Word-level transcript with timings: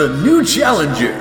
a 0.00 0.22
new 0.22 0.42
challenger. 0.42 1.12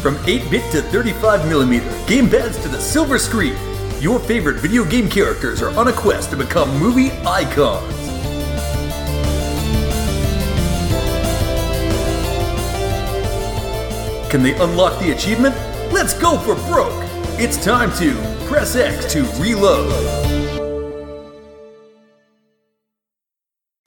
From 0.00 0.14
8-bit 0.26 0.70
to 0.70 0.80
35mm, 0.82 1.80
gamepads 2.06 2.62
to 2.62 2.68
the 2.68 2.80
silver 2.80 3.18
screen, 3.18 3.56
your 4.00 4.20
favorite 4.20 4.60
video 4.60 4.84
game 4.84 5.08
characters 5.08 5.60
are 5.60 5.76
on 5.76 5.88
a 5.88 5.92
quest 5.92 6.30
to 6.30 6.36
become 6.36 6.70
movie 6.78 7.10
icons. 7.26 7.96
Can 14.30 14.44
they 14.44 14.54
unlock 14.54 15.00
the 15.00 15.10
achievement? 15.10 15.56
Let's 15.92 16.14
go 16.14 16.38
for 16.38 16.54
broke! 16.68 17.09
It's 17.42 17.56
time 17.64 17.90
to 17.96 18.12
press 18.46 18.76
X 18.76 19.10
to 19.14 19.22
reload. 19.40 19.90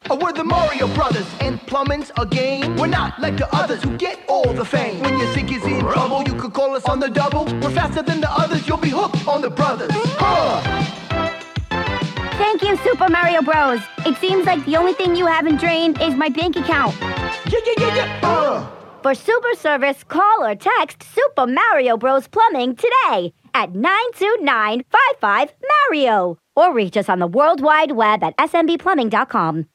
Oh, 0.10 0.16
We're 0.20 0.34
the 0.34 0.44
Mario 0.44 0.88
Brothers, 0.96 1.28
and 1.40 1.62
plumbing's 1.68 2.12
a 2.18 2.26
game. 2.26 2.76
We're 2.78 2.88
not 2.88 3.20
like 3.20 3.38
the 3.38 3.48
others 3.56 3.84
who 3.84 3.96
get 3.96 4.20
all 4.28 4.52
the 4.54 4.66
fame. 4.66 5.02
When 5.02 5.20
your 5.20 5.32
sink 5.36 5.52
is 5.52 5.64
in 5.66 5.82
trouble, 5.82 6.24
you 6.24 6.34
could 6.34 6.52
call 6.52 6.76
us 6.76 6.86
on 6.86 7.00
the 7.00 7.10
double. 7.10 7.46
We're 7.62 7.70
faster 7.70 8.02
than 8.02 8.22
the 8.22 8.32
others, 8.32 8.68
you'll 8.68 8.78
be 8.78 8.90
hooked 8.90 9.28
on 9.28 9.44
the 9.44 9.52
brothers. 9.52 9.92
Huh. 9.94 10.60
Thank 12.40 12.64
you, 12.64 12.76
Super 12.78 13.08
Mario 13.08 13.44
Bros. 13.44 13.82
It 14.08 14.18
seems 14.18 14.48
like 14.48 14.66
the 14.66 14.78
only 14.78 14.94
thing 14.94 15.16
you 15.16 15.28
haven't 15.28 15.58
drained 15.58 16.02
is 16.02 16.16
my 16.16 16.30
bank 16.30 16.56
account. 16.56 17.00
Yeah, 17.00 17.60
yeah, 17.68 17.74
yeah, 17.78 17.96
yeah. 17.98 18.20
Uh. 18.24 18.83
For 19.04 19.14
super 19.14 19.54
service, 19.58 20.02
call 20.06 20.46
or 20.46 20.56
text 20.56 21.04
Super 21.04 21.46
Mario 21.46 21.98
Bros. 21.98 22.26
Plumbing 22.30 22.78
today 22.78 23.34
at 23.54 23.76
92955 23.76 25.54
Mario 25.90 26.38
or 26.56 26.74
reach 26.74 26.96
us 26.96 27.10
on 27.10 27.20
the 27.20 27.28
World 27.28 27.60
Wide 27.60 27.92
Web 27.92 28.24
at 28.24 28.38
smbplumbing.com. 28.38 29.68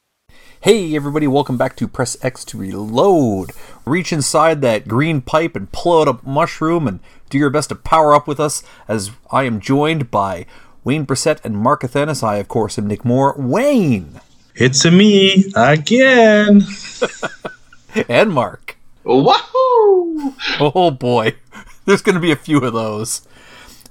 Hey 0.61 0.95
everybody, 0.95 1.27
welcome 1.27 1.57
back 1.57 1.75
to 1.75 1.87
Press 1.87 2.17
X 2.23 2.43
to 2.45 2.57
Reload. 2.57 3.51
Reach 3.85 4.11
inside 4.11 4.61
that 4.61 4.87
green 4.87 5.21
pipe 5.21 5.55
and 5.55 5.71
pull 5.71 6.01
out 6.01 6.07
a 6.07 6.27
mushroom 6.27 6.87
and 6.87 6.99
do 7.29 7.37
your 7.37 7.51
best 7.51 7.69
to 7.69 7.75
power 7.75 8.15
up 8.15 8.27
with 8.27 8.39
us 8.39 8.63
as 8.87 9.11
I 9.31 9.43
am 9.43 9.59
joined 9.59 10.09
by 10.09 10.47
Wayne 10.83 11.05
Bressette 11.05 11.45
and 11.45 11.55
Marc 11.55 11.83
Athanas. 11.83 12.23
I, 12.23 12.37
of 12.37 12.47
course, 12.47 12.79
am 12.79 12.87
Nick 12.87 13.03
Mohr. 13.03 13.37
Wayne! 13.37 14.21
It's 14.55 14.83
a 14.85 14.89
me 14.89 15.51
again. 15.55 16.63
And 18.07 18.31
Mark. 18.31 18.78
Wahoo! 19.03 20.33
Oh 20.59 20.91
boy, 20.91 21.35
there's 21.85 22.01
going 22.01 22.15
to 22.15 22.21
be 22.21 22.31
a 22.31 22.35
few 22.35 22.59
of 22.59 22.73
those. 22.73 23.27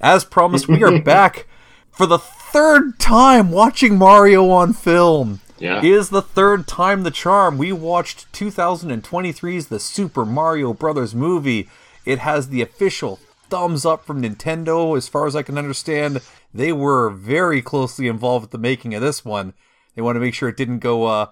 As 0.01 0.23
promised, 0.23 0.67
we 0.67 0.83
are 0.83 1.01
back 1.03 1.47
for 1.91 2.05
the 2.05 2.19
third 2.19 2.99
time 2.99 3.51
watching 3.51 3.97
Mario 3.97 4.49
on 4.49 4.73
film. 4.73 5.41
Yeah. 5.57 5.83
Is 5.83 6.09
the 6.09 6.21
third 6.21 6.67
time 6.67 7.03
the 7.03 7.11
charm. 7.11 7.57
We 7.57 7.73
watched 7.73 8.31
2023's 8.31 9.67
The 9.67 9.79
Super 9.79 10.25
Mario 10.25 10.73
Brothers 10.73 11.13
movie. 11.13 11.67
It 12.05 12.19
has 12.19 12.47
the 12.47 12.61
official 12.61 13.19
thumbs 13.49 13.85
up 13.85 14.05
from 14.05 14.21
Nintendo. 14.21 14.95
As 14.95 15.09
far 15.09 15.27
as 15.27 15.35
I 15.35 15.43
can 15.43 15.57
understand, 15.57 16.21
they 16.53 16.71
were 16.71 17.09
very 17.09 17.61
closely 17.61 18.07
involved 18.07 18.43
with 18.43 18.51
the 18.51 18.57
making 18.57 18.93
of 18.93 19.01
this 19.01 19.25
one. 19.25 19.53
They 19.95 20.01
want 20.01 20.15
to 20.15 20.21
make 20.21 20.33
sure 20.33 20.47
it 20.47 20.55
didn't 20.55 20.79
go 20.79 21.05
uh 21.05 21.25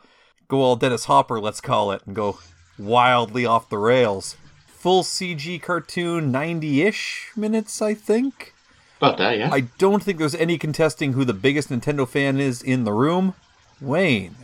go 0.50 0.62
all 0.62 0.76
Dennis 0.76 1.06
Hopper, 1.06 1.40
let's 1.40 1.62
call 1.62 1.92
it, 1.92 2.02
and 2.06 2.14
go 2.14 2.40
wildly 2.80 3.46
off 3.46 3.70
the 3.70 3.78
rails. 3.78 4.38
Full 4.68 5.04
CG 5.04 5.62
cartoon, 5.62 6.32
90-ish 6.32 7.32
minutes, 7.36 7.82
I 7.82 7.94
think. 7.94 8.54
About 9.02 9.18
that, 9.18 9.38
yeah. 9.38 9.50
I 9.52 9.62
don't 9.78 10.02
think 10.04 10.18
there's 10.20 10.36
any 10.36 10.58
contesting 10.58 11.14
who 11.14 11.26
the 11.26 11.34
biggest 11.34 11.70
Nintendo 11.70 12.08
fan 12.08 12.40
is 12.40 12.62
in 12.62 12.84
the 12.84 12.94
room. 12.94 13.34
Wayne, 13.82 14.36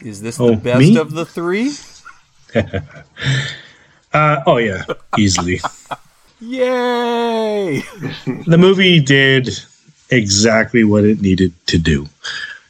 is 0.00 0.22
this 0.22 0.36
the 0.38 0.44
Oh, 0.44 0.56
best 0.56 0.78
me? 0.80 0.96
of 0.98 1.12
the 1.12 1.24
three? 1.24 1.72
Uh, 4.12 4.40
oh 4.46 4.58
yeah, 4.58 4.84
easily. 5.18 5.60
Yay! 6.40 7.80
the 8.46 8.56
movie 8.56 9.00
did 9.00 9.48
exactly 10.10 10.84
what 10.84 11.04
it 11.04 11.20
needed 11.20 11.52
to 11.66 11.78
do. 11.78 12.08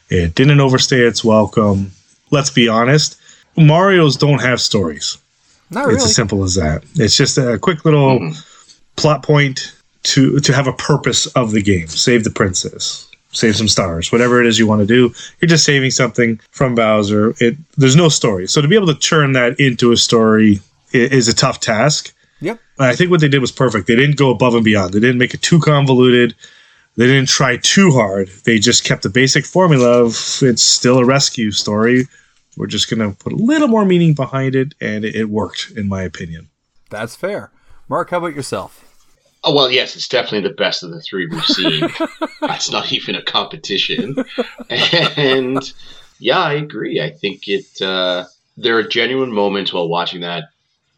It 0.09 0.35
didn't 0.35 0.61
overstay 0.61 1.01
its 1.01 1.23
welcome. 1.23 1.91
Let's 2.31 2.49
be 2.49 2.67
honest, 2.67 3.21
Mario's 3.57 4.17
don't 4.17 4.41
have 4.41 4.61
stories. 4.61 5.19
Not 5.71 5.87
really. 5.87 5.97
It's 5.97 6.07
as 6.07 6.15
simple 6.15 6.45
as 6.45 6.55
that. 6.55 6.85
It's 6.97 7.17
just 7.17 7.39
a 7.39 7.59
quick 7.59 7.85
little 7.85 8.19
hmm. 8.19 8.31
plot 8.97 9.23
point 9.23 9.75
to 10.05 10.39
to 10.41 10.53
have 10.53 10.67
a 10.67 10.73
purpose 10.73 11.27
of 11.29 11.53
the 11.53 11.63
game. 11.63 11.89
Save 11.89 12.25
the 12.25 12.31
princess. 12.31 13.09
Save 13.33 13.57
some 13.57 13.69
stars. 13.69 14.13
Whatever 14.13 14.41
it 14.41 14.47
is 14.47 14.59
you 14.59 14.67
want 14.67 14.81
to 14.81 14.87
do, 14.87 15.13
you're 15.41 15.49
just 15.49 15.65
saving 15.65 15.91
something 15.91 16.39
from 16.53 16.75
Bowser. 16.75 17.35
It 17.41 17.57
there's 17.77 17.97
no 17.97 18.09
story. 18.09 18.47
So 18.47 18.61
to 18.61 18.69
be 18.69 18.77
able 18.77 18.87
to 18.87 18.95
turn 18.95 19.33
that 19.33 19.59
into 19.59 19.91
a 19.93 19.97
story 19.97 20.61
is 20.93 21.27
a 21.27 21.35
tough 21.35 21.59
task. 21.61 22.15
Yep. 22.41 22.61
I 22.79 22.95
think 22.95 23.11
what 23.11 23.21
they 23.21 23.29
did 23.29 23.41
was 23.41 23.51
perfect. 23.51 23.87
They 23.87 23.97
didn't 23.97 24.17
go 24.17 24.31
above 24.31 24.55
and 24.55 24.65
beyond. 24.65 24.93
They 24.93 25.01
didn't 25.01 25.19
make 25.19 25.35
it 25.35 25.43
too 25.43 25.59
convoluted. 25.59 26.35
They 26.97 27.07
didn't 27.07 27.29
try 27.29 27.57
too 27.57 27.91
hard. 27.91 28.29
They 28.45 28.59
just 28.59 28.85
kept 28.85 29.03
the 29.03 29.09
basic 29.09 29.45
formula 29.45 30.05
of 30.05 30.13
it's 30.43 30.63
still 30.63 30.99
a 30.99 31.05
rescue 31.05 31.51
story. 31.51 32.05
We're 32.57 32.67
just 32.69 32.89
going 32.89 33.01
to 33.11 33.17
put 33.17 33.33
a 33.33 33.37
little 33.37 33.69
more 33.69 33.85
meaning 33.85 34.15
behind 34.15 34.55
it, 34.55 34.75
and 34.81 35.05
it, 35.05 35.15
it 35.17 35.29
worked, 35.29 35.73
in 35.77 35.89
my 35.89 36.03
opinion. 36.03 36.49
That's 36.91 37.17
fair. 37.17 37.51
Marc, 37.89 38.11
how 38.11 38.19
about 38.19 38.35
yourself? 38.35 38.81
Oh 39.47 39.55
well, 39.55 39.71
yes, 39.71 39.95
it's 39.95 40.09
definitely 40.09 40.49
the 40.49 40.55
best 40.55 40.83
of 40.83 40.91
the 40.91 41.03
three 41.03 41.27
we've 41.27 41.45
seen. 41.45 41.89
That's 42.41 42.71
not 42.71 42.91
even 42.93 43.15
a 43.15 43.23
competition. 43.23 44.17
And 44.71 45.61
yeah, 46.19 46.39
I 46.39 46.55
agree. 46.55 47.01
I 47.03 47.11
think 47.11 47.47
it. 47.49 47.83
Uh, 47.83 48.25
there 48.57 48.79
are 48.79 48.83
genuine 48.83 49.33
moments 49.33 49.73
while 49.73 49.89
watching 49.89 50.21
that 50.23 50.45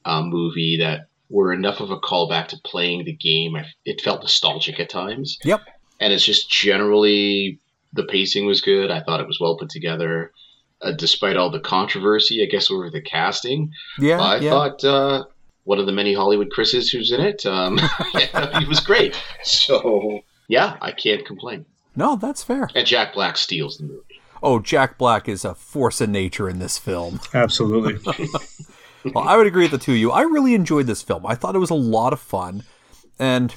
uh, 0.04 0.22
movie 0.22 0.76
that 0.78 1.06
were 1.30 1.52
enough 1.52 1.80
of 1.80 1.90
a 1.90 1.98
callback 1.98 2.48
to 2.48 2.56
playing 2.64 3.04
the 3.04 3.12
game. 3.14 3.56
It 3.84 4.00
felt 4.00 4.20
nostalgic 4.22 4.78
at 4.78 4.90
times, 4.90 5.38
Yep. 5.42 5.62
and 5.98 6.12
it's 6.12 6.24
just 6.24 6.48
generally 6.50 7.58
the 7.94 8.04
pacing 8.04 8.46
was 8.46 8.60
good. 8.60 8.90
I 8.92 9.00
thought 9.00 9.20
it 9.20 9.26
was 9.26 9.40
well 9.40 9.56
put 9.56 9.70
together, 9.70 10.30
uh, 10.82 10.92
despite 10.92 11.36
all 11.36 11.50
the 11.50 11.60
controversy, 11.60 12.42
I 12.42 12.46
guess, 12.46 12.70
over 12.70 12.90
the 12.90 13.00
casting. 13.00 13.72
Yeah. 13.98 14.20
I 14.20 14.36
yeah. 14.36 14.50
thought 14.50 14.84
uh, 14.84 15.24
one 15.64 15.78
of 15.78 15.86
the 15.86 15.92
many 15.92 16.14
Hollywood 16.14 16.50
Chris's 16.50 16.90
who's 16.90 17.12
in 17.12 17.20
it, 17.20 17.44
um, 17.46 17.78
yeah, 18.14 18.60
he 18.60 18.66
was 18.66 18.80
great. 18.80 19.20
So 19.42 20.20
yeah, 20.48 20.76
I 20.80 20.92
can't 20.92 21.24
complain. 21.24 21.66
No, 21.94 22.16
that's 22.16 22.42
fair. 22.42 22.68
And 22.74 22.86
Jack 22.86 23.14
Black 23.14 23.36
steals 23.36 23.78
the 23.78 23.84
movie. 23.84 24.20
Oh, 24.42 24.60
Jack 24.60 24.98
Black 24.98 25.28
is 25.28 25.44
a 25.44 25.54
force 25.54 26.00
of 26.00 26.10
nature 26.10 26.48
in 26.48 26.58
this 26.58 26.78
film. 26.78 27.20
Absolutely. 27.34 27.98
Well, 29.14 29.22
I 29.22 29.36
would 29.36 29.46
agree 29.46 29.62
with 29.62 29.70
the 29.70 29.78
two 29.78 29.92
of 29.92 29.98
you. 29.98 30.10
I 30.10 30.22
really 30.22 30.52
enjoyed 30.52 30.88
this 30.88 31.00
film. 31.00 31.26
I 31.26 31.36
thought 31.36 31.54
it 31.54 31.60
was 31.60 31.70
a 31.70 31.74
lot 31.74 32.12
of 32.12 32.18
fun. 32.18 32.64
And 33.20 33.54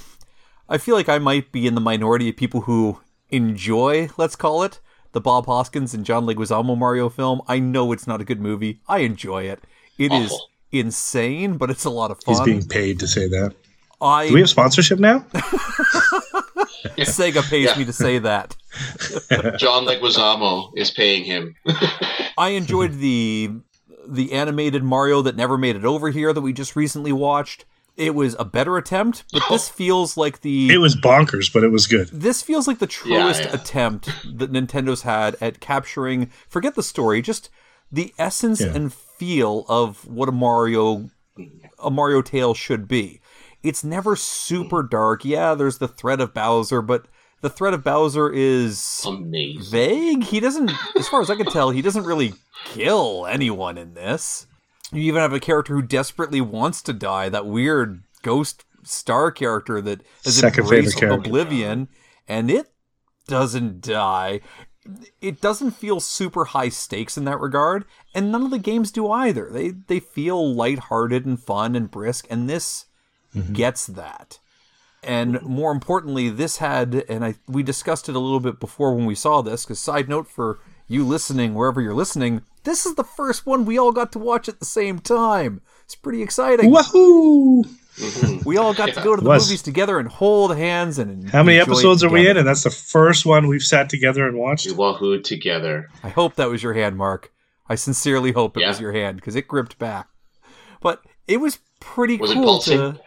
I 0.68 0.78
feel 0.78 0.94
like 0.94 1.10
I 1.10 1.18
might 1.18 1.52
be 1.52 1.66
in 1.66 1.74
the 1.74 1.82
minority 1.82 2.30
of 2.30 2.38
people 2.38 2.62
who 2.62 3.00
enjoy, 3.32 4.10
let's 4.16 4.36
call 4.36 4.62
it, 4.62 4.80
the 5.12 5.22
Bob 5.22 5.46
Hoskins 5.46 5.94
and 5.94 6.06
John 6.06 6.26
Leguizamo 6.26 6.78
Mario 6.78 7.10
film. 7.10 7.42
I 7.48 7.60
know 7.60 7.92
it's 7.92 8.08
not 8.08 8.22
a 8.22 8.24
good 8.24 8.40
movie. 8.42 8.80
I 8.88 9.00
enjoy 9.00 9.44
it. 9.44 9.64
It 9.98 10.12
is 10.14 10.32
Awful. 10.32 10.50
insane, 10.72 11.58
but 11.58 11.70
it's 11.70 11.86
a 11.86 11.90
lot 11.90 12.12
of 12.12 12.22
fun. 12.24 12.36
He's 12.36 12.42
being 12.44 12.64
paid 12.68 13.00
to 13.00 13.08
say 13.08 13.28
that. 13.28 13.56
I 14.02 14.28
Do 14.28 14.34
we 14.36 14.40
have 14.42 14.50
sponsorship 14.50 15.00
now? 15.00 15.20
Sega 17.00 17.42
pays 17.50 17.66
Yeah. 17.70 17.78
me 17.78 17.86
to 17.86 17.94
say 17.94 18.20
that. 18.20 18.56
John 19.58 19.86
Leguizamo 19.86 20.72
is 20.78 20.92
paying 20.92 21.24
him. 21.26 21.56
I 22.38 22.50
enjoyed 22.50 22.94
the 23.00 23.52
the 24.08 24.32
animated 24.34 24.84
Mario 24.84 25.22
that 25.22 25.36
never 25.36 25.58
made 25.58 25.76
it 25.76 25.86
over 25.86 26.10
here 26.10 26.34
that 26.34 26.42
we 26.42 26.52
just 26.54 26.76
recently 26.76 27.12
watched. 27.12 27.66
It 28.00 28.16
was 28.16 28.36
a 28.40 28.46
better 28.46 28.78
attempt, 28.78 29.26
but 29.34 29.44
this 29.50 29.70
oh. 29.70 29.74
feels 29.74 30.16
like 30.18 30.42
the 30.42 30.70
It 30.74 30.78
was 30.80 30.96
bonkers, 30.96 31.52
but 31.52 31.64
it 31.64 31.72
was 31.72 31.86
good. 31.86 32.08
this 32.14 32.42
feels 32.42 32.66
like 32.68 32.80
the 32.80 32.88
truest 32.88 33.42
yeah. 33.44 33.54
attempt 33.54 34.10
that 34.38 34.52
Nintendo's 34.52 35.02
had 35.04 35.36
at 35.42 35.60
capturing 35.60 36.32
forget 36.48 36.76
the 36.76 36.84
story, 36.84 37.22
just 37.22 37.50
the 37.92 38.14
essence 38.18 38.62
Yeah. 38.62 38.74
and 38.74 38.94
feel 38.94 39.66
of 39.68 40.08
what 40.08 40.30
a 40.30 40.32
Mario 40.32 41.10
a 41.78 41.90
Mario 41.92 42.22
tale 42.22 42.54
should 42.54 42.88
be. 42.88 43.20
It's 43.64 43.84
never 43.84 44.16
super 44.16 44.82
dark. 44.84 45.26
Yeah, 45.26 45.54
there's 45.54 45.78
the 45.80 45.88
threat 45.88 46.22
of 46.22 46.34
Bowser, 46.34 46.82
but 46.82 47.06
the 47.42 47.50
threat 47.50 47.74
of 47.74 47.84
Bowser 47.84 48.30
is 48.32 49.04
Amazing. 49.06 49.62
vague. 49.64 50.24
He 50.24 50.40
doesn't, 50.40 50.72
as 50.98 51.08
far 51.10 51.22
as 51.22 51.30
I 51.30 51.36
can 51.36 51.46
tell, 51.46 51.70
he 51.70 51.82
doesn't 51.82 52.04
really 52.06 52.34
kill 52.66 53.26
anyone 53.30 53.78
in 53.78 53.94
this. 53.94 54.46
You 54.92 55.02
even 55.04 55.22
have 55.22 55.34
a 55.34 55.40
character 55.40 55.74
who 55.76 55.82
desperately 55.82 56.42
wants 56.42 56.82
to 56.84 56.94
die. 56.94 57.30
That 57.30 57.46
weird 57.46 58.04
ghost 58.22 58.66
star 58.84 59.32
character 59.32 59.82
that 59.82 60.02
has 60.24 60.38
Second 60.38 60.64
embraced 60.64 61.02
oblivion, 61.02 61.90
and 62.28 62.50
it 62.50 62.72
doesn't 63.28 63.82
die. 63.82 64.42
It 65.22 65.40
doesn't 65.42 65.72
feel 65.72 66.00
super 66.00 66.46
high 66.46 66.70
stakes 66.70 67.18
in 67.18 67.26
that 67.26 67.40
regard, 67.40 67.86
and 68.16 68.32
none 68.32 68.44
of 68.44 68.52
the 68.52 68.58
games 68.58 68.92
do 68.92 69.12
either. 69.12 69.50
They 69.52 69.70
they 69.70 70.00
feel 70.00 70.56
lighthearted 70.56 71.26
and 71.26 71.40
fun 71.40 71.76
and 71.76 71.92
brisk, 71.92 72.26
and 72.30 72.50
this 72.50 72.86
Mm-hmm. 73.36 73.54
gets 73.54 73.86
that. 73.86 74.40
And 75.04 75.42
more 75.44 75.72
importantly, 75.72 76.30
this 76.30 76.58
had, 76.58 77.06
and 77.08 77.24
I 77.24 77.36
we 77.48 77.64
discussed 77.64 78.10
it 78.10 78.16
a 78.16 78.20
little 78.20 78.40
bit 78.40 78.60
before 78.60 78.96
when 78.96 79.06
we 79.06 79.16
saw 79.16 79.42
this. 79.42 79.66
Because 79.66 79.80
side 79.80 80.10
note 80.10 80.28
for 80.28 80.60
you 80.88 81.06
listening, 81.06 81.54
wherever 81.54 81.80
you're 81.80 81.94
listening, 81.94 82.42
this 82.64 82.86
is 82.86 82.96
the 82.96 83.04
first 83.04 83.46
one 83.46 83.66
we 83.66 83.78
all 83.78 83.92
got 83.92 84.12
to 84.14 84.20
watch 84.20 84.48
at 84.50 84.60
the 84.60 84.66
same 84.66 85.00
time. 85.00 85.62
It's 85.86 85.96
pretty 85.96 86.22
exciting. 86.22 86.72
Wahoo! 86.72 87.64
Mm-hmm. 87.64 88.44
We 88.48 88.58
all 88.58 88.74
got 88.74 88.94
to 88.94 89.02
go 89.02 89.16
to 89.16 89.22
the 89.24 89.30
movies 89.30 89.62
together 89.62 90.00
and 90.00 90.08
hold 90.08 90.56
hands 90.56 91.00
and 91.00 91.30
How 91.30 91.44
many 91.44 91.58
episodes 91.60 92.04
are 92.04 92.10
we 92.10 92.30
in? 92.30 92.38
And 92.38 92.48
that's 92.48 92.64
the 92.64 92.70
first 92.70 93.26
one 93.26 93.48
we've 93.48 93.64
sat 93.64 93.90
together 93.90 94.26
and 94.28 94.38
watched. 94.38 94.68
We 94.68 94.74
wahooed 94.74 95.24
together. 95.24 95.90
I 96.04 96.10
hope 96.10 96.36
that 96.36 96.50
was 96.50 96.64
your 96.64 96.74
hand, 96.74 96.96
Marc. 96.98 97.32
I 97.68 97.76
sincerely 97.76 98.32
hope 98.32 98.56
it 98.58 98.62
Yeah. 98.62 98.70
was 98.70 98.80
your 98.80 98.94
hand 98.94 99.18
because 99.18 99.36
it 99.36 99.48
gripped 99.48 99.78
back. 99.80 100.08
But 100.82 101.02
it 101.28 101.38
was 101.38 101.60
pretty 101.82 102.18
Was 102.18 102.32
cool 102.34 102.44
pulsing? 102.44 102.78
to. 102.78 103.00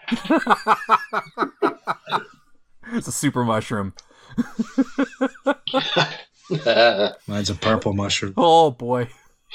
it's 2.92 3.08
a 3.08 3.12
super 3.12 3.44
mushroom. 3.44 3.94
Mine's 7.26 7.50
a 7.50 7.54
purple 7.54 7.92
mushroom. 7.94 8.34
Oh 8.36 8.70
boy. 8.70 9.08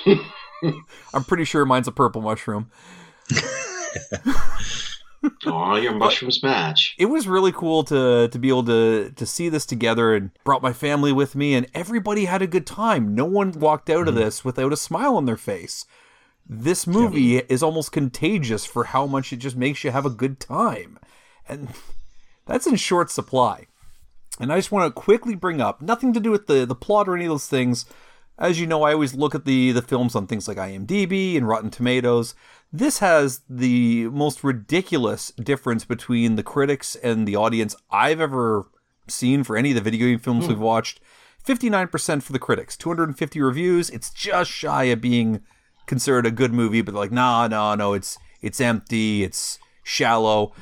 I'm 1.13 1.23
pretty 1.23 1.45
sure 1.45 1.65
mine's 1.65 1.87
a 1.87 1.91
purple 1.91 2.21
mushroom. 2.21 2.71
Oh, 5.45 5.75
your 5.75 5.93
mushrooms 5.93 6.43
match. 6.43 6.95
It 6.97 7.07
was 7.07 7.27
really 7.27 7.51
cool 7.51 7.83
to 7.85 8.27
to 8.27 8.39
be 8.39 8.49
able 8.49 8.63
to 8.65 9.11
to 9.11 9.25
see 9.25 9.49
this 9.49 9.65
together 9.65 10.13
and 10.13 10.31
brought 10.43 10.61
my 10.61 10.73
family 10.73 11.11
with 11.11 11.35
me 11.35 11.55
and 11.55 11.67
everybody 11.73 12.25
had 12.25 12.41
a 12.41 12.47
good 12.47 12.65
time. 12.65 13.15
No 13.15 13.25
one 13.25 13.51
walked 13.51 13.89
out 13.89 14.07
of 14.07 14.13
mm. 14.13 14.17
this 14.17 14.45
without 14.45 14.73
a 14.73 14.77
smile 14.77 15.17
on 15.17 15.25
their 15.25 15.37
face. 15.37 15.85
This 16.47 16.87
movie 16.87 17.37
is 17.37 17.61
almost 17.61 17.91
contagious 17.91 18.65
for 18.65 18.85
how 18.85 19.05
much 19.05 19.33
it 19.33 19.37
just 19.37 19.57
makes 19.57 19.83
you 19.83 19.91
have 19.91 20.05
a 20.05 20.09
good 20.09 20.39
time. 20.39 20.97
And 21.47 21.69
that's 22.45 22.67
in 22.67 22.75
short 22.75 23.11
supply. 23.11 23.67
And 24.39 24.53
I 24.53 24.57
just 24.57 24.71
want 24.71 24.87
to 24.87 25.01
quickly 25.01 25.35
bring 25.35 25.59
up 25.59 25.81
nothing 25.81 26.13
to 26.13 26.19
do 26.19 26.31
with 26.31 26.47
the 26.47 26.65
the 26.65 26.75
plot 26.75 27.09
or 27.09 27.15
any 27.15 27.25
of 27.25 27.31
those 27.31 27.47
things. 27.47 27.85
As 28.39 28.59
you 28.59 28.67
know, 28.67 28.83
I 28.83 28.93
always 28.93 29.15
look 29.15 29.33
at 29.33 29.45
the 29.45 29.71
the 29.71 29.81
films 29.81 30.15
on 30.15 30.27
things 30.27 30.47
like 30.47 30.57
IMDb 30.57 31.35
and 31.35 31.47
Rotten 31.47 31.71
Tomatoes. 31.71 32.35
This 32.71 32.99
has 32.99 33.41
the 33.49 34.07
most 34.09 34.43
ridiculous 34.43 35.31
difference 35.31 35.85
between 35.85 36.35
the 36.35 36.43
critics 36.43 36.95
and 36.95 37.27
the 37.27 37.35
audience 37.35 37.75
I've 37.89 38.21
ever 38.21 38.67
seen 39.07 39.43
for 39.43 39.55
any 39.57 39.71
of 39.71 39.75
the 39.75 39.81
video 39.81 40.07
game 40.07 40.19
films 40.19 40.45
hmm. 40.45 40.51
we've 40.51 40.59
watched. 40.59 40.99
59% 41.45 42.23
for 42.23 42.33
the 42.33 42.39
critics, 42.39 42.75
250 42.75 43.39
reviews. 43.39 43.89
It's 43.89 44.09
just 44.09 44.51
shy 44.51 44.85
of 44.85 44.99
being 44.99 45.41
considered 45.85 46.25
a 46.25 46.31
good 46.31 46.53
movie, 46.53 46.81
but 46.81 46.93
like, 46.93 47.11
nah, 47.11 47.47
no, 47.47 47.73
no, 47.73 47.93
it's 47.93 48.17
it's 48.41 48.59
empty, 48.59 49.23
it's 49.23 49.57
shallow. 49.83 50.53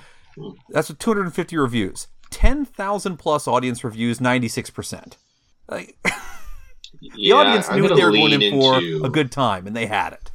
That's 0.70 0.90
with 0.90 1.00
250 1.00 1.58
reviews. 1.58 2.08
10,000 2.30 3.18
plus 3.18 3.48
audience 3.48 3.84
reviews, 3.84 4.20
96%. 4.20 5.14
Like, 5.70 5.98
the 7.16 7.32
audience 7.32 7.70
knew 7.72 7.84
what 7.84 7.96
they 7.96 8.04
were 8.04 8.12
going 8.12 8.42
in 8.42 8.52
for 8.52 8.78
a 9.06 9.10
good 9.10 9.32
time, 9.32 9.68
and 9.68 9.76
they 9.76 9.86
had 9.86 10.14
it. 10.14 10.32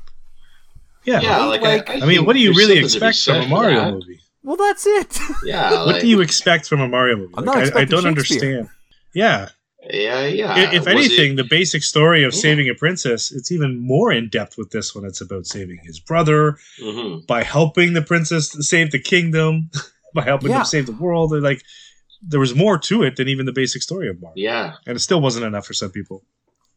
Yeah. 1.04 1.20
Yeah, 1.20 1.44
like, 1.46 1.62
Like- 1.62 1.90
I, 1.90 2.00
I 2.00 2.06
mean, 2.06 2.24
what 2.24 2.34
do 2.34 2.40
you 2.40 2.52
really 2.52 2.80
something 2.82 3.00
to 3.00 3.00
be 3.00 3.06
expect 3.08 3.24
from 3.38 3.46
a 3.46 3.48
Mario 3.48 3.80
that. 3.80 3.92
movie? 3.94 4.20
Well, 4.42 4.56
that's 4.56 4.86
it. 4.86 5.18
Yeah, 5.44 5.70
What 5.70 5.86
like, 5.86 6.00
do 6.02 6.06
you 6.08 6.20
expect 6.20 6.68
from 6.68 6.80
a 6.80 6.88
Mario 6.88 7.16
movie? 7.16 7.34
I'm 7.36 7.44
Like, 7.44 7.66
not 7.72 7.76
I, 7.76 7.80
I 7.80 7.84
don't 7.84 8.06
understand. 8.06 8.68
Yeah. 9.14 9.48
yeah, 9.90 10.26
yeah. 10.26 10.52
I- 10.54 10.74
if 10.74 10.80
Was 10.84 10.88
anything, 10.88 11.32
it- 11.32 11.36
the 11.36 11.44
basic 11.44 11.82
story 11.82 12.22
of 12.24 12.32
Yeah. 12.34 12.40
saving 12.40 12.68
a 12.68 12.74
princess, 12.74 13.32
it's 13.32 13.50
even 13.50 13.78
more 13.78 14.12
in 14.12 14.28
depth 14.28 14.56
with 14.58 14.70
this 14.70 14.94
one. 14.94 15.04
It's 15.04 15.20
about 15.20 15.46
saving 15.46 15.78
his 15.84 15.98
brother 16.00 16.58
Mhm. 16.82 17.26
by 17.26 17.42
helping 17.44 17.94
the 17.94 18.02
princess 18.02 18.54
save 18.66 18.90
the 18.92 18.98
kingdom, 18.98 19.70
by 20.14 20.22
helping 20.22 20.50
Yeah. 20.50 20.58
them 20.58 20.64
save 20.66 20.86
the 20.86 20.92
world. 20.92 21.32
And, 21.32 21.42
like 21.42 21.62
there 22.22 22.40
was 22.40 22.54
more 22.54 22.76
to 22.76 23.02
it 23.02 23.16
than 23.16 23.28
even 23.28 23.46
the 23.46 23.52
basic 23.52 23.80
story 23.80 24.06
of 24.06 24.20
Mario, 24.20 24.34
yeah, 24.36 24.74
and 24.86 24.94
it 24.94 25.00
still 25.00 25.22
wasn't 25.22 25.46
enough 25.46 25.66
for 25.66 25.72
some 25.72 25.90
people. 25.90 26.22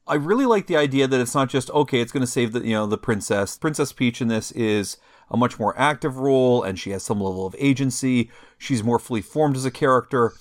I 0.06 0.16
really 0.16 0.46
like 0.46 0.68
the 0.68 0.78
idea 0.78 1.08
that 1.08 1.22
it's 1.22 1.36
not 1.36 1.50
just 1.50 1.72
okay. 1.72 2.02
It's 2.02 2.12
going 2.12 2.22
to 2.22 2.28
save 2.28 2.52
the 2.52 2.66
you 2.66 2.74
know 2.74 2.86
the 2.86 2.98
princess. 2.98 3.58
Princess 3.58 3.94
Peach 3.94 4.22
in 4.22 4.28
this 4.28 4.52
is 4.52 4.98
a 5.30 5.38
much 5.38 5.60
more 5.60 5.78
active 5.78 6.18
role, 6.18 6.62
and 6.62 6.78
she 6.78 6.92
has 6.92 7.04
some 7.04 7.22
level 7.22 7.46
of 7.46 7.56
agency. 7.58 8.30
She's 8.58 8.84
more 8.84 9.00
fully 9.00 9.22
formed 9.22 9.56
as 9.56 9.66
a 9.66 9.72
character, 9.72 10.34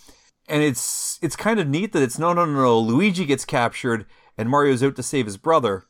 and 0.48 0.62
it's 0.62 1.18
it's 1.22 1.36
kind 1.36 1.60
of 1.60 1.68
neat 1.68 1.92
that 1.92 2.02
it's 2.02 2.18
no 2.18 2.32
no 2.32 2.44
no 2.44 2.60
no. 2.60 2.78
Luigi 2.78 3.24
gets 3.24 3.44
captured, 3.44 4.06
and 4.36 4.48
Mario's 4.48 4.82
out 4.82 4.96
to 4.96 5.02
save 5.02 5.26
his 5.26 5.36
brother. 5.36 5.84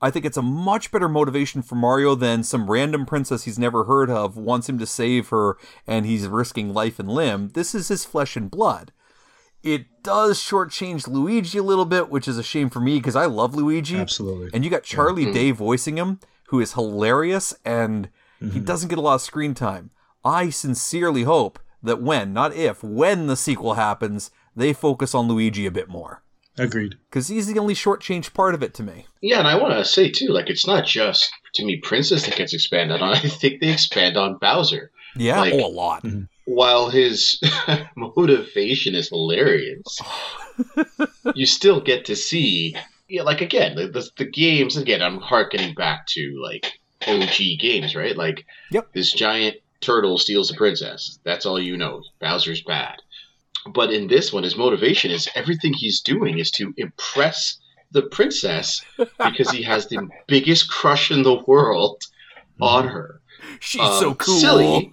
I 0.00 0.10
think 0.10 0.24
it's 0.24 0.36
a 0.36 0.42
much 0.42 0.90
better 0.90 1.08
motivation 1.08 1.62
for 1.62 1.76
Mario 1.76 2.16
than 2.16 2.42
some 2.42 2.68
random 2.68 3.06
princess 3.06 3.44
he's 3.44 3.58
never 3.58 3.84
heard 3.84 4.10
of 4.10 4.36
wants 4.36 4.68
him 4.68 4.80
to 4.80 4.86
save 4.86 5.28
her, 5.28 5.56
and 5.86 6.04
he's 6.04 6.26
risking 6.26 6.74
life 6.74 6.98
and 6.98 7.08
limb. 7.08 7.50
This 7.50 7.72
is 7.72 7.86
his 7.86 8.04
flesh 8.04 8.36
and 8.36 8.50
blood. 8.50 8.90
It 9.62 10.02
does 10.02 10.40
shortchange 10.40 11.06
Luigi 11.06 11.58
a 11.58 11.62
little 11.62 11.84
bit, 11.84 12.10
which 12.10 12.26
is 12.26 12.38
a 12.38 12.42
shame 12.42 12.70
for 12.70 12.80
me 12.80 12.98
because 12.98 13.16
I 13.16 13.26
love 13.26 13.54
Luigi. 13.54 13.96
Absolutely. 13.96 14.50
And 14.52 14.64
you 14.64 14.70
got 14.70 14.82
Charlie 14.82 15.24
mm-hmm. 15.24 15.34
Day 15.34 15.50
voicing 15.52 15.96
him, 15.96 16.18
who 16.48 16.60
is 16.60 16.72
hilarious, 16.72 17.54
and 17.64 18.08
he 18.40 18.46
mm-hmm. 18.46 18.64
doesn't 18.64 18.88
get 18.88 18.98
a 18.98 19.02
lot 19.02 19.14
of 19.14 19.20
screen 19.20 19.54
time. 19.54 19.90
I 20.24 20.50
sincerely 20.50 21.22
hope 21.22 21.58
that 21.82 22.02
when, 22.02 22.32
not 22.32 22.54
if, 22.54 22.82
when 22.82 23.26
the 23.26 23.36
sequel 23.36 23.74
happens, 23.74 24.30
they 24.54 24.72
focus 24.72 25.14
on 25.14 25.28
Luigi 25.28 25.66
a 25.66 25.70
bit 25.70 25.88
more. 25.88 26.22
Agreed. 26.58 26.96
Because 27.08 27.28
he's 27.28 27.46
the 27.46 27.58
only 27.58 27.74
shortchanged 27.74 28.34
part 28.34 28.54
of 28.54 28.62
it 28.62 28.74
to 28.74 28.82
me. 28.82 29.06
yeah. 29.20 29.38
And 29.38 29.48
I 29.48 29.56
want 29.56 29.72
to 29.74 29.84
say 29.84 30.10
too, 30.10 30.28
like, 30.28 30.50
it's 30.50 30.66
not 30.66 30.84
just 30.84 31.30
to 31.54 31.64
me 31.64 31.78
Princess 31.78 32.26
that 32.26 32.36
gets 32.36 32.52
expanded 32.52 33.00
on. 33.00 33.12
I 33.16 33.20
think 33.20 33.60
they 33.60 33.72
expand 33.72 34.16
on 34.16 34.38
Bowser. 34.38 34.90
Yeah, 35.16 35.40
Like- 35.40 35.54
oh, 35.54 35.66
a 35.66 35.68
lot. 35.68 36.02
Mm-hmm. 36.02 36.24
While 36.44 36.90
his 36.90 37.40
motivation 37.96 38.94
is 38.94 39.08
hilarious, 39.10 40.00
you 41.34 41.46
still 41.46 41.80
get 41.80 42.04
to 42.06 42.16
see, 42.16 42.76
yeah, 43.08 43.22
like 43.22 43.40
again, 43.40 43.76
the, 43.76 43.88
the, 43.88 44.08
the 44.18 44.24
games. 44.24 44.76
Again, 44.76 45.02
I'm 45.02 45.18
harkening 45.18 45.74
back 45.74 46.06
to 46.08 46.40
like 46.42 46.66
OG 47.06 47.36
games, 47.60 47.94
right? 47.94 48.16
Like, 48.16 48.44
Yep. 48.70 48.88
this 48.94 49.12
giant 49.12 49.56
turtle 49.80 50.18
steals 50.18 50.48
the 50.48 50.56
princess. 50.56 51.18
That's 51.24 51.46
all 51.46 51.60
you 51.60 51.76
know. 51.76 52.02
Bowser's 52.20 52.62
bad. 52.62 52.96
But 53.72 53.92
in 53.92 54.08
this 54.08 54.32
one, 54.32 54.42
his 54.42 54.56
motivation 54.56 55.10
is 55.10 55.28
everything 55.34 55.72
he's 55.72 56.00
doing 56.00 56.38
is 56.38 56.50
to 56.52 56.74
impress 56.76 57.58
the 57.92 58.02
princess 58.02 58.82
because 58.96 59.50
he 59.50 59.62
has 59.62 59.86
the 59.86 60.08
biggest 60.26 60.68
crush 60.70 61.10
in 61.12 61.22
the 61.22 61.42
world 61.46 62.02
on 62.60 62.88
her. 62.88 63.20
She's 63.60 63.80
Um, 63.82 64.00
so 64.00 64.14
cool. 64.14 64.38
Silly, 64.38 64.92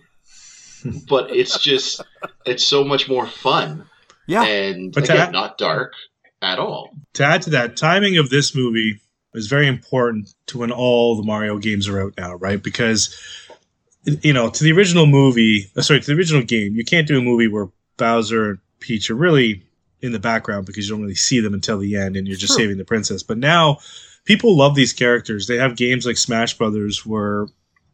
but 1.07 1.31
it's 1.35 1.59
just 1.59 2.01
it's 2.45 2.63
so 2.63 2.83
much 2.83 3.07
more 3.09 3.25
fun 3.27 3.85
Yeah, 4.27 4.43
and 4.45 4.93
But 4.93 5.03
again, 5.05 5.17
that- 5.17 5.31
not 5.31 5.57
dark 5.57 5.93
at 6.41 6.59
all. 6.59 6.91
To 7.13 7.23
add 7.25 7.41
to 7.43 7.49
that, 7.51 7.75
timing 7.77 8.17
of 8.17 8.29
this 8.29 8.55
movie 8.55 8.99
is 9.33 9.47
very 9.47 9.67
important 9.67 10.33
to 10.47 10.57
when 10.57 10.71
all 10.71 11.15
the 11.17 11.23
Mario 11.23 11.57
games 11.57 11.87
are 11.87 12.01
out 12.01 12.13
now, 12.17 12.35
right? 12.35 12.61
Because 12.61 13.15
you 14.23 14.33
know, 14.33 14.49
to 14.49 14.63
the 14.63 14.71
original 14.71 15.05
movie, 15.05 15.69
uh, 15.75 15.81
sorry, 15.81 15.99
to 15.99 16.05
the 16.07 16.17
original 16.17 16.41
game, 16.41 16.73
you 16.75 16.85
can't 16.85 17.07
do 17.07 17.17
a 17.17 17.21
movie 17.21 17.47
where 17.47 17.67
Bowser 17.97 18.51
and 18.51 18.59
Peach 18.79 19.09
are 19.11 19.15
really 19.15 19.63
in 20.01 20.13
the 20.13 20.19
background 20.19 20.65
because 20.65 20.87
you 20.87 20.93
don't 20.95 21.01
really 21.01 21.15
see 21.15 21.41
them 21.41 21.53
until 21.53 21.77
the 21.77 21.97
end, 21.97 22.15
and 22.15 22.25
you're 22.27 22.37
just 22.37 22.53
True. 22.55 22.63
saving 22.63 22.77
the 22.77 22.85
princess. 22.85 23.21
But 23.23 23.37
now, 23.37 23.79
people 24.23 24.55
love 24.55 24.73
these 24.73 24.93
characters. 24.93 25.47
They 25.47 25.57
have 25.57 25.75
games 25.75 26.05
like 26.05 26.15
Smash 26.17 26.57
Brothers 26.57 27.05
where 27.05 27.47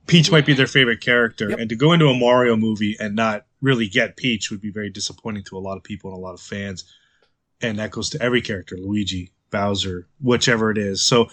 Peach 0.08 0.32
might 0.32 0.46
be 0.46 0.54
their 0.54 0.68
favorite 0.68 1.02
character, 1.02 1.50
Yep. 1.50 1.60
and 1.60 1.70
to 1.70 1.76
go 1.76 1.92
into 1.94 2.08
a 2.08 2.14
Mario 2.18 2.56
movie 2.56 2.96
and 3.00 3.16
not 3.16 3.46
really 3.62 3.88
get 3.88 4.18
Peach 4.18 4.52
would 4.52 4.62
be 4.62 4.70
very 4.70 4.90
disappointing 4.90 5.44
to 5.46 5.58
a 5.58 5.60
lot 5.60 5.78
of 5.78 5.84
people 5.84 6.12
and 6.12 6.18
a 6.18 6.22
lot 6.22 6.34
of 6.34 6.42
fans. 6.42 6.84
And 7.62 7.80
that 7.80 7.92
goes 7.92 8.10
to 8.12 8.22
every 8.22 8.42
character, 8.42 8.78
Luigi, 8.78 9.32
Bowser, 9.50 10.08
whichever 10.22 10.70
it 10.72 10.78
is. 10.78 11.02
So 11.02 11.28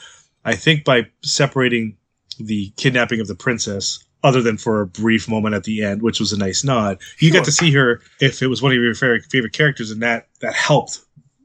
I 0.45 0.55
think 0.55 0.85
by 0.85 1.09
separating 1.23 1.97
the 2.39 2.71
kidnapping 2.77 3.21
of 3.21 3.27
the 3.27 3.35
princess, 3.35 4.03
other 4.25 4.41
than 4.41 4.57
for 4.57 4.81
a 4.81 4.87
brief 4.87 5.29
moment 5.29 5.55
at 5.55 5.65
the 5.65 5.83
end, 5.85 6.01
which 6.01 6.21
was 6.21 6.33
a 6.33 6.39
nice 6.39 6.63
nod, 6.65 6.99
you 7.19 7.29
Sure. 7.29 7.39
got 7.41 7.45
to 7.47 7.53
see 7.53 7.73
her 7.73 8.01
if 8.21 8.41
it 8.41 8.47
was 8.47 8.63
one 8.63 8.71
of 8.73 8.79
your 8.79 8.95
favorite, 8.95 9.25
favorite 9.31 9.53
characters, 9.53 9.91
and 9.91 10.01
that 10.03 10.29
that 10.41 10.55
helped, 10.55 11.01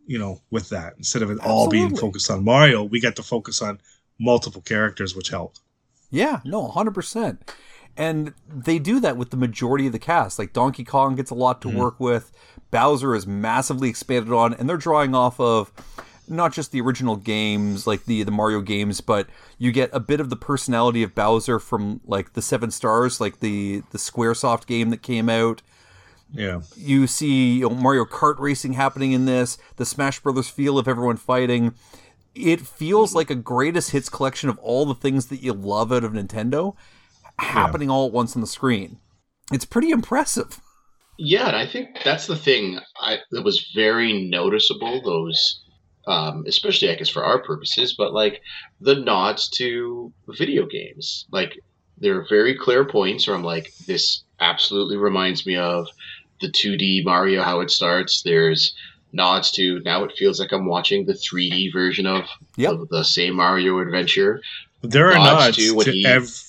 you 0.06 0.18
know, 0.20 0.42
with 0.52 0.70
that. 0.70 0.94
Instead 0.98 1.24
of 1.24 1.32
it 1.32 1.40
all 1.40 1.68
being 1.70 1.96
focused 1.98 2.30
on 2.30 2.44
Mario, 2.46 2.84
we 2.84 3.00
got 3.02 3.16
to 3.16 3.24
focus 3.24 3.62
on 3.64 3.82
multiple 4.20 4.62
characters, 4.62 5.16
which 5.16 5.30
helped. 5.30 5.60
Yeah, 6.10 6.42
no, 6.46 6.70
100%. 6.70 7.40
And 7.98 8.34
they 8.48 8.78
do 8.78 9.00
that 9.00 9.18
with 9.18 9.32
the 9.32 9.38
majority 9.38 9.88
of 9.88 9.92
the 9.92 10.00
cast. 10.00 10.38
Like 10.38 10.54
Donkey 10.54 10.84
Kong 10.84 11.16
gets 11.16 11.32
a 11.32 11.36
lot 11.36 11.62
to 11.64 11.70
hmm. 11.70 11.78
work 11.78 12.00
with. 12.00 12.32
Bowser 12.70 13.16
is 13.16 13.26
massively 13.26 13.90
expanded 13.90 14.32
on, 14.32 14.54
and 14.54 14.70
they're 14.70 14.78
drawing 14.78 15.16
off 15.16 15.40
of 15.40 15.72
not 16.28 16.54
just 16.54 16.72
the 16.72 16.82
original 16.82 17.16
games, 17.16 17.88
like 17.88 18.06
the 18.06 18.24
the 18.24 18.32
Mario 18.32 18.62
games, 18.62 19.02
but 19.02 19.28
you 19.58 19.72
get 19.72 19.90
a 19.94 20.00
bit 20.00 20.20
of 20.20 20.30
the 20.30 20.36
personality 20.36 21.02
of 21.02 21.16
Bowser 21.16 21.60
from 21.60 22.02
like 22.06 22.34
the 22.34 22.42
Seven 22.42 22.72
Stars, 22.72 23.22
like 23.22 23.40
the 23.40 23.84
the 23.92 23.98
SquareSoft 23.98 24.68
game 24.68 24.90
that 24.90 25.02
came 25.02 25.30
out. 25.30 25.62
Yeah. 26.32 26.62
You 26.76 27.08
see 27.08 27.56
you 27.56 27.70
know, 27.70 27.76
Mario 27.76 28.06
Kart 28.06 28.38
racing 28.38 28.74
happening 28.74 29.14
in 29.14 29.26
this, 29.26 29.58
the 29.78 29.86
Smash 29.86 30.20
Brothers 30.20 30.50
feel 30.50 30.78
of 30.78 30.88
everyone 30.88 31.18
fighting. 31.18 31.74
It 32.38 32.62
feels 32.62 33.16
like 33.16 33.30
a 33.30 33.36
greatest 33.36 33.92
hits 33.92 34.10
collection 34.10 34.50
of 34.50 34.58
all 34.60 34.86
the 34.86 34.96
things 34.96 35.28
that 35.28 35.42
you 35.42 35.54
love 35.54 35.92
out 35.92 36.04
of 36.04 36.14
Nintendo 36.14 36.76
happening 37.40 37.90
all 37.90 38.08
at 38.08 38.14
once 38.14 38.36
on 38.36 38.42
the 38.42 38.48
screen. 38.48 39.00
It's 39.52 39.66
pretty 39.66 39.92
impressive. 39.92 40.60
Yeah, 41.18 41.48
and 41.48 41.56
I 41.56 41.66
think 41.66 42.04
that's 42.04 42.28
the 42.28 42.36
thing 42.36 42.80
I, 43.00 43.18
that 43.32 43.44
was 43.44 43.72
very 43.74 44.28
noticeable. 44.30 45.02
Those, 45.02 45.64
um, 46.06 46.44
especially 46.48 46.92
I 46.92 46.96
guess 46.96 47.10
for 47.10 47.24
our 47.24 47.42
purposes, 47.42 47.96
but 47.98 48.14
like 48.14 48.42
the 48.82 48.96
nods 48.96 49.50
to 49.52 50.14
video 50.28 50.66
games. 50.68 51.26
Like 51.32 51.60
there 51.98 52.20
are 52.20 52.28
very 52.30 52.56
clear 52.56 52.86
points 52.86 53.28
where 53.28 53.36
I'm 53.36 53.44
like, 53.44 53.74
this 53.88 54.24
absolutely 54.40 54.98
reminds 54.98 55.46
me 55.46 55.56
of 55.56 55.88
the 56.40 56.50
2D 56.50 57.04
Mario 57.04 57.42
how 57.42 57.62
it 57.62 57.72
starts. 57.72 58.22
There's 58.22 58.76
nods 59.18 59.52
to 59.52 59.82
now 59.84 60.06
it 60.06 60.14
feels 60.18 60.40
like 60.40 60.54
I'm 60.54 60.66
watching 60.68 61.06
the 61.06 61.14
3D 61.14 61.74
version 61.74 62.06
of, 62.06 62.24
Yep. 62.56 62.72
of 62.72 62.90
the 62.90 63.04
same 63.04 63.36
Mario 63.36 63.80
adventure 63.80 64.42
There 64.82 65.08
are 65.12 65.16
Nods 65.16 65.46
nods 65.48 65.58
to 65.58 65.64
to, 65.72 65.76
when 65.76 65.88
he- 65.92 66.06
ev- 66.06 66.42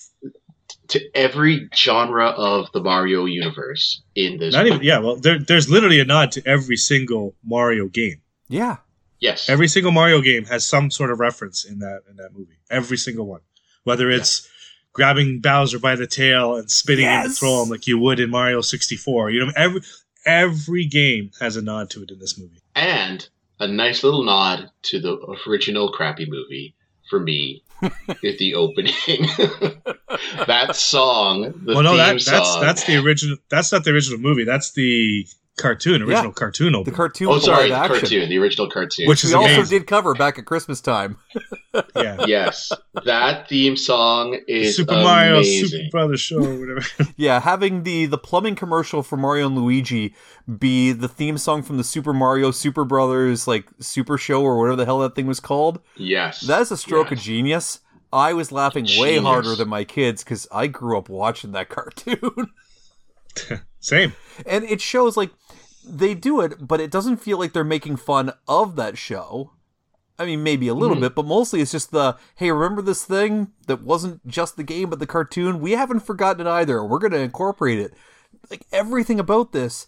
to 0.88 1.00
every 1.16 1.68
genre 1.74 2.28
of 2.28 2.66
the 2.72 2.80
Mario 2.82 3.24
universe 3.26 4.00
in 4.14 4.38
this. 4.38 4.54
not 4.54 4.66
even 4.66 4.82
yeah. 4.82 4.98
Well, 4.98 5.16
there, 5.16 5.38
there's 5.38 5.68
literally 5.68 6.00
a 6.00 6.04
nod 6.04 6.32
to 6.32 6.42
every 6.46 6.76
single 6.76 7.34
Mario 7.44 7.88
game. 7.88 8.22
Yeah. 8.48 8.76
Yes. 9.20 9.48
Every 9.50 9.68
single 9.68 9.92
Mario 9.92 10.20
game 10.22 10.44
has 10.46 10.64
some 10.64 10.90
sort 10.90 11.10
of 11.10 11.20
reference 11.20 11.64
in 11.64 11.80
that 11.80 12.02
in 12.08 12.16
that 12.16 12.30
movie. 12.32 12.58
Every 12.70 12.96
single 12.96 13.26
one, 13.26 13.40
whether 13.84 14.10
it's 14.10 14.48
grabbing 14.94 15.40
Bowser 15.40 15.78
by 15.78 15.94
the 15.96 16.06
tail 16.06 16.56
and 16.56 16.70
spitting 16.70 17.04
him 17.06 17.24
to 17.24 17.28
throw 17.30 17.62
him 17.62 17.68
like 17.68 17.86
you 17.86 17.98
would 17.98 18.18
in 18.20 18.30
Mario 18.30 18.60
64. 18.62 19.30
You 19.30 19.46
know, 19.46 19.52
every 19.56 19.80
every 20.28 20.84
game 20.84 21.30
has 21.40 21.56
a 21.56 21.62
nod 21.62 21.90
to 21.90 22.02
it 22.02 22.10
in 22.10 22.18
this 22.18 22.38
movie. 22.38 22.60
and 22.76 23.28
a 23.60 23.66
nice 23.66 24.04
little 24.04 24.22
nod 24.22 24.70
to 24.82 25.00
the 25.00 25.36
original 25.48 25.90
crappy 25.90 26.26
movie 26.28 26.74
for 27.10 27.18
me 27.18 27.62
is 28.22 28.38
the 28.38 28.54
opening. 28.54 28.92
that 30.46 30.76
song, 30.76 31.54
the 31.64 31.74
well, 31.74 31.82
no, 31.82 31.90
theme 31.90 31.98
that, 31.98 32.24
that's 32.24 32.52
song. 32.52 32.60
that's 32.60 32.84
the 32.84 32.96
original. 32.96 33.36
That's 33.48 33.72
not 33.72 33.84
the 33.84 33.90
original 33.90 34.18
movie. 34.18 34.44
That's 34.44 34.72
the 34.72 35.26
cartoon, 35.58 36.02
original 36.02 36.26
Yeah. 36.26 36.32
cartoon 36.32 36.72
The 36.84 36.90
cartoon 36.90 37.28
oh, 37.28 37.38
sorry, 37.38 37.68
the 37.68 37.74
action. 37.76 37.98
cartoon, 38.00 38.28
the 38.30 38.38
original 38.38 38.70
cartoon. 38.70 39.06
Which 39.08 39.22
We 39.24 39.28
is 39.28 39.34
also 39.34 39.64
did 39.64 39.86
cover 39.86 40.14
back 40.14 40.38
at 40.38 40.46
Christmas 40.46 40.80
time. 40.80 41.18
yeah. 41.94 42.24
yes, 42.26 42.72
that 43.04 43.48
theme 43.48 43.76
song 43.76 44.38
is 44.48 44.76
Super 44.76 44.94
Mario. 44.94 45.42
Super 45.42 45.90
Brothers 45.90 46.20
Show 46.20 46.38
or 46.42 46.54
whatever. 46.58 46.86
Yeah, 47.16 47.40
having 47.40 47.82
the 47.82 48.06
the 48.06 48.18
plumbing 48.18 48.54
commercial 48.54 49.02
for 49.02 49.16
Mario 49.16 49.46
and 49.48 49.56
Luigi 49.56 50.14
be 50.58 50.92
the 50.92 51.08
theme 51.08 51.36
song 51.36 51.62
from 51.62 51.76
the 51.76 51.84
Super 51.84 52.12
Mario 52.14 52.50
Super 52.52 52.84
Brothers 52.84 53.46
like 53.46 53.66
Super 53.80 54.16
Show 54.16 54.42
or 54.42 54.58
whatever 54.58 54.76
the 54.76 54.84
hell 54.86 55.00
that 55.00 55.14
thing 55.14 55.26
was 55.26 55.40
called. 55.40 55.80
Yes, 55.96 56.40
That 56.42 56.60
is 56.62 56.70
a 56.70 56.76
stroke 56.76 57.10
of 57.12 57.18
genius. 57.18 57.80
I 58.10 58.32
was 58.32 58.50
laughing 58.50 58.86
way 58.98 59.18
harder 59.18 59.54
than 59.54 59.68
my 59.68 59.84
kids 59.84 60.24
because 60.24 60.46
I 60.50 60.66
grew 60.66 60.96
up 60.96 61.10
watching 61.10 61.52
that 61.52 61.68
cartoon. 61.76 62.48
Same. 63.80 64.12
and 64.46 64.64
it 64.64 64.80
shows 64.80 65.16
like 65.16 65.30
they 65.88 66.14
do 66.14 66.40
it, 66.40 66.66
but 66.66 66.80
it 66.80 66.90
doesn't 66.90 67.18
feel 67.18 67.38
like 67.38 67.52
they're 67.52 67.64
making 67.64 67.96
fun 67.96 68.32
of 68.46 68.76
that 68.76 68.98
show. 68.98 69.52
I 70.18 70.26
mean, 70.26 70.42
maybe 70.42 70.66
a 70.68 70.74
little 70.74 70.96
hmm. 70.96 71.02
bit, 71.02 71.14
but 71.14 71.24
mostly 71.24 71.60
it's 71.60 71.72
just 71.72 71.92
the 71.92 72.16
hey, 72.36 72.50
remember 72.50 72.82
this 72.82 73.04
thing 73.04 73.52
that 73.66 73.82
wasn't 73.82 74.26
just 74.26 74.56
the 74.56 74.64
game 74.64 74.90
but 74.90 74.98
the 74.98 75.06
cartoon? 75.06 75.60
We 75.60 75.72
haven't 75.72 76.00
forgotten 76.00 76.46
it 76.46 76.50
either. 76.50 76.84
We're 76.84 76.98
going 76.98 77.12
to 77.12 77.18
incorporate 77.18 77.78
it. 77.78 77.94
Like 78.50 78.66
everything 78.72 79.20
about 79.20 79.52
this 79.52 79.86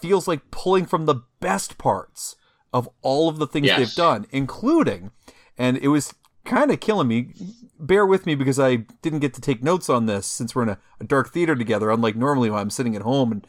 feels 0.00 0.28
like 0.28 0.50
pulling 0.50 0.86
from 0.86 1.06
the 1.06 1.22
best 1.40 1.78
parts 1.78 2.36
of 2.72 2.88
all 3.02 3.28
of 3.28 3.38
the 3.38 3.46
things 3.46 3.66
Yes. 3.66 3.78
they've 3.78 3.94
done, 3.94 4.26
including, 4.30 5.10
and 5.58 5.76
it 5.76 5.88
was 5.88 6.14
kind 6.44 6.70
of 6.70 6.80
killing 6.80 7.08
me. 7.08 7.34
Bear 7.78 8.06
with 8.06 8.26
me 8.26 8.36
because 8.36 8.60
I 8.60 8.76
didn't 9.02 9.18
get 9.18 9.34
to 9.34 9.40
take 9.40 9.62
notes 9.62 9.90
on 9.90 10.06
this 10.06 10.26
since 10.26 10.54
we're 10.54 10.62
in 10.62 10.68
a, 10.70 10.78
a 11.00 11.04
dark 11.04 11.32
theater 11.32 11.56
together, 11.56 11.90
unlike 11.90 12.14
normally 12.14 12.48
when 12.48 12.60
I'm 12.60 12.70
sitting 12.70 12.94
at 12.94 13.02
home 13.02 13.32
and 13.32 13.46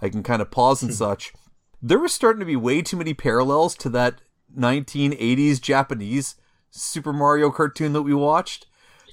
I 0.00 0.08
can 0.08 0.22
kind 0.22 0.40
of 0.40 0.50
pause 0.50 0.82
and 0.82 0.92
hmm. 0.92 0.96
such. 0.96 1.32
There 1.82 1.98
was 1.98 2.12
starting 2.12 2.40
to 2.40 2.46
be 2.46 2.56
way 2.56 2.80
too 2.80 2.96
many 2.96 3.12
parallels 3.12 3.74
to 3.76 3.88
that 3.90 4.20
1980s 4.56 5.60
Japanese 5.60 6.36
Super 6.70 7.12
Mario 7.12 7.50
cartoon 7.50 7.92
that 7.92 8.02
we 8.02 8.14
watched. 8.14 8.66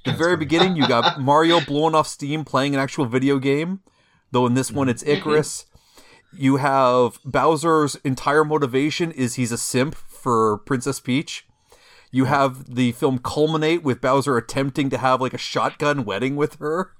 The 0.05 0.13
very 0.13 0.38
beginning, 0.38 0.75
you 0.75 0.88
got 0.88 1.19
Mario 1.19 1.59
blowing 1.59 1.95
off 1.95 2.07
steam 2.07 2.45
playing 2.45 2.73
an 2.73 2.79
actual 2.79 3.05
video 3.05 3.39
game, 3.39 3.81
though 4.31 4.45
in 4.45 4.53
this 4.53 4.71
one 4.71 4.88
it's 4.88 5.03
mm-hmm. 5.03 5.13
Icarus. 5.13 5.65
You 6.31 6.57
have 6.57 7.19
Bowser's 7.25 7.95
entire 8.03 8.45
motivation 8.45 9.11
is 9.11 9.35
he's 9.35 9.51
a 9.51 9.57
simp 9.57 9.95
for 9.95 10.59
Princess 10.59 10.99
Peach. 10.99 11.47
You 12.11 12.25
have 12.25 12.75
the 12.75 12.91
film 12.93 13.17
culminate 13.17 13.83
with 13.83 13.99
Bowser 13.99 14.38
attempting 14.38 14.89
to 14.91 14.97
have 14.99 15.21
like 15.21 15.33
a 15.33 15.39
shotgun 15.39 16.05
wedding 16.05 16.35
with 16.35 16.59
her. 16.59 16.91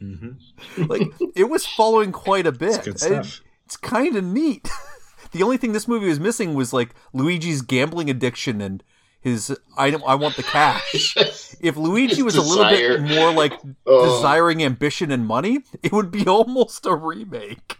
Mm-hmm. 0.00 0.84
Like 0.84 1.02
it 1.34 1.50
was 1.50 1.66
following 1.66 2.12
quite 2.12 2.46
a 2.46 2.52
bit. 2.52 2.84
good 2.84 2.94
It- 2.94 3.00
stuff. 3.00 3.40
It's 3.72 3.76
kind 3.78 4.16
of 4.16 4.24
neat. 4.24 4.68
the 5.32 5.42
only 5.42 5.56
thing 5.56 5.72
this 5.72 5.88
movie 5.88 6.08
was 6.08 6.20
missing 6.20 6.52
was 6.54 6.72
like 6.74 6.90
Luigi's 7.14 7.62
gambling 7.62 8.10
addiction 8.10 8.60
and 8.60 8.82
his 9.20 9.56
I 9.78 9.90
don't- 9.90 10.04
I 10.06 10.14
want 10.16 10.36
the 10.36 10.42
cash. 10.42 11.14
if 11.60 11.76
Luigi 11.76 12.22
was 12.22 12.36
a 12.36 12.42
little 12.42 12.68
bit 12.68 13.00
more 13.02 13.32
like 13.32 13.54
Oh. 13.86 14.16
desiring 14.16 14.62
ambition 14.62 15.10
and 15.10 15.26
money, 15.26 15.60
it 15.82 15.92
would 15.92 16.10
be 16.10 16.26
almost 16.26 16.84
a 16.86 16.94
remake. 16.94 17.78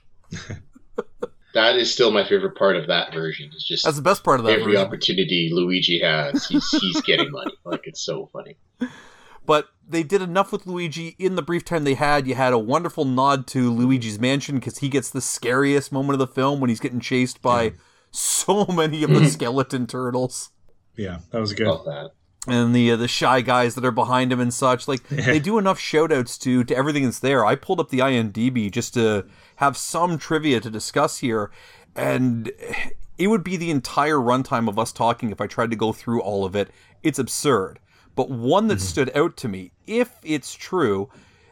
that 1.55 1.77
is 1.77 1.93
still 1.93 2.11
my 2.11 2.27
favorite 2.27 2.57
part 2.57 2.77
of 2.77 2.87
that 2.87 3.13
version. 3.13 3.51
It's 3.53 3.67
just 3.67 3.85
That's 3.85 3.97
the 3.97 4.03
best 4.03 4.25
part 4.25 4.41
of 4.41 4.47
that 4.47 4.53
every 4.53 4.73
version. 4.73 4.87
opportunity 4.87 5.51
Luigi 5.53 6.01
has, 6.01 6.47
he's 6.47 6.69
he's 6.71 7.01
getting 7.03 7.31
money. 7.31 7.53
Like 7.65 7.83
it's 7.85 8.01
so 8.01 8.31
funny. 8.33 8.57
But 9.45 9.67
they 9.89 10.03
did 10.03 10.23
enough 10.23 10.53
with 10.53 10.67
Luigi 10.67 11.17
in 11.19 11.35
the 11.37 11.43
brief 11.43 11.65
time 11.65 11.85
they 11.85 11.95
had. 11.95 12.27
You 12.27 12.35
had 12.35 12.53
a 12.53 12.59
wonderful 12.59 13.05
nod 13.05 13.47
to 13.49 13.71
Luigi's 13.73 14.19
mansion 14.19 14.57
because 14.57 14.79
he 14.79 14.89
gets 14.89 15.11
the 15.11 15.21
scariest 15.21 15.93
moment 15.93 16.15
of 16.15 16.19
the 16.21 16.33
film 16.33 16.61
when 16.61 16.69
he's 16.71 16.81
getting 16.81 17.01
chased 17.01 17.43
by 17.43 17.73
so 18.11 18.65
many 18.67 19.03
of 19.03 19.11
the 19.11 19.27
skeleton 19.29 19.87
turtles 19.87 20.51
Yeah, 20.97 21.19
that 21.31 21.41
was 21.41 21.53
good. 21.53 21.67
Love 21.67 21.85
that. 21.87 22.11
and 22.47 22.75
the 22.75 22.93
uh, 22.93 22.97
the 22.97 23.09
shy 23.09 23.41
guys 23.41 23.75
that 23.75 23.85
are 23.85 23.91
behind 23.91 24.33
him 24.33 24.41
and 24.41 24.53
such. 24.55 24.87
Like 24.89 25.03
they 25.09 25.39
do 25.39 25.59
enough 25.59 25.79
shout 25.79 26.13
outs 26.13 26.39
to 26.39 26.65
to 26.65 26.77
everything 26.77 27.05
that's 27.05 27.19
there. 27.19 27.45
I 27.45 27.55
pulled 27.55 27.81
up 27.81 27.91
the 27.91 27.99
IMDb 28.01 28.71
just 28.71 28.95
to 28.95 29.27
have 29.57 29.77
some 29.77 30.19
trivia 30.19 30.61
to 30.61 30.71
discuss 30.71 31.19
here, 31.19 31.51
and 31.97 32.51
it 33.19 33.27
would 33.29 33.45
be 33.45 33.57
the 33.57 33.71
entire 33.71 34.17
runtime 34.19 34.69
of 34.69 34.79
us 34.79 34.93
talking 34.93 35.31
if 35.31 35.41
I 35.41 35.47
tried 35.47 35.71
to 35.71 35.77
go 35.77 35.93
through 35.93 36.21
all 36.23 36.45
of 36.45 36.55
it. 36.57 36.71
It's 37.03 37.19
absurd. 37.19 37.79
But 38.15 38.31
one 38.31 38.69
that 38.69 38.77
mm-hmm. 38.77 38.83
stood 38.83 39.17
out 39.17 39.37
to 39.39 39.49
me, 39.49 39.73
if 39.87 40.19
it's 40.23 40.55
true, 40.55 41.09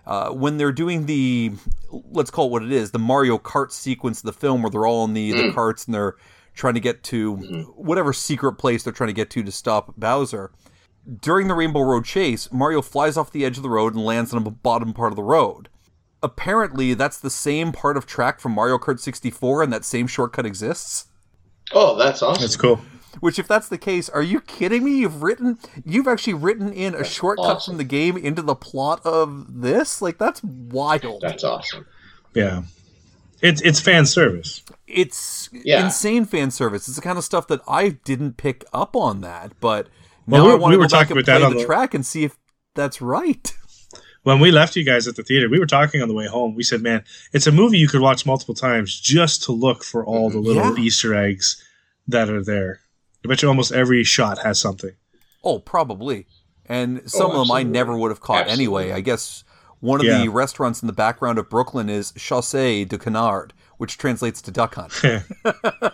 uh, 0.07 0.31
when 0.31 0.59
they're 0.59 0.73
doing 0.73 1.07
the 1.07 1.53
let's 1.91 2.31
call 2.31 2.47
it 2.47 2.51
what 2.51 2.63
it 2.63 2.73
is, 2.73 2.91
the 2.91 2.99
Mario 2.99 3.39
Kart 3.39 3.73
sequence 3.73 4.21
of 4.21 4.25
the 4.25 4.33
film 4.33 4.63
where 4.63 4.71
they're 4.71 4.87
all 4.87 5.05
in 5.05 5.15
the, 5.15 5.33
the 5.33 5.43
mm. 5.45 5.55
carts 5.55 5.87
and 5.87 5.95
they're 5.95 6.17
trying 6.55 6.75
to 6.75 6.81
get 6.81 7.03
to 7.05 7.37
mm-hmm. 7.37 7.61
whatever 7.63 8.13
secret 8.13 8.55
place 8.55 8.83
they're 8.83 8.93
trying 8.93 9.09
to 9.09 9.15
get 9.15 9.31
to 9.31 9.43
to 9.43 9.53
stop 9.53 9.95
Bowser 9.97 10.53
during 11.21 11.49
the 11.49 11.55
Rainbow 11.55 11.81
Road 11.81 12.05
chase, 12.05 12.53
Mario 12.53 12.83
flies 12.83 13.17
off 13.17 13.33
the 13.33 13.45
edge 13.45 13.57
of 13.57 13.63
the 13.63 13.71
road 13.71 13.95
and 13.95 14.05
lands 14.05 14.33
on 14.33 14.45
the 14.45 14.51
bottom 14.51 14.93
part 14.93 15.13
of 15.13 15.17
the 15.17 15.23
road. 15.23 15.69
Apparently, 16.23 16.95
that's 16.95 17.19
the 17.19 17.31
same 17.31 17.73
part 17.73 17.97
of 17.97 18.07
track 18.07 18.41
from 18.41 18.53
Mario 18.53 18.79
Kart 18.79 19.01
64, 19.01 19.63
and 19.63 19.73
that 19.73 19.85
same 19.85 20.07
shortcut 20.07 20.45
exists. 20.45 21.07
Oh, 21.73 21.97
that's 21.97 22.23
awesome. 22.23 22.43
That's 22.43 22.57
cool. 22.57 22.81
Which, 23.19 23.39
if 23.41 23.49
that's 23.49 23.69
the 23.69 23.79
case, 23.79 24.09
are 24.09 24.23
you 24.23 24.41
kidding 24.41 24.85
me? 24.85 24.99
You've 24.99 25.23
written, 25.23 25.59
you've 25.85 26.07
actually 26.07 26.35
written 26.35 26.73
in 26.73 26.95
a 26.95 27.03
shortcut 27.05 27.57
awesome. 27.57 27.73
from 27.73 27.79
the 27.79 27.85
game 27.85 28.17
into 28.17 28.41
the 28.43 28.55
plot 28.55 29.05
of 29.05 29.61
this. 29.61 30.01
Like 30.01 30.19
that's 30.19 30.43
wild. 30.45 31.21
That's 31.21 31.43
awesome. 31.43 31.87
Yeah, 32.35 32.63
it's 33.43 33.61
it's 33.63 33.81
fan 33.81 34.07
service. 34.07 34.63
It's 34.87 35.49
Yeah. 35.53 35.85
insane 35.85 36.25
fan 36.25 36.51
service. 36.53 36.87
It's 36.87 36.97
the 36.97 37.03
kind 37.03 37.19
of 37.19 37.25
stuff 37.25 37.49
that 37.49 37.61
I 37.67 37.89
didn't 37.91 38.37
pick 38.37 38.65
up 38.73 38.95
on 38.95 39.21
that, 39.23 39.53
but 39.61 39.89
Well, 40.27 40.43
now 40.43 40.47
we- 40.49 40.53
I 40.53 40.57
want 40.57 40.71
we 40.71 40.77
to 40.77 40.79
were 40.79 40.85
go 40.87 40.91
back 40.91 41.09
talking 41.09 41.17
and 41.19 41.29
about 41.29 41.33
that 41.33 41.39
play 41.39 41.47
on 41.47 41.53
the 41.55 41.59
the- 41.59 41.65
track 41.67 41.95
and 41.95 42.07
see 42.07 42.25
if 42.25 42.37
that's 42.75 43.01
right. 43.03 43.53
When 44.23 44.39
we 44.39 44.51
left 44.51 44.77
you 44.77 44.85
guys 44.85 45.09
at 45.09 45.17
the 45.17 45.23
theater, 45.23 45.49
we 45.49 45.59
were 45.59 45.65
talking 45.67 46.03
on 46.03 46.09
the 46.09 46.13
way 46.13 46.27
home. 46.27 46.55
We 46.55 46.63
said, 46.63 46.83
"Man, 46.83 47.05
it's 47.33 47.47
a 47.47 47.53
movie 47.53 47.79
you 47.79 47.89
could 47.89 48.03
watch 48.03 48.27
multiple 48.27 48.55
times 48.55 49.01
just 49.01 49.45
to 49.45 49.53
look 49.53 49.83
for 49.83 50.05
all 50.05 50.29
the 50.29 50.37
mm-hmm. 50.37 50.47
little 50.47 50.79
Yeah. 50.79 50.85
Easter 50.85 51.15
eggs 51.15 51.65
that 52.07 52.29
are 52.29 52.45
there." 52.45 52.81
I 53.25 53.29
bet 53.29 53.43
you 53.43 53.49
almost 53.49 53.73
every 53.73 54.03
shot 54.05 54.39
has 54.39 54.59
something. 54.61 54.93
Oh, 55.45 55.59
probably. 55.59 56.27
And 56.67 57.03
some 57.11 57.27
Oh, 57.31 57.41
of 57.43 57.49
them 57.49 57.51
I 57.57 57.63
never 57.63 57.97
would 57.97 58.11
have 58.11 58.21
caught 58.21 58.43
Absolutely. 58.49 58.85
anyway. 58.85 58.93
I 58.93 59.01
guess 59.01 59.45
one 59.81 60.01
of 60.01 60.07
Yeah. 60.07 60.19
the 60.23 60.29
restaurants 60.29 60.83
in 60.83 60.87
the 60.87 60.93
background 60.93 61.39
of 61.39 61.49
Brooklyn 61.51 61.89
is 61.89 62.13
Chaussee 62.17 62.85
de 62.85 62.97
Canard, 62.99 63.53
which 63.79 63.99
translates 63.99 64.41
to 64.43 64.51
duck 64.51 64.75
hunt. 64.77 64.93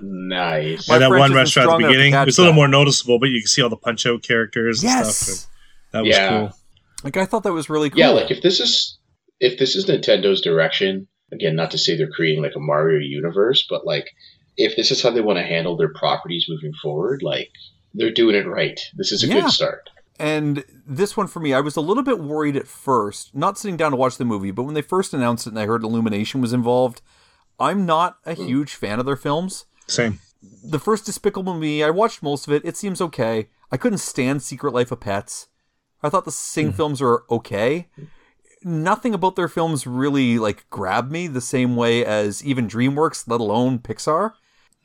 Nice. 0.00 0.88
My 0.88 0.96
and 0.96 1.02
that 1.02 1.08
French 1.08 1.20
one 1.20 1.34
restaurant 1.34 1.70
at 1.70 1.78
the 1.78 1.86
beginning, 1.86 2.14
it's 2.14 2.38
a 2.38 2.40
little 2.40 2.52
that. 2.52 2.56
more 2.56 2.66
noticeable, 2.68 3.18
but 3.18 3.28
you 3.28 3.40
can 3.40 3.46
see 3.46 3.62
all 3.62 3.68
the 3.68 3.76
punch 3.76 4.04
out 4.06 4.22
characters 4.22 4.82
and 4.82 4.90
stuff. 4.90 5.06
yes. 5.06 5.48
And 5.92 5.92
that 5.92 6.08
was 6.08 6.16
Yeah. 6.16 6.28
cool. 6.28 6.52
Like 7.04 7.16
I 7.16 7.24
thought 7.24 7.42
that 7.44 7.52
was 7.52 7.68
really 7.70 7.90
cool. 7.90 7.98
Yeah, 8.00 8.08
like 8.08 8.30
if 8.30 8.42
this 8.42 8.58
is 8.60 8.98
if 9.38 9.58
this 9.58 9.76
is 9.76 9.86
Nintendo's 9.86 10.40
direction, 10.40 11.08
again, 11.32 11.54
not 11.56 11.70
to 11.72 11.78
say 11.78 11.96
they're 11.96 12.08
creating 12.10 12.42
like 12.42 12.54
a 12.56 12.60
Mario 12.60 12.98
universe, 13.00 13.64
but 13.68 13.84
like 13.86 14.06
if 14.56 14.76
this 14.76 14.90
is 14.90 15.02
how 15.02 15.10
they 15.10 15.20
want 15.20 15.38
to 15.38 15.44
handle 15.44 15.76
their 15.76 15.92
properties 15.92 16.46
moving 16.48 16.72
forward, 16.82 17.22
like 17.22 17.50
they're 17.94 18.12
doing 18.12 18.34
it 18.34 18.46
right. 18.46 18.80
This 18.94 19.12
is 19.12 19.22
a 19.22 19.26
Yeah. 19.26 19.40
good 19.40 19.50
start. 19.50 19.90
And 20.18 20.64
this 20.86 21.16
one 21.16 21.26
for 21.26 21.40
me, 21.40 21.52
I 21.54 21.60
was 21.60 21.76
a 21.76 21.80
little 21.80 22.02
bit 22.02 22.20
worried 22.20 22.56
at 22.56 22.68
first, 22.68 23.34
not 23.34 23.58
sitting 23.58 23.76
down 23.76 23.90
to 23.90 23.96
watch 23.96 24.18
the 24.18 24.24
movie, 24.24 24.50
but 24.50 24.64
when 24.64 24.74
they 24.74 24.82
first 24.82 25.14
announced 25.14 25.46
it 25.46 25.50
and 25.50 25.58
I 25.58 25.66
heard 25.66 25.82
Illumination 25.82 26.40
was 26.40 26.52
involved, 26.52 27.00
I'm 27.58 27.86
not 27.86 28.18
a 28.24 28.34
hmm. 28.34 28.44
huge 28.44 28.74
fan 28.74 28.98
of 28.98 29.06
their 29.06 29.16
films. 29.16 29.66
Same. 29.86 30.20
The 30.64 30.78
first 30.78 31.06
Despicable 31.06 31.54
Me, 31.54 31.82
I 31.82 31.90
watched 31.90 32.22
most 32.22 32.46
of 32.46 32.52
it. 32.52 32.64
It 32.64 32.76
seems 32.76 33.00
okay. 33.00 33.48
I 33.70 33.76
couldn't 33.76 33.98
stand 33.98 34.42
Secret 34.42 34.74
Life 34.74 34.92
of 34.92 35.00
Pets. 35.00 35.48
I 36.02 36.08
thought 36.08 36.24
the 36.24 36.32
Sing 36.32 36.70
hmm. 36.70 36.76
films 36.76 37.00
were 37.00 37.24
okay. 37.30 37.88
Nothing 38.64 39.14
about 39.14 39.34
their 39.34 39.48
films 39.48 39.86
really 39.86 40.38
like 40.38 40.68
grabbed 40.70 41.10
me 41.10 41.26
the 41.26 41.40
same 41.40 41.74
way 41.74 42.04
as 42.04 42.44
even 42.44 42.68
DreamWorks, 42.68 43.26
let 43.26 43.40
alone 43.40 43.78
Pixar. 43.78 44.34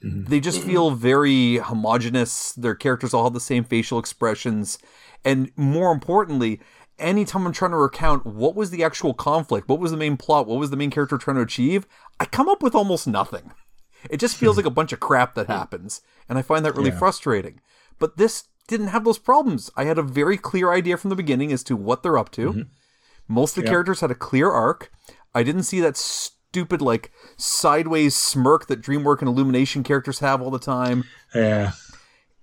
Mm-hmm. 0.04 0.25
They 0.25 0.39
just 0.39 0.62
feel 0.62 0.92
very 0.92 1.58
homogenous. 1.58 2.54
Their 2.54 2.75
characters 2.75 3.13
all 3.13 3.24
have 3.24 3.34
the 3.34 3.39
same 3.39 3.63
facial 3.63 3.98
expressions. 4.00 4.77
And 5.25 5.51
more 5.56 5.92
importantly, 5.92 6.60
anytime 7.00 7.46
I'm 7.48 7.54
trying 7.54 7.72
to 7.72 7.77
recount 7.77 8.25
what 8.25 8.56
was 8.56 8.70
the 8.70 8.84
actual 8.84 9.13
conflict, 9.13 9.68
what 9.68 9.80
was 9.80 9.92
the 9.92 9.98
main 9.98 10.16
plot, 10.18 10.48
what 10.48 10.60
was 10.60 10.70
the 10.70 10.77
main 10.77 10.92
character 10.92 11.18
trying 11.18 11.38
to 11.38 11.42
achieve, 11.44 11.88
I 12.20 12.25
come 12.25 12.48
up 12.50 12.62
with 12.62 12.75
almost 12.75 13.08
nothing. 13.08 13.51
It 14.10 14.18
just 14.20 14.38
feels 14.38 14.58
like 14.58 14.66
a 14.68 14.72
bunch 14.72 14.94
of 14.94 15.00
crap 15.00 15.34
that 15.36 15.48
happens. 15.48 16.01
And 16.30 16.38
I 16.38 16.42
find 16.44 16.63
that 16.66 16.75
really 16.75 16.92
Yeah. 16.92 17.00
frustrating. 17.00 17.60
But 18.00 18.18
this 18.18 18.46
didn't 18.68 18.88
have 18.88 19.04
those 19.06 19.18
problems. 19.18 19.72
I 19.75 19.86
had 19.86 19.98
a 19.98 20.04
very 20.04 20.38
clear 20.38 20.72
idea 20.72 20.98
from 20.98 21.10
the 21.10 21.16
beginning 21.16 21.51
as 21.51 21.63
to 21.63 21.75
what 21.75 22.04
they're 22.04 22.18
up 22.18 22.32
to. 22.34 22.50
Mm-hmm. 22.51 22.62
Most 23.27 23.58
of 23.58 23.63
the 23.63 23.68
Yeah. 23.68 23.72
characters 23.74 24.01
had 24.01 24.12
a 24.12 24.16
clear 24.16 24.51
arc. 24.51 24.92
I 25.34 25.42
didn't 25.44 25.63
see 25.63 25.80
that 25.82 25.98
stupid, 26.51 26.82
like, 26.82 27.12
sideways 27.38 28.16
smirk 28.16 28.68
that 28.68 28.82
DreamWorks 28.82 29.20
and 29.20 29.27
Illumination 29.30 29.84
characters 29.84 30.20
have 30.20 30.42
all 30.42 30.50
the 30.51 30.60
time. 30.60 31.04
Yeah. 31.36 31.72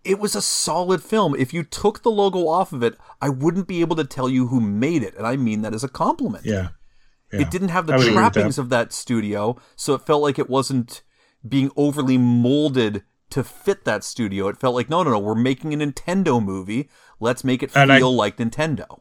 It 0.05 0.19
was 0.19 0.35
a 0.35 0.43
solid 0.43 1.03
film. 1.03 1.35
If 1.35 1.55
you 1.55 1.63
took 1.63 2.03
the 2.03 2.11
logo 2.11 2.47
off 2.47 2.73
of 2.73 2.83
it, 2.83 2.97
I 3.23 3.31
wouldn't 3.31 3.67
be 3.67 3.81
able 3.81 3.97
to 3.97 4.05
tell 4.05 4.29
you 4.29 4.49
who 4.49 4.61
made 4.61 5.03
it. 5.03 5.15
And 5.17 5.27
I 5.27 5.37
mean 5.37 5.63
that 5.63 5.73
as 5.73 5.83
a 5.83 5.89
compliment. 5.89 6.45
Yeah. 6.45 6.69
yeah. 7.33 7.41
It 7.41 7.51
didn't 7.51 7.71
have 7.71 7.87
the 7.87 7.95
I 7.95 7.97
would 7.97 8.07
agree 8.07 8.15
with 8.15 8.21
trappings 8.35 8.57
that. 8.57 8.63
of 8.63 8.69
that 8.69 8.93
studio, 8.93 9.57
so 9.77 9.95
it 9.95 10.03
felt 10.03 10.23
like 10.23 10.39
it 10.39 10.51
wasn't 10.51 11.03
being 11.47 11.71
overly 11.77 12.19
molded 12.19 13.03
to 13.31 13.43
fit 13.43 13.85
that 13.87 14.05
studio. 14.05 14.49
It 14.49 14.59
felt 14.59 14.75
like, 14.75 14.91
no, 14.91 15.03
no, 15.03 15.13
no, 15.13 15.19
we're 15.19 15.35
making 15.35 15.73
a 15.73 15.79
Nintendo 15.79 16.43
movie. 16.45 16.91
Let's 17.19 17.43
make 17.43 17.63
it 17.63 17.71
And 17.75 17.91
I- 17.91 17.99
feel 17.99 18.15
like 18.15 18.37
Nintendo. 18.37 19.01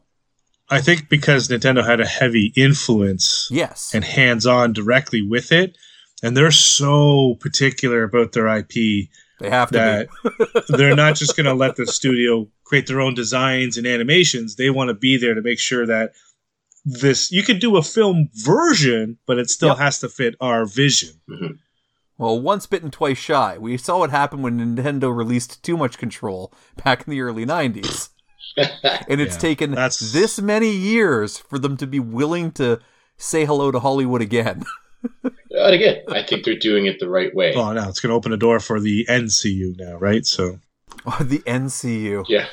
I 0.70 0.80
think 0.80 1.08
because 1.08 1.48
Nintendo 1.48 1.84
had 1.84 2.00
a 2.00 2.06
heavy 2.06 2.52
influence 2.56 3.48
Yes. 3.50 3.92
and 3.94 4.04
hands 4.04 4.46
on 4.46 4.72
directly 4.72 5.20
with 5.22 5.52
it, 5.52 5.76
and 6.22 6.36
they're 6.36 6.50
so 6.50 7.34
particular 7.40 8.02
about 8.02 8.32
their 8.32 8.46
IP 8.48 9.08
they 9.40 9.50
have 9.50 9.68
to 9.70 9.74
that 9.74 10.08
be. 10.22 10.60
they're 10.76 10.96
not 10.96 11.16
just 11.16 11.36
going 11.36 11.44
to 11.46 11.54
let 11.54 11.76
the 11.76 11.86
studio 11.86 12.48
create 12.64 12.86
their 12.86 13.00
own 13.00 13.14
designs 13.14 13.76
and 13.76 13.86
animations. 13.86 14.56
They 14.56 14.70
want 14.70 14.88
to 14.88 14.94
be 14.94 15.18
there 15.18 15.34
to 15.34 15.42
make 15.42 15.58
sure 15.58 15.84
that 15.86 16.12
this 16.84 17.30
you 17.32 17.42
could 17.42 17.58
do 17.60 17.76
a 17.76 17.82
film 17.82 18.28
version, 18.34 19.18
but 19.26 19.38
it 19.38 19.50
still 19.50 19.70
Yep. 19.70 19.78
has 19.78 20.00
to 20.00 20.08
fit 20.08 20.34
our 20.40 20.64
vision. 20.66 21.10
Mm-hmm. 21.28 21.54
Well, 22.16 22.40
once 22.40 22.66
bitten, 22.66 22.90
twice 22.92 23.18
shy. 23.18 23.58
We 23.58 23.76
saw 23.76 23.98
what 23.98 24.10
happened 24.10 24.44
when 24.44 24.76
Nintendo 24.76 25.14
released 25.14 25.62
too 25.64 25.76
much 25.76 25.98
control 25.98 26.54
back 26.84 27.06
in 27.06 27.10
the 27.10 27.20
early 27.20 27.44
90s. 27.44 28.10
And 28.56 29.20
it's 29.20 29.34
Yeah, 29.36 29.40
taken 29.40 29.70
that's- 29.72 30.12
this 30.12 30.40
many 30.40 30.70
years 30.70 31.38
for 31.38 31.58
them 31.58 31.76
to 31.78 31.86
be 31.86 32.00
willing 32.00 32.52
to 32.52 32.80
say 33.16 33.44
hello 33.44 33.70
to 33.70 33.80
Hollywood 33.80 34.22
again. 34.22 34.64
And 35.50 35.74
again, 35.74 36.02
I 36.08 36.22
think 36.22 36.44
they're 36.44 36.58
doing 36.58 36.86
it 36.86 36.98
the 36.98 37.08
right 37.08 37.32
way. 37.32 37.52
Oh, 37.54 37.72
now 37.72 37.88
it's 37.88 38.00
going 38.00 38.10
to 38.10 38.16
open 38.16 38.32
a 38.32 38.36
door 38.36 38.58
for 38.58 38.80
the 38.80 39.06
NCU 39.08 39.78
now, 39.78 39.98
right? 39.98 40.26
So 40.26 40.58
oh, 41.06 41.18
the 41.22 41.40
NCU. 41.40 42.24
Yeah. 42.28 42.46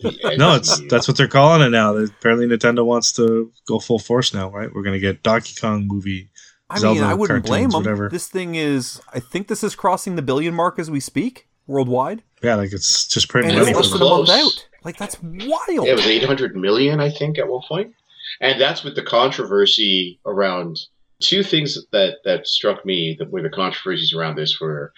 no, 0.36 0.54
it's 0.54 0.80
that's 0.88 1.08
what 1.08 1.16
they're 1.16 1.26
calling 1.26 1.62
it 1.62 1.70
now. 1.70 1.96
Apparently, 1.96 2.46
Nintendo 2.46 2.84
wants 2.84 3.12
to 3.14 3.50
go 3.66 3.78
full 3.80 3.98
force 3.98 4.32
now, 4.34 4.50
right? 4.50 4.72
We're 4.72 4.82
going 4.82 4.92
to 4.94 5.00
get 5.00 5.22
Donkey 5.24 5.54
Kong 5.60 5.86
movie. 5.88 6.30
I 6.70 6.78
Zelda 6.78 7.00
mean, 7.00 7.10
I 7.10 7.14
wouldn't 7.14 7.44
blame 7.44 7.70
them. 7.70 7.80
whatever. 7.82 8.08
This 8.08 8.28
thing 8.28 8.54
is, 8.54 9.00
I 9.12 9.18
think 9.18 9.48
this 9.48 9.64
is 9.64 9.74
crossing 9.74 10.14
the 10.16 10.22
billion 10.22 10.54
mark 10.54 10.78
as 10.78 10.90
we 10.90 11.00
speak 11.00 11.48
worldwide, 11.66 12.22
Yeah, 12.42 12.56
like 12.56 12.72
it's 12.72 13.06
just 13.06 13.28
printing 13.28 13.50
and 13.50 13.56
Yeah, 13.66 13.72
money 13.72 13.78
it's 13.78 13.90
less 13.90 13.98
than 13.98 14.06
a 14.06 14.10
month 14.10 14.28
out. 14.28 14.68
Like 14.84 14.98
that's 14.98 15.22
wild. 15.22 15.86
Yeah, 15.86 15.92
it 15.92 15.96
was 15.96 16.06
800 16.06 16.56
million, 16.56 17.00
I 17.00 17.10
think, 17.10 17.38
at 17.38 17.48
one 17.48 17.62
point. 17.66 17.94
And 18.40 18.60
that's 18.60 18.82
with 18.82 18.94
the 18.96 19.02
controversy 19.02 20.20
around 20.26 20.78
two 21.20 21.42
things 21.42 21.78
that, 21.92 22.16
that 22.24 22.46
struck 22.46 22.84
me 22.84 23.16
that 23.18 23.30
were 23.30 23.42
the 23.42 23.50
controversies 23.50 24.12
around 24.12 24.36
this 24.36 24.60
were 24.60 24.92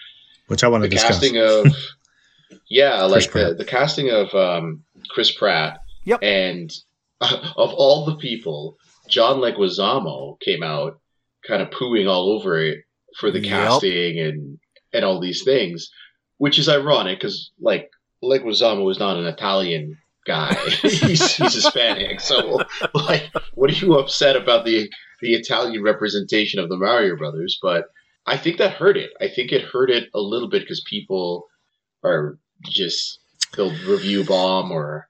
which 0.47 0.63
I 0.63 0.67
want 0.69 0.83
to 0.83 0.89
the 0.89 0.95
discuss. 0.95 1.19
casting 1.19 1.37
of, 1.37 1.67
yeah, 2.69 3.03
like 3.03 3.31
the, 3.31 3.53
the 3.53 3.65
casting 3.65 4.09
of 4.09 4.33
um, 4.33 4.83
Chris 5.09 5.31
Pratt. 5.31 5.79
Yep. 6.05 6.19
And 6.23 6.73
of 7.21 7.73
all 7.73 8.05
the 8.05 8.15
people, 8.15 8.77
John 9.09 9.37
Leguizamo 9.39 10.39
came 10.39 10.63
out 10.63 10.99
kind 11.45 11.61
of 11.61 11.69
pooing 11.69 12.09
all 12.09 12.29
over 12.31 12.59
it 12.61 12.79
for 13.19 13.29
the 13.31 13.39
Yep. 13.39 13.49
casting 13.49 14.19
and, 14.19 14.59
and 14.93 15.03
all 15.05 15.19
these 15.19 15.43
things, 15.43 15.89
which 16.37 16.59
is 16.59 16.69
ironic 16.69 17.19
because, 17.19 17.51
like, 17.59 17.89
Leguizamo 18.27 18.89
is 18.91 18.99
not 18.99 19.17
an 19.17 19.25
Italian 19.25 19.97
guy. 20.25 20.53
he's, 20.81 21.35
he's 21.35 21.53
Hispanic. 21.53 22.19
So, 22.19 22.61
like, 22.93 23.31
what 23.53 23.71
are 23.71 23.85
you 23.85 23.97
upset 23.97 24.35
about 24.35 24.65
the 24.65 24.89
the 25.21 25.33
Italian 25.33 25.81
representation 25.81 26.59
of 26.59 26.69
the 26.69 26.77
Mario 26.77 27.15
Brothers? 27.15 27.57
But 27.61 27.85
I 28.25 28.37
think 28.37 28.57
that 28.57 28.73
hurt 28.73 28.97
it. 28.97 29.11
I 29.21 29.29
think 29.29 29.51
it 29.51 29.63
hurt 29.63 29.89
it 29.89 30.09
a 30.13 30.19
little 30.19 30.49
bit 30.49 30.61
because 30.61 30.81
people 30.81 31.47
are 32.03 32.37
just 32.63 33.19
they'll 33.55 33.71
review 33.87 34.23
bomb 34.23 34.71
or 34.71 35.07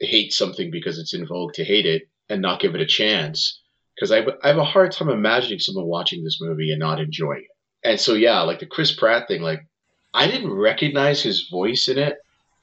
hate 0.00 0.32
something 0.32 0.70
because 0.70 0.98
it's 0.98 1.14
in 1.14 1.26
vogue 1.26 1.52
to 1.54 1.64
hate 1.64 1.86
it 1.86 2.08
and 2.28 2.42
not 2.42 2.60
give 2.60 2.74
it 2.74 2.80
a 2.80 2.86
chance. 2.86 3.60
Because 3.94 4.12
I, 4.12 4.24
I 4.42 4.48
have 4.48 4.58
a 4.58 4.64
hard 4.64 4.92
time 4.92 5.08
imagining 5.08 5.58
someone 5.58 5.86
watching 5.86 6.22
this 6.22 6.38
movie 6.40 6.70
and 6.70 6.78
not 6.78 7.00
enjoying 7.00 7.44
it. 7.44 7.88
And 7.88 8.00
so 8.00 8.14
yeah, 8.14 8.42
like 8.42 8.60
the 8.60 8.66
Chris 8.66 8.94
Pratt 8.94 9.28
thing, 9.28 9.42
like 9.42 9.66
I 10.14 10.26
didn't 10.26 10.52
recognize 10.52 11.22
his 11.22 11.48
voice 11.48 11.88
in 11.88 11.98
it. 11.98 12.18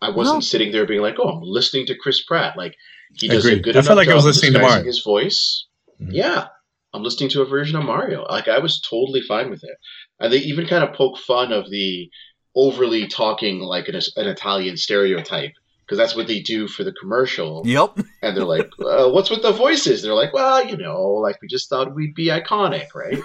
I 0.06 0.10
wasn't 0.10 0.38
No. 0.38 0.42
sitting 0.42 0.72
there 0.72 0.86
being 0.86 1.02
like, 1.02 1.16
"Oh, 1.20 1.30
I'm 1.30 1.42
listening 1.44 1.86
to 1.88 1.96
Chris 1.96 2.22
Pratt." 2.24 2.58
Like 2.58 2.76
he 3.14 3.28
does 3.28 3.46
a 3.46 3.58
good 3.60 3.76
I 3.76 3.80
enough 3.80 3.86
felt 3.88 3.98
like 3.98 4.08
I 4.10 4.14
was 4.14 4.24
job 4.24 4.28
listening 4.28 4.54
to 4.54 4.60
disguising 4.60 4.78
Mario. 4.78 4.86
his 4.86 5.02
voice. 5.04 5.66
Mhm. 6.02 6.10
Yeah, 6.12 6.48
I'm 6.94 7.04
listening 7.04 7.30
to 7.32 7.42
a 7.42 7.46
version 7.46 7.76
of 7.78 7.84
Mario. 7.86 8.24
Like 8.30 8.48
I 8.48 8.60
was 8.60 8.82
totally 8.82 9.22
fine 9.22 9.50
with 9.50 9.64
it. 9.64 9.78
And 10.20 10.32
they 10.32 10.38
even 10.38 10.66
kind 10.68 10.84
of 10.84 10.94
poke 10.94 11.18
fun 11.18 11.52
of 11.52 11.70
the 11.70 12.10
overly 12.56 13.08
talking 13.08 13.60
like 13.60 13.88
an, 13.90 13.96
an 13.96 14.28
Italian 14.28 14.78
stereotype 14.78 15.52
because 15.86 15.98
that's 15.98 16.16
what 16.16 16.28
they 16.28 16.40
do 16.40 16.68
for 16.68 16.84
the 16.84 16.94
commercial. 16.94 17.62
Yep. 17.66 18.00
And 18.22 18.36
they're 18.36 18.44
like, 18.46 18.70
uh, 18.80 19.10
"What's 19.10 19.30
with 19.30 19.42
the 19.44 19.52
voices?" 19.52 20.02
They're 20.02 20.14
like, 20.14 20.34
"Well, 20.34 20.66
you 20.66 20.78
know, 20.78 21.02
like 21.28 21.42
we 21.42 21.48
just 21.48 21.70
thought 21.70 21.94
we'd 21.96 22.16
be 22.16 22.28
iconic, 22.28 22.88
right?" 22.96 23.22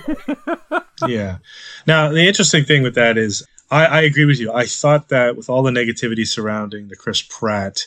yeah. 1.09 1.39
Now 1.87 2.11
the 2.13 2.27
interesting 2.27 2.65
thing 2.65 2.83
with 2.83 2.95
that 2.97 3.17
is, 3.19 3.47
I, 3.71 3.87
I 3.87 4.01
agree 4.03 4.25
with 4.25 4.41
you. 4.41 4.53
I 4.53 4.67
thought 4.67 5.09
that 5.09 5.37
with 5.37 5.49
all 5.49 5.63
the 5.63 5.71
negativity 5.71 6.27
surrounding 6.27 6.89
the 6.89 6.97
Chris 6.97 7.23
Pratt 7.23 7.87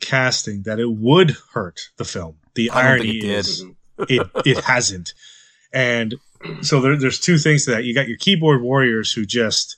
casting, 0.00 0.62
that 0.62 0.78
it 0.80 0.90
would 0.90 1.36
hurt 1.52 1.90
the 1.96 2.04
film. 2.04 2.36
The 2.54 2.70
I 2.70 2.88
irony 2.88 3.18
it 3.18 3.24
is, 3.24 3.64
it 4.08 4.26
it 4.44 4.64
hasn't. 4.64 5.12
And 5.72 6.14
so 6.62 6.80
there, 6.80 6.96
there's 6.96 7.20
two 7.20 7.38
things 7.38 7.64
to 7.64 7.72
that. 7.72 7.84
You 7.84 7.94
got 7.94 8.08
your 8.08 8.16
keyboard 8.16 8.62
warriors 8.62 9.12
who 9.12 9.26
just, 9.26 9.76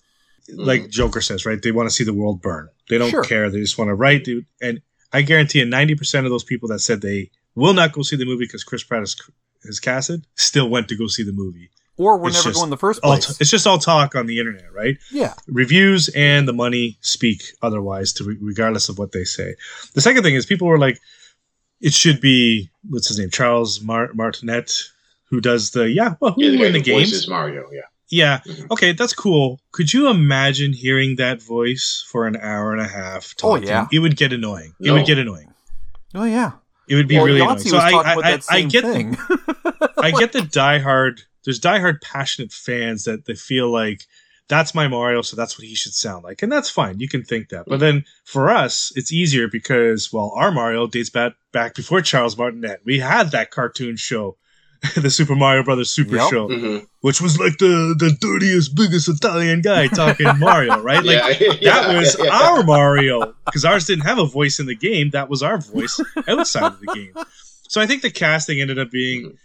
mm-hmm. 0.49 0.61
like 0.61 0.89
Joker 0.89 1.21
says, 1.21 1.45
right? 1.45 1.61
They 1.61 1.73
want 1.73 1.89
to 1.89 1.95
see 1.95 2.05
the 2.05 2.15
world 2.15 2.41
burn. 2.41 2.69
They 2.89 2.99
don't 2.99 3.11
Sure. 3.11 3.25
care. 3.25 3.51
They 3.51 3.61
just 3.61 3.79
want 3.79 3.89
to 3.89 3.95
write. 3.95 4.25
Dude. 4.25 4.47
And 4.61 4.81
I 5.13 5.23
guarantee 5.23 5.61
you, 5.61 5.67
90% 5.67 6.25
of 6.25 6.31
those 6.31 6.45
people 6.45 6.69
that 6.69 6.81
said 6.81 7.01
they 7.01 7.31
will 7.55 7.75
not 7.75 7.93
go 7.93 8.03
see 8.03 8.17
the 8.17 8.25
movie 8.25 8.45
because 8.45 8.65
Chris 8.65 8.85
Pratt 8.85 9.03
is, 9.03 9.21
is 9.63 9.81
casted 9.81 10.27
still 10.37 10.69
went 10.69 10.89
to 10.89 10.97
go 10.97 11.07
see 11.07 11.25
the 11.25 11.33
movie. 11.33 11.71
Or 12.03 12.17
we're 12.19 12.29
It's 12.29 12.45
never 12.45 12.55
going 12.55 12.65
in 12.65 12.71
the 12.71 12.77
first 12.87 13.03
place. 13.03 13.27
t- 13.27 13.35
it's 13.41 13.51
just 13.51 13.67
all 13.67 13.79
talk 13.79 14.15
on 14.15 14.27
the 14.27 14.39
internet, 14.39 14.73
right? 14.73 14.97
yeah. 15.13 15.35
Reviews 15.49 16.09
and 16.15 16.49
the 16.49 16.53
money 16.55 16.97
speak 17.03 17.43
otherwise, 17.61 18.13
to 18.15 18.25
re- 18.25 18.39
regardless 18.41 18.89
of 18.89 18.99
what 18.99 19.13
they 19.13 19.25
say. 19.25 19.55
The 19.95 20.01
second 20.01 20.23
thing 20.23 20.35
is 20.35 20.47
people 20.47 20.67
were 20.69 20.79
like, 20.79 20.99
it 21.81 21.93
should 21.93 22.21
be 22.21 22.71
what's 22.89 23.09
his 23.09 23.19
name, 23.19 23.31
Charles 23.31 23.81
Mar- 23.83 24.13
Martinet, 24.15 24.73
who 25.29 25.41
does 25.41 25.71
the 25.73 25.91
yeah, 25.91 26.15
well, 26.21 26.33
who 26.33 26.43
Yeah, 26.45 26.51
the 26.53 26.57
guy 26.59 26.67
in 26.67 26.73
the 26.73 26.79
who 26.79 26.85
games? 26.85 27.11
voices 27.11 27.29
Mario. 27.29 27.65
Yeah. 27.73 27.81
Yeah. 28.13 28.39
Mhm. 28.47 28.71
Okay, 28.73 28.93
that's 28.93 29.13
cool. 29.15 29.61
Could 29.73 29.93
you 29.93 30.09
imagine 30.09 30.73
hearing 30.73 31.17
that 31.17 31.41
voice 31.43 32.05
for 32.11 32.27
an 32.27 32.37
hour 32.37 32.73
and 32.73 32.81
a 32.81 32.89
half? 32.89 33.35
Oh, 33.43 33.55
yeah. 33.57 33.87
It 33.93 34.01
would 34.01 34.17
get 34.17 34.33
annoying. 34.33 34.75
It 34.81 34.91
would 34.91 35.07
get 35.07 35.19
annoying. 35.19 35.53
Oh 36.15 36.25
yeah. 36.25 36.53
It 36.89 36.97
would 36.97 37.07
be 37.07 37.17
well, 37.17 37.27
really 37.27 37.41
Yahtzee 37.41 37.69
annoying. 37.69 37.91
So 37.93 37.99
I, 38.01 38.15
I, 38.15 38.33
I, 38.35 38.41
I 38.59 38.63
get 38.63 38.83
thing. 38.85 39.17
I 39.99 40.11
get 40.11 40.33
the 40.33 40.41
diehard. 40.61 41.21
There's 41.45 41.61
diehard 41.61 42.01
passionate 42.03 42.53
fans 42.53 43.05
that 43.05 43.25
they 43.27 43.35
feel 43.35 43.71
like 43.71 44.03
that's 44.49 44.75
my 44.75 44.89
Mario, 44.89 45.23
so 45.23 45.37
that's 45.37 45.57
what 45.57 45.67
he 45.67 45.75
should 45.77 45.95
sound 45.95 46.25
like, 46.25 46.43
and 46.43 46.51
that's 46.51 46.69
fine. 46.69 46.99
You 46.99 47.09
can 47.09 47.23
think 47.25 47.51
that, 47.51 47.67
but 47.69 47.79
then 47.81 48.05
for 48.25 48.51
us, 48.51 48.93
it's 48.97 49.13
easier 49.13 49.47
because 49.47 50.13
well, 50.13 50.33
our 50.37 50.51
Mario 50.51 50.87
dates 50.89 51.09
back 51.11 51.35
back 51.53 51.75
before 51.75 52.01
Charles 52.03 52.37
Martinet. 52.37 52.81
We 52.85 52.99
had 52.99 53.31
that 53.31 53.53
cartoon 53.53 53.97
show, 53.97 54.37
the 54.97 55.09
Super 55.09 55.37
Mario 55.37 55.63
Brothers 55.63 55.91
Super 55.91 56.17
Yep. 56.17 56.31
Show, 56.31 56.49
Mhm. 56.49 56.87
which 57.01 57.21
was 57.21 57.39
like 57.39 57.59
the 57.59 57.95
the 57.97 58.11
dirtiest, 58.21 58.75
biggest 58.75 59.09
Italian 59.09 59.61
guy 59.63 59.87
talking 59.87 60.27
Mario, 60.41 60.81
right? 60.81 61.05
Like 61.05 61.39
yeah, 61.41 61.53
yeah, 61.61 61.81
that 61.83 61.97
was 61.97 62.17
yeah. 62.19 62.31
our 62.31 62.65
Mario 62.65 63.33
because 63.45 63.65
ours 63.65 63.87
didn't 63.87 64.05
have 64.05 64.19
a 64.19 64.27
voice 64.27 64.59
in 64.59 64.67
the 64.67 64.75
game. 64.77 65.11
That 65.11 65.29
was 65.31 65.45
our 65.45 65.59
voice 65.59 66.01
outside 66.27 66.65
of 66.73 66.81
the 66.81 66.93
game. 66.93 67.13
So 67.69 67.81
I 67.81 67.87
think 67.87 68.03
the 68.03 68.11
casting 68.11 68.61
ended 68.61 68.81
up 68.81 68.91
being 68.91 69.39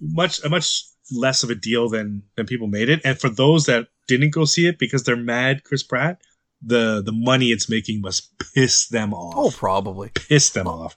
much 0.00 0.42
a 0.44 0.48
much 0.48 0.84
less 1.10 1.42
of 1.42 1.50
a 1.50 1.54
deal 1.54 1.88
than 1.88 2.22
than 2.36 2.46
people 2.46 2.66
made 2.68 2.88
it. 2.88 3.00
And 3.04 3.18
for 3.18 3.28
those 3.28 3.66
that 3.66 3.88
didn't 4.08 4.30
go 4.34 4.44
see 4.44 4.66
it 4.66 4.78
because 4.78 5.02
they're 5.04 5.16
mad, 5.16 5.64
Chris 5.64 5.82
Pratt, 5.82 6.20
the 6.64 7.02
the 7.04 7.12
money 7.12 7.46
it's 7.48 7.68
making 7.68 8.00
must 8.00 8.32
piss 8.54 8.88
them 8.88 9.12
off. 9.14 9.34
Oh, 9.36 9.50
probably. 9.56 10.10
piss 10.14 10.50
them 10.50 10.66
off. 10.68 10.96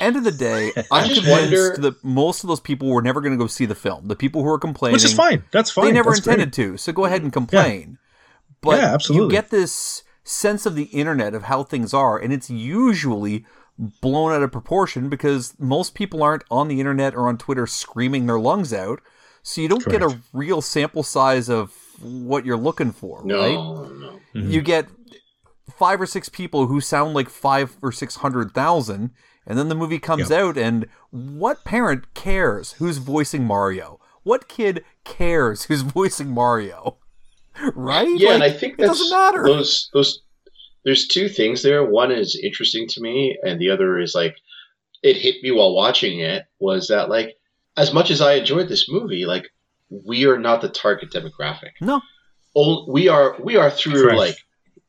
End 0.00 0.16
of 0.16 0.24
the 0.24 0.32
day, 0.32 0.72
I'm 0.90 1.08
just 1.08 1.20
convinced 1.24 1.30
wonder- 1.52 1.76
that 1.78 2.02
most 2.02 2.42
of 2.42 2.48
those 2.48 2.58
people 2.60 2.88
were 2.88 3.02
never 3.02 3.20
going 3.20 3.32
to 3.32 3.38
go 3.38 3.46
see 3.46 3.64
the 3.66 3.76
film. 3.76 4.08
The 4.08 4.16
people 4.16 4.42
who 4.42 4.48
were 4.48 4.58
complaining, 4.58 4.94
Which 4.94 5.04
is 5.04 5.12
fine. 5.14 5.44
That's 5.52 5.70
fine. 5.70 5.84
they 5.86 5.92
never 5.92 6.10
That's 6.10 6.20
great. 6.20 6.32
intended 6.40 6.52
to. 6.54 6.76
So 6.78 6.92
go 6.92 7.04
ahead 7.04 7.22
and 7.22 7.32
complain. 7.32 7.98
But 8.60 8.80
Yeah, 8.80 8.92
absolutely. 8.94 9.26
you 9.26 9.30
get 9.30 9.50
this 9.50 10.02
sense 10.24 10.66
of 10.66 10.74
the 10.74 10.84
internet 10.84 11.32
of 11.34 11.44
how 11.44 11.62
things 11.62 11.94
are, 11.94 12.18
and 12.18 12.32
it's 12.32 12.50
usually 12.50 13.44
blown 13.78 14.32
out 14.32 14.42
of 14.42 14.50
proportion 14.50 15.08
because 15.08 15.54
most 15.60 15.94
people 15.94 16.22
aren't 16.24 16.44
on 16.50 16.66
the 16.66 16.80
internet 16.80 17.14
or 17.14 17.28
on 17.28 17.38
Twitter 17.38 17.66
screaming 17.66 18.26
their 18.26 18.40
lungs 18.40 18.72
out. 18.72 19.00
So 19.46 19.60
you 19.60 19.68
don't 19.68 19.84
get 19.84 20.02
a 20.02 20.18
real 20.32 20.60
sample 20.62 21.02
size 21.02 21.48
of 21.50 21.70
what 22.00 22.44
you're 22.46 22.56
looking 22.56 22.90
for, 22.92 23.18
right? 23.18 23.52
No, 23.52 23.84
no. 23.84 24.18
you 24.32 24.60
get 24.62 24.86
five 25.78 26.00
or 26.00 26.06
six 26.06 26.28
people 26.28 26.66
who 26.66 26.80
sound 26.80 27.14
like 27.14 27.28
five 27.28 27.76
or 27.82 27.92
six 27.92 28.16
hundred 28.16 28.52
thousand, 28.52 29.10
and 29.46 29.58
then 29.58 29.68
the 29.68 29.74
movie 29.74 29.98
comes 29.98 30.32
out, 30.32 30.56
and 30.56 30.86
what 31.10 31.62
parent 31.64 32.14
cares 32.14 32.72
who's 32.72 32.96
voicing 32.96 33.44
Mario? 33.44 34.00
What 34.22 34.48
kid 34.48 34.82
cares 35.04 35.64
who's 35.64 35.82
voicing 35.82 36.30
Mario? 36.30 36.96
Right? 37.76 38.08
Yeah, 38.18 38.32
and 38.34 38.42
I 38.42 38.48
Like, 38.48 38.58
think 38.58 38.72
it 38.74 38.78
that's 38.78 38.98
doesn't 38.98 39.10
matter. 39.16 39.44
those 39.44 39.88
those. 39.92 40.22
There's 40.84 41.06
two 41.06 41.28
things 41.28 41.62
there. 41.62 41.84
One 41.84 42.10
is 42.10 42.34
interesting 42.42 42.88
to 42.88 43.00
me, 43.00 43.38
and 43.44 43.60
the 43.60 43.70
other 43.70 44.00
is 44.00 44.12
like 44.14 44.34
it 45.04 45.16
hit 45.16 45.36
me 45.42 45.52
while 45.52 45.72
watching 45.74 46.18
it. 46.18 46.46
Was 46.58 46.88
that 46.88 47.08
like 47.08 47.36
as 47.76 47.92
much 47.92 48.10
as 48.10 48.20
I 48.20 48.34
enjoyed 48.34 48.68
this 48.68 48.88
movie, 48.88 49.26
like 49.26 49.48
we 49.90 50.26
are 50.26 50.38
not 50.38 50.60
the 50.60 50.68
target 50.68 51.10
demographic. 51.12 51.72
No, 51.80 52.00
we 52.88 53.08
are 53.08 53.36
we 53.42 53.56
are 53.56 53.70
through 53.70 54.02
Correct. 54.02 54.18
like 54.18 54.36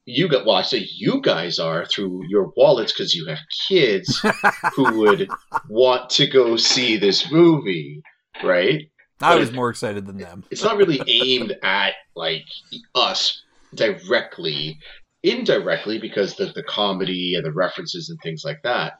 you 0.06 0.28
got. 0.28 0.46
Well, 0.46 0.56
I 0.56 0.62
say 0.62 0.88
you 0.96 1.22
guys 1.22 1.60
are 1.60 1.86
through 1.86 2.28
your 2.28 2.52
wallets 2.56 2.94
because 2.94 3.14
you 3.14 3.28
have 3.28 3.40
kids 3.68 4.24
who 4.76 5.00
would 5.00 5.30
want 5.70 6.10
to 6.12 6.28
go 6.28 6.58
see 6.58 6.98
this 6.98 7.32
movie, 7.32 8.02
right? 8.44 8.90
I 9.22 9.36
was 9.36 9.52
more 9.52 9.70
excited 9.70 10.06
than 10.06 10.18
them. 10.18 10.44
it's 10.52 10.64
not 10.64 10.78
really 10.78 11.02
aimed 11.08 11.56
at 11.64 11.94
like 12.16 12.46
us 12.94 13.42
directly 13.74 14.78
indirectly 15.24 16.00
because 16.00 16.36
the, 16.36 16.46
the 16.48 16.64
comedy 16.64 17.34
and 17.36 17.46
the 17.46 17.52
references 17.52 18.10
and 18.10 18.20
things 18.22 18.44
like 18.46 18.62
that 18.64 18.94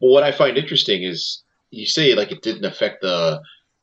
but 0.00 0.08
what 0.08 0.22
i 0.22 0.32
find 0.32 0.56
interesting 0.56 1.02
is 1.02 1.42
you 1.72 1.86
say 1.86 2.14
like 2.14 2.30
it 2.30 2.42
didn't 2.42 2.64
affect 2.64 3.02
the 3.02 3.40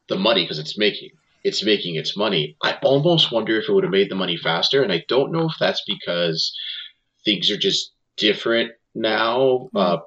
the 0.08 0.18
money 0.18 0.44
because 0.44 0.60
it's 0.60 0.78
making 0.78 1.10
it's 1.44 1.64
making 1.64 1.96
its 1.96 2.16
money 2.16 2.56
i 2.64 2.78
almost 2.84 3.32
wonder 3.32 3.60
if 3.60 3.68
it 3.68 3.74
would 3.74 3.84
have 3.84 3.92
made 3.92 4.10
the 4.10 4.16
money 4.16 4.38
faster 4.38 4.82
and 4.84 4.92
i 4.94 5.04
don't 5.08 5.32
know 5.32 5.46
if 5.48 5.56
that's 5.60 5.84
because 5.86 6.56
things 7.26 7.52
are 7.52 7.58
just 7.58 7.92
different 8.18 8.72
now 8.96 9.70
uh, 9.76 9.98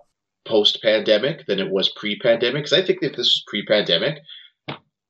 post 0.45 0.81
pandemic 0.83 1.47
than 1.47 1.59
it 1.61 1.71
was 1.71 1.88
pre 1.90 2.18
pandemic 2.18 2.64
because 2.64 2.79
i 2.79 2.85
think 2.85 2.99
if 3.03 3.12
this 3.12 3.18
was 3.18 3.45
pre 3.47 3.64
pandemic 3.64 4.18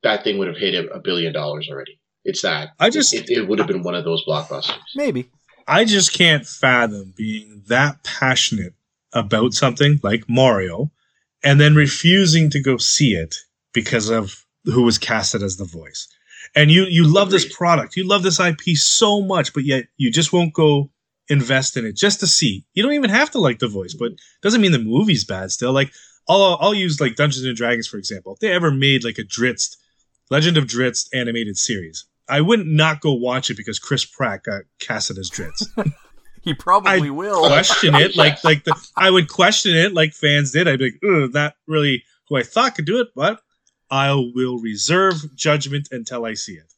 that 0.02 0.24
thing 0.24 0.38
would 0.38 0.48
have 0.48 0.56
hit 0.56 0.74
a, 0.74 0.88
a 0.92 1.00
billion 1.00 1.32
dollars 1.32 1.68
already. 1.70 1.98
It's 2.24 2.42
that. 2.42 2.70
I 2.78 2.90
just- 2.90 3.14
it, 3.14 3.30
it 3.30 3.48
would 3.48 3.58
have 3.58 3.68
been 3.68 3.82
one 3.82 3.94
of 3.94 4.04
those 4.04 4.24
blockbusters. 4.26 4.76
Maybe. 4.94 5.30
I 5.66 5.84
just 5.84 6.12
can't 6.12 6.46
fathom 6.46 7.14
being 7.16 7.62
that 7.68 8.02
passionate 8.02 8.74
about 9.12 9.54
something 9.54 10.00
like 10.02 10.28
Mario 10.28 10.90
and 11.44 11.60
then 11.60 11.74
refusing 11.74 12.50
to 12.50 12.60
go 12.60 12.76
see 12.76 13.14
it 13.14 13.36
because 13.72 14.08
of 14.08 14.44
who 14.64 14.82
was 14.82 14.98
casted 14.98 15.42
as 15.42 15.56
the 15.56 15.64
voice. 15.64 16.08
And 16.54 16.70
you 16.70 16.84
you 16.84 17.04
love 17.06 17.30
this 17.30 17.50
product. 17.56 17.96
You 17.96 18.06
love 18.06 18.22
this 18.22 18.40
IP 18.40 18.76
so 18.76 19.22
much, 19.22 19.54
but 19.54 19.64
yet 19.64 19.86
you 19.96 20.10
just 20.10 20.32
won't 20.32 20.52
go 20.52 20.90
invest 21.28 21.76
in 21.76 21.86
it 21.86 21.96
just 21.96 22.20
to 22.20 22.26
see. 22.26 22.64
You 22.74 22.82
don't 22.82 22.92
even 22.92 23.10
have 23.10 23.30
to 23.30 23.38
like 23.38 23.58
the 23.58 23.68
voice, 23.68 23.94
but 23.94 24.12
doesn't 24.42 24.60
mean 24.60 24.72
the 24.72 24.78
movie's 24.78 25.24
bad 25.24 25.50
still. 25.50 25.72
Like 25.72 25.92
I'll 26.28 26.58
I'll 26.60 26.74
use 26.74 27.00
like 27.00 27.16
Dungeons 27.16 27.46
and 27.46 27.56
Dragons 27.56 27.86
for 27.86 27.96
example. 27.96 28.34
If 28.34 28.40
they 28.40 28.52
ever 28.52 28.70
made 28.70 29.04
like 29.04 29.18
a 29.18 29.24
Drizzt 29.24 29.76
Legend 30.30 30.56
of 30.56 30.64
Drizzt 30.64 31.08
animated 31.14 31.56
series, 31.56 32.04
I 32.28 32.40
wouldn't 32.40 32.68
not 32.68 33.00
go 33.00 33.12
watch 33.12 33.50
it 33.50 33.56
because 33.56 33.78
Chris 33.78 34.04
Pratt 34.04 34.44
got 34.44 34.62
casted 34.78 35.18
as 35.18 35.30
Drizzt. 35.30 35.66
He 36.42 36.54
probably 36.54 37.08
I 37.08 37.10
will. 37.10 37.46
question 37.46 37.94
it 37.94 38.16
like 38.16 38.42
like 38.44 38.64
the, 38.64 38.74
I 38.96 39.10
would 39.10 39.28
question 39.28 39.76
it 39.76 39.94
like 39.94 40.12
fans 40.12 40.50
did. 40.52 40.68
I'd 40.68 40.78
be 40.78 40.92
like, 41.02 41.32
not 41.32 41.54
really 41.66 42.04
who 42.28 42.36
I 42.36 42.42
thought 42.42 42.74
could 42.74 42.84
do 42.84 43.00
it, 43.00 43.08
but 43.14 43.40
I 43.90 44.12
will 44.12 44.58
reserve 44.58 45.14
judgment 45.36 45.88
until 45.92 46.24
I 46.24 46.34
see 46.34 46.54
it. 46.54 46.72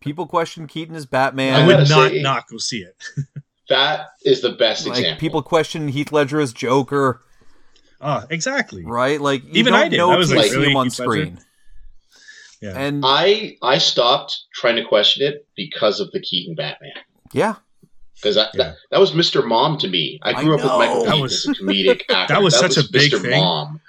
People 0.00 0.26
question 0.26 0.66
Keaton 0.66 0.94
as 0.96 1.06
Batman. 1.06 1.54
I 1.54 1.62
I 1.62 1.66
would 1.66 1.88
not 1.88 2.10
say- 2.10 2.22
not 2.22 2.48
go 2.48 2.58
see 2.58 2.78
it. 2.82 2.96
That 3.68 4.10
is 4.22 4.42
the 4.42 4.52
best 4.52 4.86
like 4.86 4.98
example. 4.98 5.18
people 5.18 5.42
question 5.42 5.88
Heath 5.88 6.12
Ledger 6.12 6.38
as 6.38 6.52
Joker, 6.52 7.20
Ah, 8.00 8.24
exactly. 8.30 8.84
right? 8.84 9.20
Like 9.20 9.42
you 9.42 9.50
Even 9.54 9.72
don't 9.72 9.82
I 9.82 9.88
did. 9.88 9.96
know 9.96 10.12
I 10.12 10.16
was 10.16 10.32
like, 10.32 10.46
see 10.52 10.56
really, 10.56 10.70
him 10.70 10.76
on 10.76 10.86
Heath 10.86 11.00
Ledger? 11.00 11.10
screen. 11.10 11.40
Yeah. 12.62 12.78
And 12.78 13.02
I 13.04 13.56
I 13.62 13.78
stopped 13.78 14.38
trying 14.54 14.76
to 14.76 14.84
question 14.84 15.26
it 15.26 15.48
because 15.56 15.98
of 15.98 16.12
the 16.12 16.20
Keaton 16.20 16.54
Batman. 16.54 16.92
yeah, 17.32 17.56
Because 18.16 18.34
that, 18.36 18.50
Yeah. 18.54 18.64
that 18.64 18.76
that 18.90 19.00
was 19.00 19.12
Mr. 19.12 19.46
Mom 19.46 19.78
to 19.78 19.88
me. 19.88 20.18
I 20.22 20.30
I 20.32 20.42
grew 20.42 20.54
up 20.56 20.62
with. 20.62 20.72
Michael 20.72 21.04
That 21.04 21.10
Keaton 21.12 21.20
was- 21.22 21.32
as 21.34 21.58
a 21.58 21.62
comedic 21.62 22.02
actor. 22.10 22.34
that 22.34 22.42
was 22.42 22.58
such 22.58 22.76
a 22.76 22.82
big 22.90 23.12
Mr. 23.12 23.20
thing. 23.22 23.40
Mom. 23.40 23.80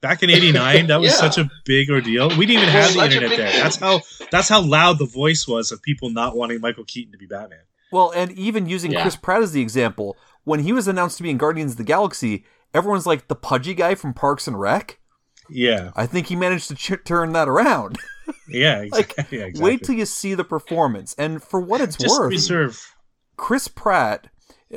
Back 0.00 0.22
in 0.24 0.30
'89, 0.30 0.88
that 0.88 1.00
was 1.00 1.10
Yeah. 1.12 1.16
such 1.16 1.38
a 1.38 1.48
big 1.64 1.88
ordeal. 1.90 2.28
We 2.36 2.44
didn't 2.46 2.62
even 2.62 2.68
have 2.68 2.92
the 2.94 3.04
internet 3.04 3.30
then. 3.36 3.60
That's 3.62 3.76
how 3.76 4.00
that's 4.30 4.48
how 4.48 4.60
loud 4.60 4.98
the 4.98 5.06
voice 5.06 5.46
was 5.46 5.70
of 5.72 5.80
people 5.82 6.10
not 6.10 6.36
wanting 6.36 6.60
Michael 6.60 6.84
Keaton 6.84 7.12
to 7.12 7.18
be 7.18 7.26
Batman. 7.26 7.60
Well, 7.92 8.10
and 8.14 8.32
even 8.32 8.66
using 8.68 8.90
Yeah. 8.92 9.02
Chris 9.02 9.16
Pratt 9.16 9.42
as 9.42 9.52
the 9.52 9.60
example, 9.60 10.16
when 10.44 10.60
he 10.60 10.72
was 10.72 10.88
announced 10.88 11.18
to 11.18 11.22
be 11.22 11.30
in 11.30 11.36
Guardians 11.38 11.72
of 11.72 11.76
the 11.78 11.84
Galaxy, 11.84 12.44
everyone's 12.74 13.06
like 13.06 13.28
the 13.28 13.34
pudgy 13.36 13.74
guy 13.74 13.94
from 13.94 14.12
Parks 14.12 14.46
and 14.48 14.58
Rec. 14.58 14.98
Yeah, 15.50 15.90
I 15.94 16.06
think 16.06 16.26
he 16.28 16.36
managed 16.36 16.68
to 16.68 16.74
ch- 16.74 17.04
turn 17.04 17.32
that 17.34 17.48
around. 17.48 17.98
yeah, 18.48 18.84
like, 18.90 19.10
exactly. 19.10 19.38
yeah, 19.38 19.44
exactly. 19.44 19.70
wait 19.70 19.82
till 19.84 19.94
you 19.94 20.06
see 20.06 20.34
the 20.34 20.44
performance. 20.44 21.14
And 21.18 21.42
for 21.42 21.60
what 21.60 21.80
it's 21.80 21.96
just 21.96 22.18
worth, 22.18 22.30
reserve. 22.30 22.80
Chris 23.36 23.68
Pratt, 23.68 24.28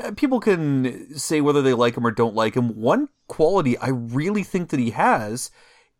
uh, 0.02 0.12
people 0.12 0.40
can 0.40 1.18
say 1.18 1.42
whether 1.42 1.62
they 1.62 1.74
like 1.74 1.98
him 1.98 2.06
or 2.06 2.12
don't 2.12 2.36
like 2.36 2.56
him. 2.56 2.80
One 2.80 3.10
quality 3.28 3.78
I 3.78 3.90
really 3.90 4.44
think 4.44 4.70
that 4.70 4.80
he 4.80 4.92
has 4.92 5.52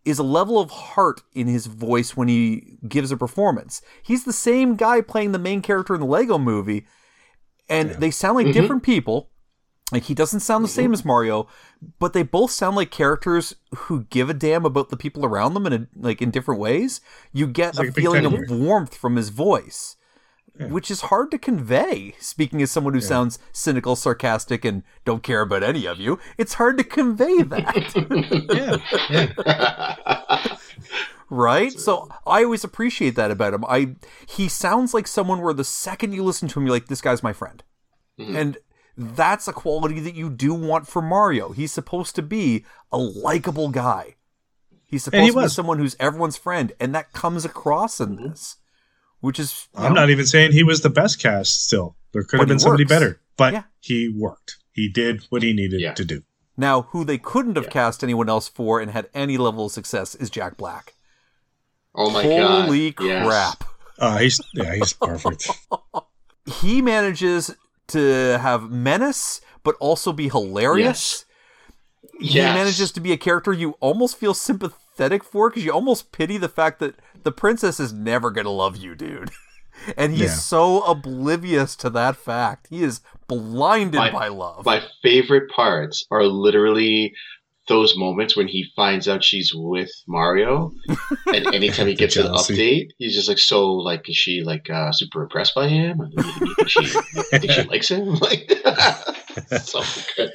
is 0.04 0.20
a 0.20 0.24
level 0.24 0.60
of 0.60 0.70
heart 0.70 1.22
in 1.34 1.48
his 1.48 1.66
voice 1.66 2.16
when 2.16 2.28
he 2.28 2.78
gives 2.88 3.12
a 3.12 3.18
performance. 3.18 3.82
He's 4.04 4.24
the 4.24 4.34
same 4.34 4.76
guy 4.76 5.02
playing 5.02 5.32
the 5.32 5.40
main 5.40 5.62
character 5.62 5.96
in 5.96 6.00
the 6.02 6.06
Lego 6.06 6.38
movie, 6.38 6.86
and 7.68 7.90
they 7.92 8.12
sound 8.12 8.36
like 8.36 8.54
different 8.54 8.84
people. 8.84 9.32
Like 9.92 10.04
he 10.04 10.16
doesn't 10.16 10.40
sound 10.40 10.64
the 10.64 10.70
same 10.70 10.94
as 10.94 11.06
Mario, 11.06 11.48
but 12.00 12.14
they 12.14 12.24
both 12.24 12.50
sound 12.52 12.76
like 12.76 12.90
characters 12.90 13.56
who 13.76 14.06
give 14.06 14.30
a 14.30 14.34
damn 14.34 14.66
about 14.66 14.90
the 14.90 14.98
people 14.98 15.26
around 15.26 15.54
them 15.54 15.68
in 15.68 15.74
a, 15.74 15.88
like 15.96 16.22
in 16.22 16.32
different 16.32 16.60
ways. 16.60 17.02
You 17.34 17.46
get 17.48 17.78
a 17.78 17.92
feeling 17.92 18.26
of 18.26 18.34
warmth 18.50 18.96
from 18.96 19.16
his 19.16 19.30
voice, 19.30 19.96
which 20.58 20.90
is 20.90 21.02
hard 21.02 21.32
to 21.32 21.38
convey. 21.38 22.16
Speaking 22.20 22.62
as 22.62 22.72
someone 22.72 22.94
who 22.94 23.02
sounds 23.02 23.40
cynical, 23.52 23.96
sarcastic, 23.96 24.64
and 24.64 24.84
don't 25.04 25.24
care 25.24 25.42
about 25.42 25.64
any 25.64 25.86
of 25.86 26.00
you, 26.00 26.20
it's 26.38 26.56
hard 26.56 26.78
to 26.78 26.84
convey 26.84 27.42
that. 27.44 27.94
Yeah, 28.56 28.78
yeah. 29.10 30.58
right? 31.30 31.72
So 31.72 32.10
I 32.26 32.44
always 32.44 32.64
appreciate 32.64 33.16
that 33.16 33.32
about 33.32 33.54
him. 33.54 33.66
I 33.68 33.96
he 34.28 34.48
sounds 34.48 34.94
like 34.94 35.08
someone 35.08 35.42
where 35.42 35.54
the 35.54 35.64
second 35.64 36.14
you 36.14 36.24
listen 36.24 36.48
to 36.50 36.60
him, 36.60 36.66
you're 36.66 36.76
like, 36.76 36.88
this 36.88 37.02
guy's 37.02 37.24
my 37.24 37.34
friend, 37.34 37.64
mm-hmm. 38.20 38.36
and 38.36 38.58
that's 38.98 39.48
a 39.48 39.54
quality 39.54 40.00
that 40.00 40.16
you 40.16 40.30
do 40.30 40.54
want 40.54 40.88
for 40.88 41.02
Mario. 41.02 41.52
He's 41.52 41.72
supposed 41.72 42.16
to 42.16 42.22
be 42.22 42.66
a 42.92 42.98
likable 42.98 43.70
guy. 43.70 44.16
He's 44.86 45.04
supposed 45.04 45.24
he 45.24 45.32
to 45.32 45.42
be 45.42 45.48
someone 45.50 45.80
who's 45.80 45.96
everyone's 46.00 46.38
friend, 46.38 46.72
and 46.80 46.94
that 46.96 47.12
comes 47.12 47.44
across 47.44 48.00
in 48.00 48.16
mm-hmm. 48.16 48.30
this, 48.30 48.58
which 49.22 49.40
is 49.40 49.68
I'm 49.76 49.94
know, 49.94 50.02
not 50.02 50.10
even 50.10 50.26
saying 50.26 50.52
he 50.52 50.64
was 50.64 50.82
the 50.82 50.90
best 50.90 51.20
cast. 51.20 51.64
Still, 51.66 51.96
there 52.14 52.24
could 52.24 52.40
have 52.40 52.48
been 52.48 52.60
somebody 52.60 52.84
works. 52.84 52.90
better, 52.90 53.22
but 53.38 53.54
Yeah. 53.54 53.64
he 53.80 54.10
worked. 54.10 54.58
He 54.72 54.90
did 54.90 55.24
what 55.30 55.42
he 55.44 55.54
needed 55.54 55.82
Yeah. 55.82 55.94
to 55.94 56.06
do. 56.06 56.24
now 56.58 56.84
who 56.92 57.04
they 57.04 57.18
couldn't 57.18 57.56
have 57.58 57.70
cast 57.70 58.02
anyone 58.04 58.30
else 58.30 58.48
for 58.48 58.80
and 58.80 58.92
had 58.92 59.10
any 59.14 59.38
level 59.38 59.66
of 59.66 59.72
success 59.74 60.16
is 60.16 60.30
Jack 60.30 60.56
Black. 60.58 60.94
Oh 61.94 62.10
my 62.10 62.24
god! 62.24 62.66
Holy 62.66 62.94
Yes. 63.00 63.26
crap! 63.26 63.64
Uh, 64.00 64.18
he's 64.20 64.40
yeah, 64.54 64.74
he's 64.76 64.94
perfect. 65.12 65.50
he 66.62 66.82
manages 66.82 67.56
to 67.88 68.38
have 68.42 68.70
menace 68.72 69.42
but 69.64 69.76
also 69.80 70.14
be 70.14 70.30
hilarious. 70.30 71.26
He 72.20 72.36
Yes. 72.36 72.54
manages 72.56 72.92
to 72.94 73.00
be 73.02 73.12
a 73.12 73.18
character 73.18 73.52
you 73.52 73.72
almost 73.82 74.18
feel 74.18 74.34
sympathetic 74.34 74.78
for 75.24 75.50
because 75.50 75.64
you 75.66 75.72
almost 75.72 76.12
pity 76.12 76.38
the 76.38 76.50
fact 76.50 76.80
that 76.80 76.96
the 77.24 77.32
princess 77.32 77.80
is 77.80 77.92
never 77.94 78.32
going 78.32 78.46
to 78.46 78.52
love 78.52 78.78
you, 78.78 78.96
dude. 78.96 79.32
And 79.98 80.14
he's 80.14 80.22
Yeah. 80.22 80.30
so 80.30 80.82
oblivious 80.84 81.76
to 81.78 81.90
that 81.90 82.16
fact. 82.16 82.68
He 82.70 82.82
is 82.82 83.02
blinded 83.28 83.98
My- 84.00 84.10
by 84.10 84.28
love. 84.30 84.66
My 84.66 84.82
favorite 85.04 85.50
parts 85.52 86.06
are 86.10 86.24
literally 86.24 87.14
those 87.68 87.98
moments 87.98 88.38
when 88.38 88.48
he 88.48 88.66
finds 88.74 89.08
out 89.10 89.22
she's 89.24 89.52
with 89.54 89.92
Mario, 90.08 90.72
and 91.28 91.54
anytime 91.54 91.88
he 91.88 91.94
gets 91.96 92.16
an 92.16 92.28
update, 92.28 92.92
he's 93.00 93.16
just 93.16 93.28
like, 93.28 93.38
so 93.40 93.74
like, 93.74 94.08
is 94.10 94.16
she 94.16 94.44
like 94.44 94.70
uh, 94.70 94.94
super 94.94 95.24
impressed 95.24 95.54
by 95.56 95.68
him? 95.68 96.00
Or 96.02 96.06
you, 96.08 96.24
you 96.42 96.54
think 96.56 96.70
she, 96.70 96.86
think 97.40 97.52
she 97.52 97.64
likes 97.64 97.90
him? 97.90 98.08
Like, 98.22 98.50
so 99.62 99.82
good. 100.16 100.32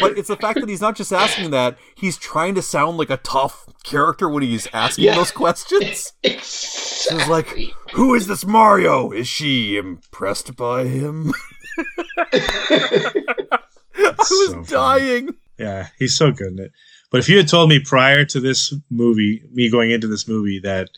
But 0.00 0.16
it's 0.18 0.28
the 0.28 0.36
fact 0.36 0.60
that 0.60 0.68
he's 0.68 0.80
not 0.80 0.96
just 0.96 1.12
asking 1.12 1.50
that; 1.50 1.76
he's 1.94 2.16
trying 2.16 2.54
to 2.54 2.62
sound 2.62 2.96
like 2.98 3.10
a 3.10 3.18
tough 3.18 3.66
character 3.84 4.28
when 4.28 4.42
he's 4.42 4.66
asking 4.72 5.04
Yeah. 5.06 5.14
those 5.16 5.30
questions. 5.30 6.12
Exactly. 6.22 7.16
It's 7.16 7.28
like, 7.28 7.48
who 7.94 8.14
is 8.14 8.26
this 8.26 8.44
Mario? 8.44 9.10
Is 9.10 9.26
she 9.26 9.76
impressed 9.78 10.54
by 10.54 10.84
him? 10.84 11.32
I 12.18 14.14
was 14.18 14.28
so 14.28 14.52
funny. 14.52 14.66
dying. 14.66 15.30
Yeah, 15.58 15.88
he's 15.98 16.14
so 16.16 16.30
good 16.30 16.52
in 16.52 16.58
it. 16.58 16.72
But 17.10 17.18
if 17.18 17.28
you 17.28 17.36
had 17.38 17.48
told 17.48 17.68
me 17.68 17.80
prior 17.80 18.24
to 18.26 18.40
this 18.40 18.72
movie, 18.90 19.42
me 19.52 19.70
going 19.70 19.90
into 19.90 20.06
this 20.06 20.28
movie, 20.28 20.60
that 20.60 20.88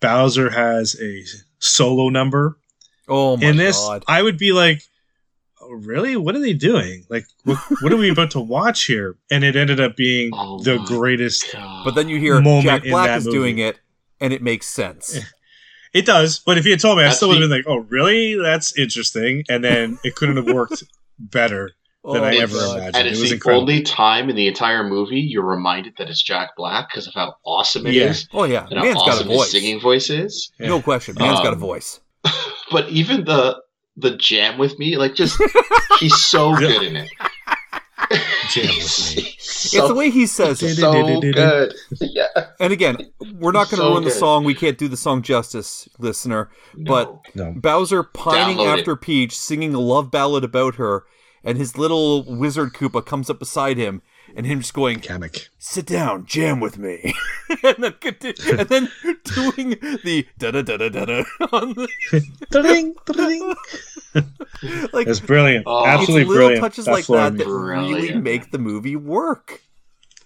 Bowser 0.00 0.50
has 0.50 1.00
a 1.00 1.22
solo 1.58 2.08
number 2.10 2.58
Oh 3.08 3.36
my 3.36 3.46
in 3.46 3.56
this, 3.56 3.76
god! 3.78 4.04
I 4.08 4.22
would 4.22 4.36
be 4.38 4.52
like, 4.52 4.82
"Really? 5.70 6.16
What 6.16 6.34
are 6.34 6.40
they 6.40 6.52
doing? 6.52 7.04
Like, 7.08 7.26
what, 7.44 7.58
what 7.80 7.92
are 7.92 7.96
we 7.96 8.10
about 8.10 8.30
to 8.32 8.40
watch 8.40 8.84
here?" 8.84 9.16
And 9.30 9.44
it 9.44 9.56
ended 9.56 9.80
up 9.80 9.96
being 9.96 10.30
Oh 10.32 10.62
the 10.62 10.78
greatest. 10.78 11.52
God. 11.52 11.84
But 11.84 11.94
then 11.94 12.08
you 12.08 12.18
hear 12.18 12.40
moment 12.40 12.64
Jack 12.66 12.84
Black 12.84 13.18
is 13.18 13.26
movie. 13.26 13.38
doing 13.38 13.58
it, 13.58 13.78
and 14.20 14.32
it 14.32 14.42
makes 14.42 14.66
sense. 14.66 15.18
It 15.92 16.04
does, 16.04 16.38
but 16.40 16.58
if 16.58 16.64
you 16.66 16.72
had 16.72 16.80
told 16.80 16.98
me, 16.98 17.04
I 17.04 17.06
That's 17.06 17.16
still 17.18 17.28
would 17.30 17.40
have 17.40 17.48
the- 17.48 17.56
been 17.62 17.64
like, 17.64 17.66
"Oh, 17.68 17.86
really? 17.88 18.34
That's 18.40 18.76
interesting." 18.78 19.44
And 19.48 19.64
then 19.64 19.98
it 20.04 20.14
couldn't 20.14 20.36
have 20.36 20.46
worked 20.54 20.82
better 21.18 21.70
than 22.04 22.16
Oh 22.18 22.24
I 22.24 22.30
my 22.32 22.36
ever 22.36 22.54
God. 22.54 22.76
imagined. 22.76 22.96
and 22.96 23.06
It 23.06 23.12
it's 23.12 23.20
was 23.20 23.30
the 23.30 23.36
incredible. 23.36 23.62
only 23.62 23.82
time 23.82 24.28
in 24.30 24.36
the 24.36 24.46
entire 24.46 24.84
movie 24.84 25.20
you're 25.20 25.44
reminded 25.46 25.94
that 25.98 26.08
it's 26.10 26.22
Jack 26.22 26.50
Black 26.56 26.88
because 26.90 27.06
of 27.06 27.14
how 27.14 27.34
awesome 27.44 27.86
it 27.86 27.96
is 27.96 28.28
Yeah. 28.32 28.40
Oh 28.40 28.44
yeah, 28.44 28.66
and 28.70 28.78
how 28.78 28.84
man's 28.84 28.96
got 28.96 29.06
a 29.08 29.10
awesome 29.12 29.28
his 29.28 29.36
voice. 29.38 29.50
singing 29.50 29.80
voice 29.80 30.10
is. 30.10 30.52
Yeah. 30.60 30.68
No 30.68 30.82
question, 30.82 31.16
man's 31.18 31.40
got 31.40 31.48
a 31.48 31.52
Um, 31.52 31.58
voice. 31.60 32.00
But 32.70 32.88
even 32.90 33.24
the 33.24 33.60
the 33.96 34.16
jam 34.16 34.58
with 34.58 34.78
me, 34.78 34.96
like 34.96 35.14
just 35.14 35.40
he's 36.00 36.16
so 36.16 36.54
good 36.56 36.82
in 36.82 36.96
it. 36.96 37.10
Jam 38.50 38.66
with 38.66 39.16
me. 39.16 39.22
He's 39.22 39.70
it's 39.74 39.88
the 39.88 39.94
way 39.94 40.10
he 40.10 40.26
says 40.26 40.62
it. 40.62 40.76
so 40.76 41.20
good. 41.20 41.74
Yeah. 42.00 42.26
And 42.60 42.72
again, 42.72 42.98
we're 43.34 43.50
not 43.52 43.68
going 43.68 43.78
to 43.80 43.86
So 43.86 43.90
ruin 43.90 44.04
the 44.04 44.10
good. 44.10 44.18
song. 44.18 44.44
We 44.44 44.54
can't 44.54 44.78
do 44.78 44.86
the 44.86 44.96
song 44.96 45.22
justice, 45.22 45.88
listener. 45.98 46.48
But 46.76 47.18
No. 47.34 47.52
Bowser 47.56 48.02
pining 48.04 48.58
Download 48.58 48.76
it. 48.76 48.78
after 48.80 48.96
Peach, 48.96 49.36
singing 49.36 49.74
a 49.74 49.80
love 49.80 50.10
ballad 50.12 50.44
about 50.44 50.76
her, 50.76 51.04
and 51.42 51.58
his 51.58 51.76
little 51.76 52.22
wizard 52.22 52.74
Koopa 52.74 53.04
comes 53.04 53.28
up 53.28 53.38
beside 53.40 53.76
him, 53.76 54.02
and 54.36 54.46
him 54.46 54.60
just 54.60 54.74
going, 54.74 55.00
Kamek. 55.00 55.48
"Sit 55.58 55.86
down, 55.86 56.26
jam 56.26 56.60
with 56.60 56.78
me," 56.78 57.14
and 57.64 57.76
then 57.78 57.94
conti- 58.00 58.34
and 58.50 58.68
then 58.68 58.88
doing 59.24 59.70
the 60.04 60.26
da 60.38 60.50
da 60.52 60.62
da 60.62 60.76
da 60.76 60.88
da 60.88 61.04
da 61.06 61.24
on 61.52 61.74
the 61.74 61.88
Ding, 62.62 62.94
ding. 63.12 63.54
like. 64.92 65.06
It's 65.08 65.20
brilliant. 65.20 65.64
Oh. 65.66 65.84
Absolutely 65.86 66.22
it's 66.22 66.28
little 66.28 66.36
brilliant. 66.48 66.60
touches 66.62 66.86
like 66.86 67.04
floored 67.06 67.32
that 67.34 67.38
me. 67.38 67.44
that 67.44 67.50
really 67.50 67.92
Brilliant. 67.92 68.22
make 68.22 68.50
the 68.52 68.58
movie 68.58 68.96
work. 68.96 69.62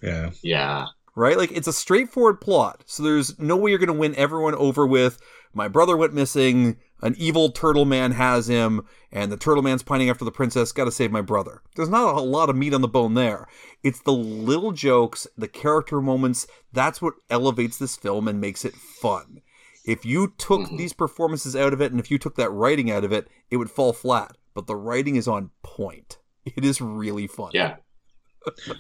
Yeah. 0.03 0.31
Yeah. 0.43 0.87
Right? 1.15 1.37
Like 1.37 1.53
it's 1.53 1.69
a 1.69 1.73
straightforward 1.73 2.41
plot. 2.41 2.83
So 2.87 3.03
there's 3.03 3.39
no 3.39 3.57
way 3.57 3.71
you're 3.71 3.79
going 3.79 3.89
to 3.89 3.93
win 3.93 4.15
everyone 4.17 4.55
over 4.55 4.87
with 4.87 5.21
my 5.53 5.67
brother 5.69 5.97
went 5.97 6.15
missing, 6.15 6.77
an 7.03 7.17
evil 7.19 7.51
turtle 7.51 7.85
man 7.85 8.13
has 8.13 8.49
him, 8.49 8.87
and 9.11 9.33
the 9.33 9.37
turtle 9.37 9.63
man's 9.63 9.83
pining 9.83 10.09
after 10.09 10.25
the 10.25 10.31
princess, 10.31 10.71
got 10.71 10.85
to 10.85 10.93
save 10.93 11.11
my 11.11 11.23
brother. 11.23 11.63
There's 11.75 11.89
not 11.89 12.15
a 12.15 12.21
lot 12.21 12.49
of 12.49 12.57
meat 12.57 12.73
on 12.73 12.83
the 12.83 12.89
bone 12.89 13.15
there. 13.15 13.49
It's 13.83 14.01
the 14.01 14.13
little 14.13 14.71
jokes, 14.71 15.27
the 15.37 15.49
character 15.49 16.01
moments, 16.01 16.47
that's 16.73 17.03
what 17.03 17.15
elevates 17.29 17.79
this 17.79 17.97
film 17.97 18.29
and 18.29 18.41
makes 18.41 18.65
it 18.65 18.75
fun. 18.77 19.41
If 19.85 20.05
you 20.05 20.35
took 20.39 20.61
Mhm. 20.69 20.79
these 20.79 20.93
performances 20.93 21.57
out 21.57 21.73
of 21.73 21.81
it 21.81 21.91
and 21.91 21.99
if 21.99 22.11
you 22.11 22.19
took 22.19 22.37
that 22.37 22.51
writing 22.51 22.91
out 22.91 23.03
of 23.03 23.13
it, 23.13 23.27
it 23.51 23.57
would 23.57 23.71
fall 23.71 23.93
flat. 23.93 24.37
But 24.55 24.67
the 24.69 24.77
writing 24.77 25.17
is 25.17 25.27
on 25.27 25.51
point. 25.63 26.19
It 26.45 26.65
is 26.65 26.81
really 26.81 27.27
fun. 27.27 27.51
Yeah. 27.55 27.77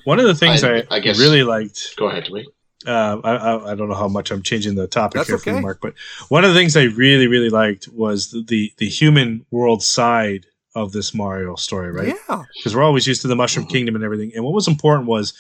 One 0.05 0.19
of 0.19 0.27
the 0.27 0.35
things 0.35 0.65
I, 0.65 0.79
I- 0.79 0.87
I 0.91 1.01
guess- 1.01 1.19
really 1.19 1.43
liked 1.43 1.97
Go 1.97 2.09
ahead, 2.09 2.25
Dwayne. 2.25 2.45
uh, 2.87 3.21
I, 3.23 3.33
I, 3.37 3.73
I 3.73 3.75
don't 3.75 3.89
know 3.89 3.95
how 3.95 4.09
much 4.09 4.31
I'm 4.31 4.43
changing 4.43 4.75
the 4.75 4.87
topic 4.87 5.17
That's 5.19 5.29
here 5.29 5.39
for 5.39 5.51
you. 5.51 5.61
Marc, 5.61 5.81
but 5.81 5.95
one 6.29 6.45
of 6.45 6.53
the 6.55 6.59
things 6.59 6.77
I 6.77 6.85
really, 6.85 7.27
really 7.27 7.51
liked 7.51 7.89
was 7.89 8.31
the, 8.31 8.43
the, 8.47 8.73
the 8.79 8.89
human 8.89 9.45
world 9.51 9.83
side 9.83 10.47
of 10.75 10.93
this 10.93 11.13
Mario 11.15 11.57
story, 11.57 11.91
right? 11.93 12.15
Yeah. 12.29 12.45
Because 12.57 12.75
we're 12.77 12.83
always 12.85 13.07
used 13.07 13.23
to 13.23 13.29
the 13.29 13.37
Mushroom 13.37 13.67
Mhm. 13.67 13.71
Kingdom 13.71 13.95
and 13.97 14.05
everything. 14.05 14.33
And 14.35 14.45
what 14.45 14.55
was 14.55 14.69
important 14.69 15.09
was 15.09 15.35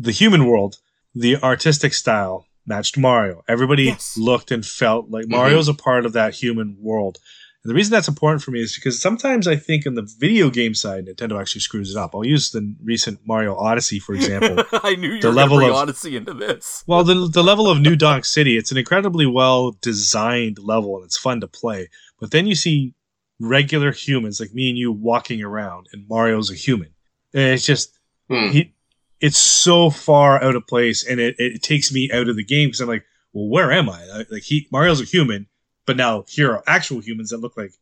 the 0.00 0.12
human 0.12 0.46
world, 0.46 0.76
the 1.14 1.36
artistic 1.42 1.92
style 1.92 2.46
matched 2.66 2.96
Mario. 2.96 3.42
Everybody 3.48 3.84
Yes. 3.84 4.16
looked 4.16 4.50
and 4.50 4.64
felt 4.64 5.10
like 5.10 5.26
Mhm. 5.26 5.30
Mario's 5.30 5.68
a 5.68 5.74
part 5.74 6.06
of 6.06 6.12
that 6.14 6.34
human 6.34 6.76
world. 6.80 7.18
And 7.64 7.70
the 7.70 7.74
reason 7.74 7.92
that's 7.92 8.08
important 8.08 8.42
for 8.42 8.50
me 8.50 8.60
is 8.60 8.74
because 8.74 9.00
sometimes 9.00 9.48
I 9.48 9.56
think 9.56 9.86
on 9.86 9.94
the 9.94 10.02
video 10.18 10.50
game 10.50 10.74
side, 10.74 11.06
Nintendo 11.06 11.40
actually 11.40 11.62
screws 11.62 11.90
it 11.90 11.96
up. 11.96 12.14
I'll 12.14 12.24
use 12.26 12.50
the 12.50 12.74
recent 12.84 13.20
Mario 13.26 13.56
Odyssey, 13.56 13.98
for 13.98 14.14
example. 14.14 14.64
I 14.84 14.96
knew 14.96 15.12
you 15.14 15.20
The 15.22 15.28
were 15.28 15.34
level 15.34 15.56
level 15.56 15.58
bring 15.58 15.70
of- 15.70 15.76
Odyssey 15.76 16.16
into 16.16 16.34
this. 16.34 16.84
Well, 16.86 17.04
the 17.04 17.26
the 17.26 17.42
level 17.42 17.70
of 17.70 17.80
New 17.80 17.96
Donk 17.96 18.26
City, 18.26 18.58
it's 18.58 18.70
an 18.70 18.76
incredibly 18.76 19.24
well 19.26 19.72
designed 19.80 20.58
level 20.58 20.96
and 20.96 21.06
it's 21.06 21.16
fun 21.18 21.40
to 21.40 21.48
play. 21.48 21.88
But 22.20 22.32
then 22.32 22.46
you 22.46 22.54
see 22.54 22.92
regular 23.40 23.92
humans 23.92 24.40
like 24.40 24.52
me 24.54 24.68
and 24.68 24.78
you 24.78 24.92
walking 24.92 25.42
around, 25.42 25.86
and 25.92 26.06
Mario's 26.08 26.50
a 26.50 26.54
human. 26.54 26.90
And 27.32 27.54
it's 27.54 27.64
just 27.66 27.98
Hmm. 28.28 28.48
he, 28.50 28.72
it's 29.20 29.38
so 29.38 29.88
far 29.90 30.42
out 30.42 30.54
of 30.56 30.66
place, 30.66 31.02
and 31.06 31.18
it, 31.20 31.34
it 31.38 31.62
takes 31.62 31.92
me 31.92 32.10
out 32.12 32.28
of 32.28 32.36
the 32.36 32.44
game 32.44 32.68
because 32.68 32.80
I'm 32.80 32.88
like, 32.88 33.04
well, 33.32 33.48
where 33.48 33.72
am 33.72 33.88
I? 33.88 34.00
I- 34.12 34.26
Like 34.30 34.42
he 34.42 34.68
Mario's 34.70 35.00
a 35.00 35.04
human, 35.04 35.46
but 35.86 35.96
now 35.96 36.24
here 36.28 36.52
are 36.52 36.62
actual 36.66 37.00
humans 37.00 37.30
that 37.30 37.38
look 37.38 37.56
like 37.56 37.72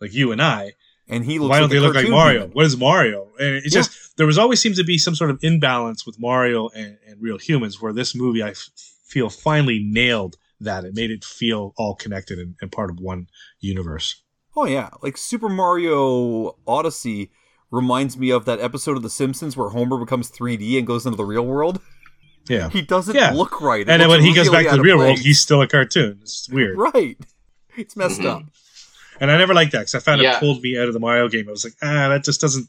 like 0.00 0.12
you 0.12 0.32
and 0.32 0.40
I. 0.42 0.72
And 1.06 1.22
he 1.24 1.38
looks 1.38 1.50
Why 1.50 1.58
don't 1.60 1.68
like 1.68 1.72
they 1.72 1.80
look 1.80 1.94
like 1.94 2.08
Mario? 2.08 2.40
human. 2.40 2.50
What 2.52 2.64
is 2.64 2.76
Mario? 2.78 3.28
And 3.38 3.56
it's 3.56 3.74
Yeah. 3.74 3.80
just 3.82 4.16
there 4.16 4.26
was 4.26 4.38
always 4.38 4.60
seems 4.60 4.78
to 4.78 4.84
be 4.84 4.96
some 4.98 5.14
sort 5.14 5.30
of 5.30 5.38
imbalance 5.42 6.06
with 6.06 6.18
Mario 6.18 6.68
and, 6.70 6.96
and 7.06 7.20
real 7.22 7.36
humans. 7.38 7.80
Where 7.80 7.92
this 7.92 8.14
movie, 8.14 8.42
I 8.42 8.50
f- 8.50 8.70
feel 9.06 9.28
finally 9.28 9.80
nailed 9.84 10.36
that. 10.60 10.84
It 10.84 10.94
made 10.94 11.10
it 11.10 11.22
feel 11.22 11.74
all 11.76 11.94
connected 11.94 12.38
and, 12.38 12.54
and 12.62 12.72
part 12.72 12.88
of 12.90 13.00
one 13.00 13.26
universe. 13.60 14.22
Oh 14.56 14.64
yeah, 14.66 14.90
like 15.02 15.16
Super 15.18 15.48
Mario 15.50 16.56
Odyssey 16.66 17.30
reminds 17.70 18.16
me 18.16 18.30
of 18.30 18.44
that 18.46 18.60
episode 18.60 18.96
of 18.96 19.02
The 19.02 19.10
Simpsons 19.10 19.56
where 19.56 19.68
Homer 19.70 19.98
becomes 19.98 20.30
3D 20.30 20.78
and 20.78 20.86
goes 20.86 21.04
into 21.04 21.16
the 21.16 21.24
real 21.24 21.44
world. 21.44 21.80
Yeah, 22.48 22.68
He 22.70 22.82
doesn't 22.82 23.14
Yeah. 23.16 23.32
look 23.32 23.60
right. 23.60 23.80
It 23.80 23.88
and 23.88 24.00
then 24.02 24.08
when 24.08 24.22
he 24.22 24.32
goes 24.34 24.48
back 24.50 24.68
to 24.68 24.76
the 24.76 24.82
real 24.82 24.98
world, 24.98 25.18
he's 25.18 25.40
still 25.40 25.60
a 25.62 25.66
cartoon. 25.66 26.18
It's 26.22 26.48
weird, 26.48 26.76
right. 26.78 27.18
It's 27.76 27.96
messed 27.96 28.20
Mhm. 28.22 28.26
up. 28.26 28.42
and 29.20 29.30
I 29.30 29.36
never 29.38 29.54
liked 29.54 29.72
that 29.72 29.80
because 29.80 29.94
I 29.94 30.00
found 30.00 30.20
Yeah. 30.20 30.36
it 30.36 30.40
pulled 30.40 30.60
me 30.62 30.76
out 30.78 30.88
of 30.88 30.94
the 30.94 31.00
Mario 31.00 31.28
game. 31.28 31.48
I 31.48 31.52
was 31.52 31.64
like, 31.64 31.74
ah, 31.82 32.08
that 32.08 32.24
just 32.24 32.40
doesn't 32.40 32.68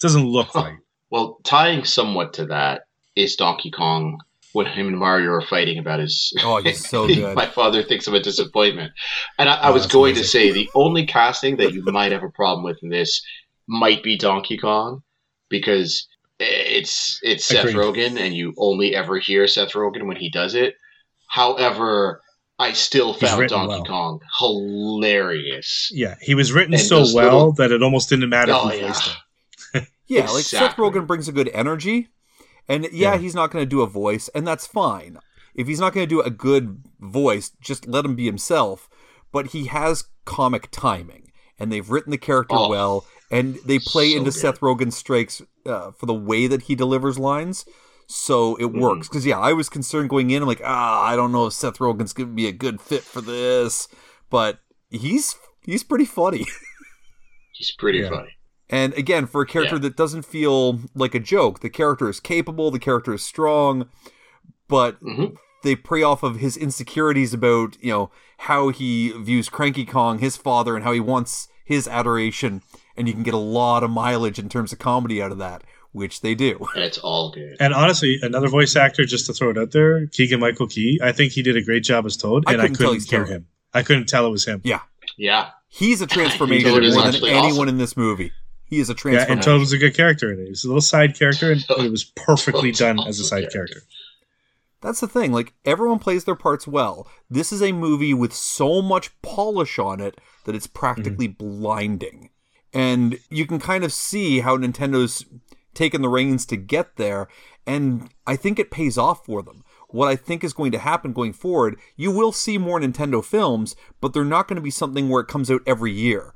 doesn't 0.00 0.26
look 0.26 0.48
Huh. 0.52 0.62
right. 0.62 0.76
Well, 1.10 1.38
tying 1.44 1.84
somewhat 1.84 2.34
to 2.34 2.46
that 2.46 2.82
is 3.16 3.36
Donkey 3.36 3.70
Kong 3.70 4.18
when 4.52 4.66
him 4.66 4.88
and 4.88 4.98
Mario 4.98 5.30
are 5.30 5.40
fighting 5.46 5.78
about 5.78 6.00
his. 6.00 6.32
Oh, 6.44 6.60
he's 6.62 6.86
so 6.94 7.06
good. 7.14 7.34
My 7.36 7.46
father 7.48 7.82
thinks 7.82 8.06
I'm 8.06 8.14
a 8.14 8.20
disappointment, 8.20 8.92
and 9.38 9.48
I, 9.48 9.54
I 9.54 9.68
Oh, 9.70 9.72
was 9.72 9.86
going 9.86 10.12
amazing. 10.12 10.22
to 10.24 10.28
say 10.28 10.52
the 10.52 10.68
only 10.74 11.06
casting 11.06 11.56
that 11.58 11.72
you 11.72 11.82
might 11.84 12.12
have 12.12 12.22
a 12.22 12.30
problem 12.30 12.64
with 12.64 12.78
in 12.82 12.88
this 12.90 13.22
might 13.68 14.02
be 14.02 14.16
Donkey 14.18 14.56
Kong 14.58 15.02
because 15.48 16.06
it's 16.40 17.18
it's 17.22 17.44
Seth 17.44 17.64
Agreed. 17.64 17.76
Rogen, 17.76 18.18
and 18.20 18.34
you 18.34 18.52
only 18.58 18.94
ever 18.94 19.18
hear 19.18 19.46
Seth 19.48 19.72
Rogen 19.72 20.06
when 20.06 20.16
he 20.16 20.28
does 20.30 20.54
it. 20.54 20.74
However, 21.28 22.22
I 22.58 22.72
still 22.72 23.12
He's 23.14 23.28
found 23.30 23.48
Donkey 23.48 23.68
well. 23.68 23.84
Kong 23.84 24.20
hilarious. 24.38 25.90
Yeah, 25.92 26.16
he 26.20 26.34
was 26.34 26.52
written 26.52 26.74
And 26.74 26.82
so 26.82 26.98
well 27.14 27.24
little- 27.24 27.52
that 27.52 27.72
it 27.72 27.82
almost 27.82 28.08
didn't 28.08 28.28
matter 28.28 28.52
Oh, 28.52 28.68
who 28.68 28.76
yeah. 28.76 28.86
voiced 28.88 29.08
him. 29.74 29.86
Yeah, 30.08 30.30
like 30.30 30.44
Seth 30.44 30.76
Rogen 30.76 31.06
brings 31.06 31.28
a 31.28 31.32
good 31.32 31.50
energy, 31.52 32.08
and 32.66 32.84
yeah, 32.84 33.12
Yeah. 33.12 33.18
he's 33.18 33.34
not 33.34 33.50
going 33.50 33.62
to 33.62 33.68
do 33.68 33.82
a 33.82 33.86
voice, 33.86 34.28
and 34.34 34.46
that's 34.48 34.66
fine. 34.66 35.18
If 35.54 35.66
he's 35.66 35.80
not 35.80 35.92
going 35.92 36.04
to 36.08 36.14
do 36.14 36.22
a 36.22 36.30
good 36.30 36.82
voice, 36.98 37.50
just 37.60 37.86
let 37.86 38.06
him 38.06 38.14
be 38.14 38.24
himself. 38.24 38.88
But 39.32 39.48
he 39.48 39.66
has 39.66 40.04
comic 40.24 40.68
timing, 40.70 41.30
and 41.58 41.70
they've 41.70 41.90
written 41.90 42.10
the 42.10 42.16
character 42.16 42.54
Oh, 42.56 42.70
well, 42.70 43.04
and 43.30 43.56
they 43.66 43.78
play 43.78 44.12
so 44.12 44.16
into 44.18 44.30
good. 44.30 44.38
Seth 44.38 44.60
Rogen's 44.60 44.96
strengths 44.96 45.42
uh, 45.66 45.90
for 45.90 46.06
the 46.06 46.14
way 46.14 46.46
that 46.46 46.62
he 46.62 46.74
delivers 46.74 47.18
lines. 47.18 47.66
So 48.10 48.56
it 48.56 48.72
Mm-hmm. 48.74 49.00
works 49.00 49.08
because 49.08 49.26
yeah, 49.26 49.38
I 49.38 49.52
was 49.52 49.68
concerned 49.68 50.08
going 50.10 50.30
in. 50.30 50.42
I'm 50.42 50.48
like, 50.48 50.62
ah, 50.64 51.02
I 51.04 51.14
don't 51.14 51.32
know 51.32 51.46
if 51.46 51.52
Seth 51.52 51.78
Rogen's 51.78 52.14
going 52.14 52.30
to 52.30 52.34
be 52.34 52.48
a 52.48 52.52
good 52.52 52.80
fit 52.80 53.04
for 53.04 53.20
this, 53.20 53.88
but 54.30 54.60
he's 54.90 55.36
he's 55.62 55.84
pretty 55.84 56.06
funny. 56.06 56.46
He's 57.52 57.72
pretty 57.72 58.00
Yeah. 58.00 58.08
funny. 58.08 58.38
And 58.70 58.92
again, 58.94 59.26
for 59.26 59.40
a 59.42 59.46
character 59.46 59.78
Yeah. 59.78 59.80
that 59.80 59.96
doesn't 59.96 60.24
feel 60.26 60.80
like 60.94 61.14
a 61.14 61.20
joke, 61.20 61.60
the 61.60 61.70
character 61.70 62.08
is 62.08 62.20
capable, 62.20 62.70
the 62.70 62.78
character 62.78 63.14
is 63.14 63.24
strong, 63.24 63.88
but 64.68 64.98
hmm 65.02 65.38
they 65.62 65.76
prey 65.76 66.02
off 66.02 66.22
of 66.22 66.36
his 66.36 66.56
insecurities 66.56 67.34
about, 67.34 67.76
you 67.82 67.92
know, 67.92 68.10
how 68.40 68.70
he 68.70 69.10
views 69.12 69.48
Cranky 69.48 69.86
Kong, 69.86 70.18
his 70.20 70.36
father, 70.36 70.76
and 70.76 70.84
how 70.84 70.92
he 70.92 71.00
wants 71.00 71.48
his 71.64 71.88
adoration. 71.88 72.62
And 72.96 73.08
you 73.08 73.14
can 73.14 73.22
get 73.24 73.34
a 73.34 73.38
lot 73.38 73.84
of 73.84 73.90
mileage 73.90 74.38
in 74.38 74.48
terms 74.48 74.72
of 74.72 74.78
comedy 74.78 75.22
out 75.22 75.32
of 75.32 75.38
that. 75.38 75.64
Which 75.92 76.20
they 76.20 76.34
do. 76.34 76.66
and 76.74 76.84
it's 76.84 76.98
all 76.98 77.30
good. 77.30 77.56
And 77.60 77.74
honestly, 77.74 78.18
another 78.22 78.48
voice 78.48 78.76
actor, 78.76 79.04
just 79.04 79.26
to 79.26 79.32
throw 79.32 79.50
it 79.50 79.58
out 79.58 79.72
there, 79.72 80.06
Keegan 80.06 80.40
Michael 80.40 80.66
Key, 80.66 81.00
I 81.02 81.12
think 81.12 81.32
he 81.32 81.42
did 81.42 81.56
a 81.56 81.62
great 81.62 81.84
job 81.84 82.06
as 82.06 82.16
Toad, 82.16 82.44
I 82.46 82.52
and 82.52 82.62
I 82.62 82.64
couldn't 82.66 82.78
tell 82.78 82.94
couldn't 82.94 83.08
hear 83.10 83.24
him. 83.24 83.46
I 83.74 83.82
couldn't 83.82 84.06
tell 84.06 84.26
it 84.26 84.30
was 84.30 84.44
him. 84.44 84.60
Yeah, 84.64 84.80
Yeah, 85.16 85.50
he's 85.68 86.00
a 86.00 86.06
transformation 86.06 86.70
Toad 86.70 86.82
more 86.82 87.10
than 87.10 87.14
anyone 87.24 87.42
awesome. 87.46 87.68
in 87.68 87.78
this 87.78 87.96
movie. 87.96 88.32
He 88.64 88.80
is 88.80 88.90
a 88.90 88.92
Yeah, 88.92 88.96
transformation. 88.96 89.32
and 89.32 89.42
Toad 89.42 89.60
was 89.60 89.72
a 89.72 89.78
good 89.78 89.94
character 89.94 90.32
in 90.32 90.40
it. 90.40 90.44
He 90.44 90.50
was 90.50 90.64
a 90.64 90.68
little 90.68 90.82
side 90.82 91.18
character, 91.18 91.50
and 91.50 91.64
it 91.68 91.90
was 91.90 92.04
perfectly 92.04 92.70
Toad's 92.70 92.78
done 92.80 92.98
awesome 92.98 93.08
as 93.08 93.20
a 93.20 93.24
side 93.24 93.50
character. 93.50 93.74
character. 93.74 93.82
That's 94.80 95.00
the 95.00 95.08
thing. 95.08 95.32
Like 95.32 95.54
everyone 95.64 95.98
plays 95.98 96.24
their 96.24 96.34
parts 96.34 96.66
well. 96.66 97.08
This 97.28 97.52
is 97.52 97.62
a 97.62 97.72
movie 97.72 98.14
with 98.14 98.32
so 98.32 98.80
much 98.80 99.10
polish 99.22 99.78
on 99.78 100.00
it 100.00 100.20
that 100.44 100.54
it's 100.54 100.66
mm-hmm. 100.66 100.78
practically 100.78 101.28
blinding. 101.28 102.30
And 102.72 103.18
you 103.30 103.46
can 103.46 103.58
kind 103.58 103.82
of 103.82 103.92
see 103.92 104.40
how 104.40 104.56
Nintendo's 104.56 105.24
taken 105.78 106.02
the 106.02 106.08
reins 106.08 106.44
to 106.46 106.56
get 106.56 106.96
there, 106.96 107.28
and 107.66 108.10
I 108.26 108.36
think 108.36 108.58
it 108.58 108.70
pays 108.70 108.98
off 108.98 109.24
for 109.24 109.42
them. 109.42 109.64
What 109.88 110.08
I 110.08 110.16
think 110.16 110.44
is 110.44 110.52
going 110.52 110.72
to 110.72 110.78
happen 110.78 111.12
going 111.14 111.32
forward, 111.32 111.78
you 111.96 112.10
will 112.10 112.32
see 112.32 112.58
more 112.58 112.78
Nintendo 112.78 113.24
films, 113.24 113.74
but 114.00 114.12
they're 114.12 114.24
not 114.24 114.48
going 114.48 114.56
to 114.56 114.62
be 114.62 114.70
something 114.70 115.08
where 115.08 115.22
it 115.22 115.28
comes 115.28 115.50
out 115.50 115.62
every 115.66 115.92
year. 115.92 116.34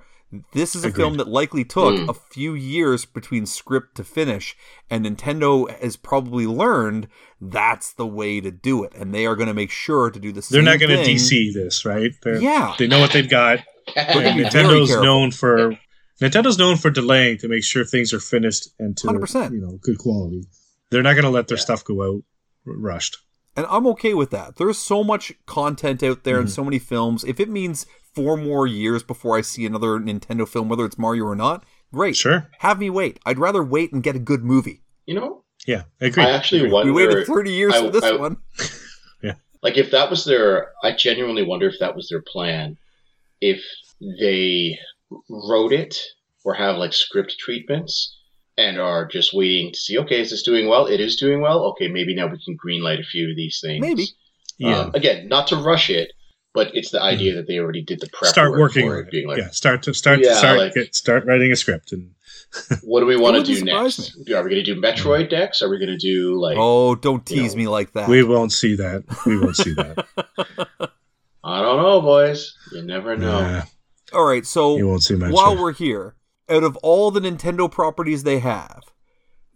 This 0.55 0.75
is 0.75 0.83
a 0.83 0.91
film 0.91 1.19
that 1.19 1.29
likely 1.29 1.63
took 1.63 1.99
hmm. 1.99 2.09
a 2.09 2.15
few 2.15 2.55
years 2.55 3.05
between 3.05 3.45
script 3.45 3.97
to 3.97 4.05
finish, 4.05 4.57
and 4.89 5.05
Nintendo 5.05 5.71
has 5.81 5.97
probably 5.97 6.47
learned 6.47 7.09
that's 7.39 7.93
the 7.93 8.07
way 8.07 8.41
to 8.41 8.51
do 8.51 8.83
it, 8.83 8.95
and 8.95 9.13
they 9.15 9.27
are 9.27 9.37
going 9.37 9.49
to 9.49 9.55
make 9.55 9.71
sure 9.71 10.11
to 10.11 10.19
do 10.19 10.33
the 10.33 10.41
They're 10.41 10.61
same 10.61 10.65
not 10.65 10.81
going 10.81 11.05
to. 11.05 11.05
DC 11.05 11.53
this, 11.53 11.85
right? 11.85 12.13
They're, 12.23 12.41
Yeah. 12.41 12.75
they 12.79 12.87
know 12.87 13.01
what 13.01 13.13
they've 13.13 13.29
got. 13.29 13.59
gonna 13.95 14.09
And 14.09 14.39
be 14.39 14.49
very 14.49 14.65
Nintendo's 14.65 15.03
known 15.03 15.33
for 15.33 15.77
Nintendo's 16.21 16.59
known 16.59 16.77
for 16.77 16.91
delaying 16.91 17.39
to 17.39 17.49
make 17.49 17.65
sure 17.65 17.85
things 17.85 18.13
are 18.13 18.21
finished 18.21 18.69
and 18.79 18.97
to 18.99 19.09
100%. 19.09 19.53
you 19.53 19.61
know 19.61 19.79
good 19.83 19.99
quality. 19.99 20.45
They're 20.91 21.03
not 21.03 21.15
going 21.15 21.25
to 21.25 21.31
let 21.31 21.49
their 21.49 21.57
stuff 21.57 21.85
go 21.85 22.03
out 22.03 22.23
r- 22.67 22.75
rushed. 22.77 23.17
And 23.57 23.67
I'm 23.69 23.87
okay 23.89 24.15
with 24.15 24.31
that. 24.31 24.57
There's 24.57 24.79
so 24.79 25.03
much 25.05 25.33
content 25.47 26.03
out 26.03 26.25
there 26.25 26.39
and 26.39 26.47
Mm-hmm. 26.47 26.55
so 26.55 26.65
many 26.65 26.79
films. 26.79 27.25
If 27.25 27.41
it 27.41 27.49
means 27.49 27.87
four 28.15 28.37
more 28.37 28.67
years 28.67 29.03
before 29.03 29.37
I 29.37 29.41
see 29.41 29.67
another 29.67 29.99
Nintendo 29.99 30.47
film, 30.49 30.69
whether 30.69 30.85
it's 30.85 30.99
Mario 30.99 31.25
or 31.25 31.35
not, 31.35 31.65
great. 31.93 32.15
Sure. 32.17 32.49
Have 32.61 32.79
me 32.79 32.89
wait. 32.91 33.19
I'd 33.27 33.39
rather 33.39 33.63
wait 33.65 33.93
and 33.93 34.03
get 34.03 34.17
a 34.17 34.19
good 34.19 34.43
movie. 34.45 34.83
you 35.07 35.15
know, 35.15 35.45
Yeah, 35.67 35.83
I 36.01 36.07
agree. 36.07 36.25
I 36.25 36.31
actually 36.31 36.61
Agree. 36.61 36.73
wonder. 36.73 36.93
We 36.93 37.07
waited 37.07 37.27
30 37.27 37.51
years 37.53 37.75
I- 37.75 37.81
for 37.81 37.91
this 37.91 38.05
I- 38.05 38.13
one. 38.17 38.37
like 39.63 39.77
if 39.79 39.91
that 39.93 40.11
was 40.11 40.25
their 40.25 40.73
i 40.83 40.91
genuinely 40.93 41.45
wonder 41.45 41.69
if 41.69 41.79
that 41.79 41.95
was 41.95 42.09
their 42.09 42.21
plan 42.23 42.77
if 43.41 43.63
they 44.21 44.77
wrote 45.29 45.73
it 45.73 45.99
or 46.45 46.55
have 46.55 46.77
like 46.77 46.93
script 46.93 47.37
treatments 47.39 48.17
and 48.59 48.79
are 48.79 49.07
just 49.07 49.33
waiting 49.33 49.73
to 49.73 49.79
see 49.79 49.99
okay 49.99 50.21
is 50.21 50.31
this 50.31 50.43
doing 50.43 50.69
well 50.69 50.87
it 50.87 51.01
is 51.01 51.17
doing 51.17 51.41
well 51.41 51.65
okay 51.65 51.89
maybe 51.89 52.15
now 52.15 52.27
we 52.27 52.43
can 52.45 52.57
greenlight 52.57 53.01
a 53.01 53.05
few 53.05 53.31
of 53.31 53.37
these 53.37 53.61
things 53.63 53.81
Maybe. 53.81 54.07
Yeah. 54.59 54.79
um, 54.81 54.91
again 54.95 55.29
not 55.29 55.47
to 55.49 55.57
rush 55.57 55.89
it 55.91 56.13
but 56.55 56.71
it's 56.75 56.91
the 56.91 57.01
idea 57.01 57.35
that 57.37 57.47
they 57.47 57.59
already 57.59 57.83
did 57.83 58.01
the 58.01 58.09
prep 58.13 58.31
start 58.31 58.51
work 58.51 58.61
working 58.61 58.87
for 58.89 58.99
it 59.01 59.07
it. 59.07 59.11
being 59.11 59.27
like 59.29 59.39
yeah, 59.39 59.49
start 59.51 59.83
to 59.85 59.95
start 59.95 60.21
Yeah, 60.23 60.35
start 60.35 60.59
like- 60.59 60.75
get, 60.75 60.95
start 60.95 61.25
writing 61.25 61.51
a 61.53 61.57
script 61.57 61.93
and 61.93 62.11
what 62.83 63.01
do 63.01 63.07
we 63.07 63.17
want 63.17 63.37
to 63.37 63.43
do 63.43 63.55
surprise 63.57 63.97
next 63.99 64.31
are 64.31 64.43
we 64.45 64.51
going 64.51 64.63
to 64.63 64.75
do 64.75 64.79
metroid 64.79 65.31
decks 65.31 65.63
are 65.63 65.71
we 65.71 65.79
going 65.79 65.89
to 65.89 65.97
do 65.97 66.39
like 66.39 66.59
Oh, 66.61 66.95
don't 66.95 67.29
you 67.31 67.37
tease 67.43 67.55
know, 67.55 67.59
me 67.61 67.69
like 67.69 67.93
that. 67.95 68.07
we 68.11 68.23
won't 68.23 68.53
see 68.53 68.77
that. 68.77 69.05
We 69.25 69.39
won't 69.39 69.57
see 69.57 69.73
that. 69.73 70.05
i 71.45 71.61
don't 71.61 71.83
know 71.83 72.01
boys 72.03 72.55
you 72.73 72.83
never 72.83 73.17
know 73.17 73.41
Nah, 73.41 73.63
All 74.15 74.25
right, 74.25 74.45
so 74.47 74.77
you 74.77 74.87
won't 74.89 75.03
see 75.03 75.15
much. 75.17 75.33
while 75.33 75.53
of- 75.53 75.59
we're 75.61 75.73
here, 75.73 76.17
out 76.49 76.65
of 76.65 76.77
all 76.79 77.11
the 77.11 77.21
Nintendo 77.21 77.71
properties 77.71 78.23
they 78.25 78.39
have, 78.41 78.83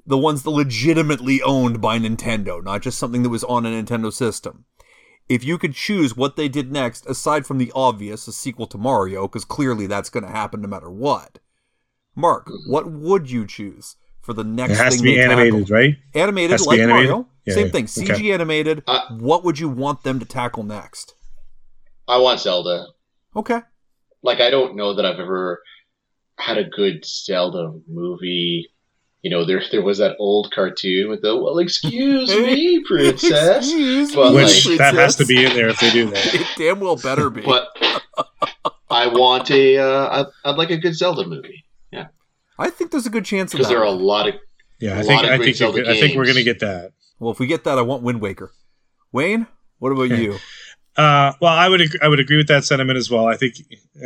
the 0.06 0.18
ones 0.18 0.42
that 0.44 0.50
legitimately 0.50 1.42
owned 1.42 1.80
by 1.80 1.98
Nintendo, 1.98 2.62
not 2.62 2.82
just 2.82 2.98
something 2.98 3.22
that 3.22 3.28
was 3.28 3.44
on 3.44 3.66
a 3.66 3.70
Nintendo 3.70 4.12
system, 4.12 4.64
if 5.28 5.42
you 5.44 5.58
could 5.58 5.74
choose 5.74 6.16
what 6.16 6.36
they 6.36 6.48
did 6.48 6.70
next, 6.70 7.04
aside 7.06 7.44
from 7.46 7.58
the 7.58 7.72
obvious, 7.74 8.28
a 8.28 8.32
sequel 8.32 8.66
to 8.68 8.78
Mario, 8.78 9.26
because 9.26 9.44
clearly 9.44 9.86
that's 9.88 10.08
going 10.10 10.24
to 10.24 10.30
happen 10.30 10.62
no 10.62 10.68
matter 10.68 10.90
what, 10.90 11.40
Marc, 12.14 12.48
what 12.68 12.90
would 12.90 13.30
you 13.30 13.44
choose 13.46 13.96
for 14.22 14.32
the 14.32 14.44
next 14.44 14.74
it 14.74 14.76
has 14.84 14.94
thing 14.94 14.98
to 15.02 15.04
be 15.04 15.20
animated, 15.20 15.66
tackle? 15.66 15.76
right? 15.76 15.96
Animated, 16.14 16.60
like 16.66 16.78
animated? 16.78 17.10
Mario. 17.10 17.28
Yeah, 17.44 17.54
Same 17.54 17.66
yeah. 17.66 17.72
thing, 17.72 17.84
Okay. 17.84 18.14
CG 18.22 18.32
animated. 18.32 18.82
Uh, 18.86 19.00
what 19.18 19.44
would 19.44 19.58
you 19.58 19.68
want 19.68 20.02
them 20.04 20.18
to 20.20 20.24
tackle 20.24 20.62
next? 20.62 21.14
i 22.08 22.16
want 22.18 22.38
zelda 22.38 22.86
Okay. 23.34 23.60
Like 24.26 24.40
I 24.40 24.50
don't 24.50 24.76
know 24.76 24.94
that 24.94 25.06
I've 25.06 25.18
ever 25.20 25.62
had 26.38 26.58
a 26.58 26.64
good 26.64 27.04
Zelda 27.06 27.72
movie. 27.88 28.68
You 29.22 29.30
know, 29.30 29.44
there 29.44 29.62
there 29.72 29.82
was 29.82 29.98
that 29.98 30.16
old 30.20 30.52
cartoon 30.54 31.08
with 31.08 31.22
the 31.22 31.34
well, 31.36 31.58
excuse 31.58 32.28
me, 32.28 32.82
princess. 32.86 33.66
Excuse 33.66 34.14
But, 34.14 34.30
me, 34.30 34.36
Which 34.36 34.66
like- 34.68 34.78
that 34.78 34.94
has 34.94 35.16
to 35.16 35.24
be 35.24 35.44
in 35.44 35.54
there 35.54 35.68
if 35.68 35.80
they 35.80 35.90
do 35.90 36.10
that. 36.10 36.34
It 36.34 36.46
damn 36.56 36.78
well 36.80 36.96
better 36.96 37.30
be. 37.30 37.40
But 37.40 37.68
I 38.90 39.08
want 39.08 39.50
a 39.50 39.78
uh, 39.78 40.08
I'd, 40.20 40.26
I'd 40.50 40.56
like 40.56 40.70
a 40.70 40.76
good 40.76 40.94
Zelda 40.94 41.26
movie 41.26 41.64
Yeah, 41.90 42.08
I 42.58 42.70
think 42.70 42.90
there's 42.92 43.06
a 43.06 43.10
good 43.10 43.24
chance 43.24 43.52
of 43.52 43.58
because 43.58 43.68
there 43.68 43.80
are 43.80 43.84
a 43.84 43.90
lot 43.90 44.28
of 44.28 44.34
Yeah, 44.78 44.96
A 44.96 45.00
I 45.00 45.02
think 45.02 45.22
I 45.24 45.38
think 45.38 45.56
Zelda 45.56 45.90
I 45.90 45.98
think 45.98 46.16
we're 46.16 46.26
gonna 46.26 46.44
get 46.44 46.60
that. 46.60 46.92
well, 47.18 47.32
if 47.32 47.38
we 47.40 47.46
get 47.46 47.64
that, 47.64 47.78
I 47.78 47.82
want 47.82 48.02
Wind 48.02 48.20
Waker. 48.20 48.52
Wayne, 49.12 49.46
what 49.78 49.90
about 49.90 50.10
you? 50.18 50.38
Uh, 50.96 51.32
well, 51.40 51.52
I 51.52 51.68
would 51.68 51.80
ag- 51.82 51.98
I 52.02 52.08
would 52.08 52.20
agree 52.20 52.36
with 52.38 52.48
that 52.48 52.64
sentiment 52.64 52.96
as 52.96 53.10
well. 53.10 53.26
I 53.26 53.36
think 53.36 53.56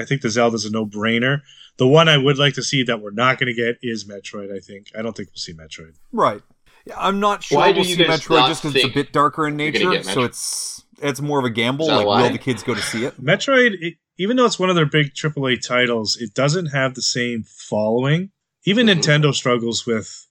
I 0.01 0.05
think 0.05 0.23
the 0.23 0.29
Zelda's 0.31 0.65
a 0.65 0.71
no 0.71 0.85
brainer. 0.87 1.43
The 1.77 1.87
one 1.87 2.09
I 2.09 2.19
would 2.19 2.37
like 2.39 2.55
to 2.55 2.63
see 2.63 2.83
that 2.85 3.01
we're 3.01 3.13
not 3.13 3.39
going 3.39 3.47
to 3.47 3.55
get 3.55 3.79
is 3.83 4.05
Metroid. 4.05 4.55
I 4.55 4.59
think 4.61 4.89
I 4.99 5.03
don't 5.03 5.17
think 5.17 5.29
we'll 5.31 5.37
see 5.37 5.55
Metroid. 5.55 5.95
Right. 6.13 6.43
Yeah, 6.87 6.95
I'm 6.99 7.21
not 7.21 7.43
sure 7.45 7.59
Why 7.59 7.73
do 7.73 7.81
we'll 7.81 7.87
you 7.89 7.95
see 7.97 8.05
guys 8.05 8.21
Metroid 8.21 8.37
not 8.37 8.49
just 8.49 8.63
because 8.63 8.75
it's 8.75 8.85
a 8.85 8.89
think 8.89 8.95
bit 8.95 9.13
darker 9.13 9.47
in 9.47 9.59
you're 9.59 9.71
gonna 9.73 9.85
nature. 9.85 9.97
get 10.03 10.07
So 10.07 10.21
Metroid? 10.21 10.25
it's 10.27 10.83
it's 11.03 11.21
more 11.21 11.39
of 11.39 11.45
a 11.45 11.51
gamble. 11.51 11.85
Is 11.87 11.91
that 11.91 11.97
Like, 11.99 12.07
why? 12.07 12.23
will 12.23 12.31
the 12.31 12.39
kids 12.39 12.63
go 12.63 12.75
to 12.75 12.83
see 12.83 13.05
it? 13.05 13.23
Metroid, 13.23 13.77
it, 13.81 13.95
even 14.19 14.37
though 14.37 14.45
it's 14.45 14.59
one 14.59 14.69
of 14.69 14.77
their 14.77 14.85
big 14.87 15.15
AAA 15.15 15.67
titles, 15.67 16.17
it 16.21 16.35
doesn't 16.35 16.67
have 16.67 16.95
the 16.95 17.03
same 17.03 17.45
following. 17.45 18.31
Even 18.67 18.87
Mhm. 18.87 18.97
Nintendo 19.01 19.33
struggles 19.35 19.87
with 19.87 20.27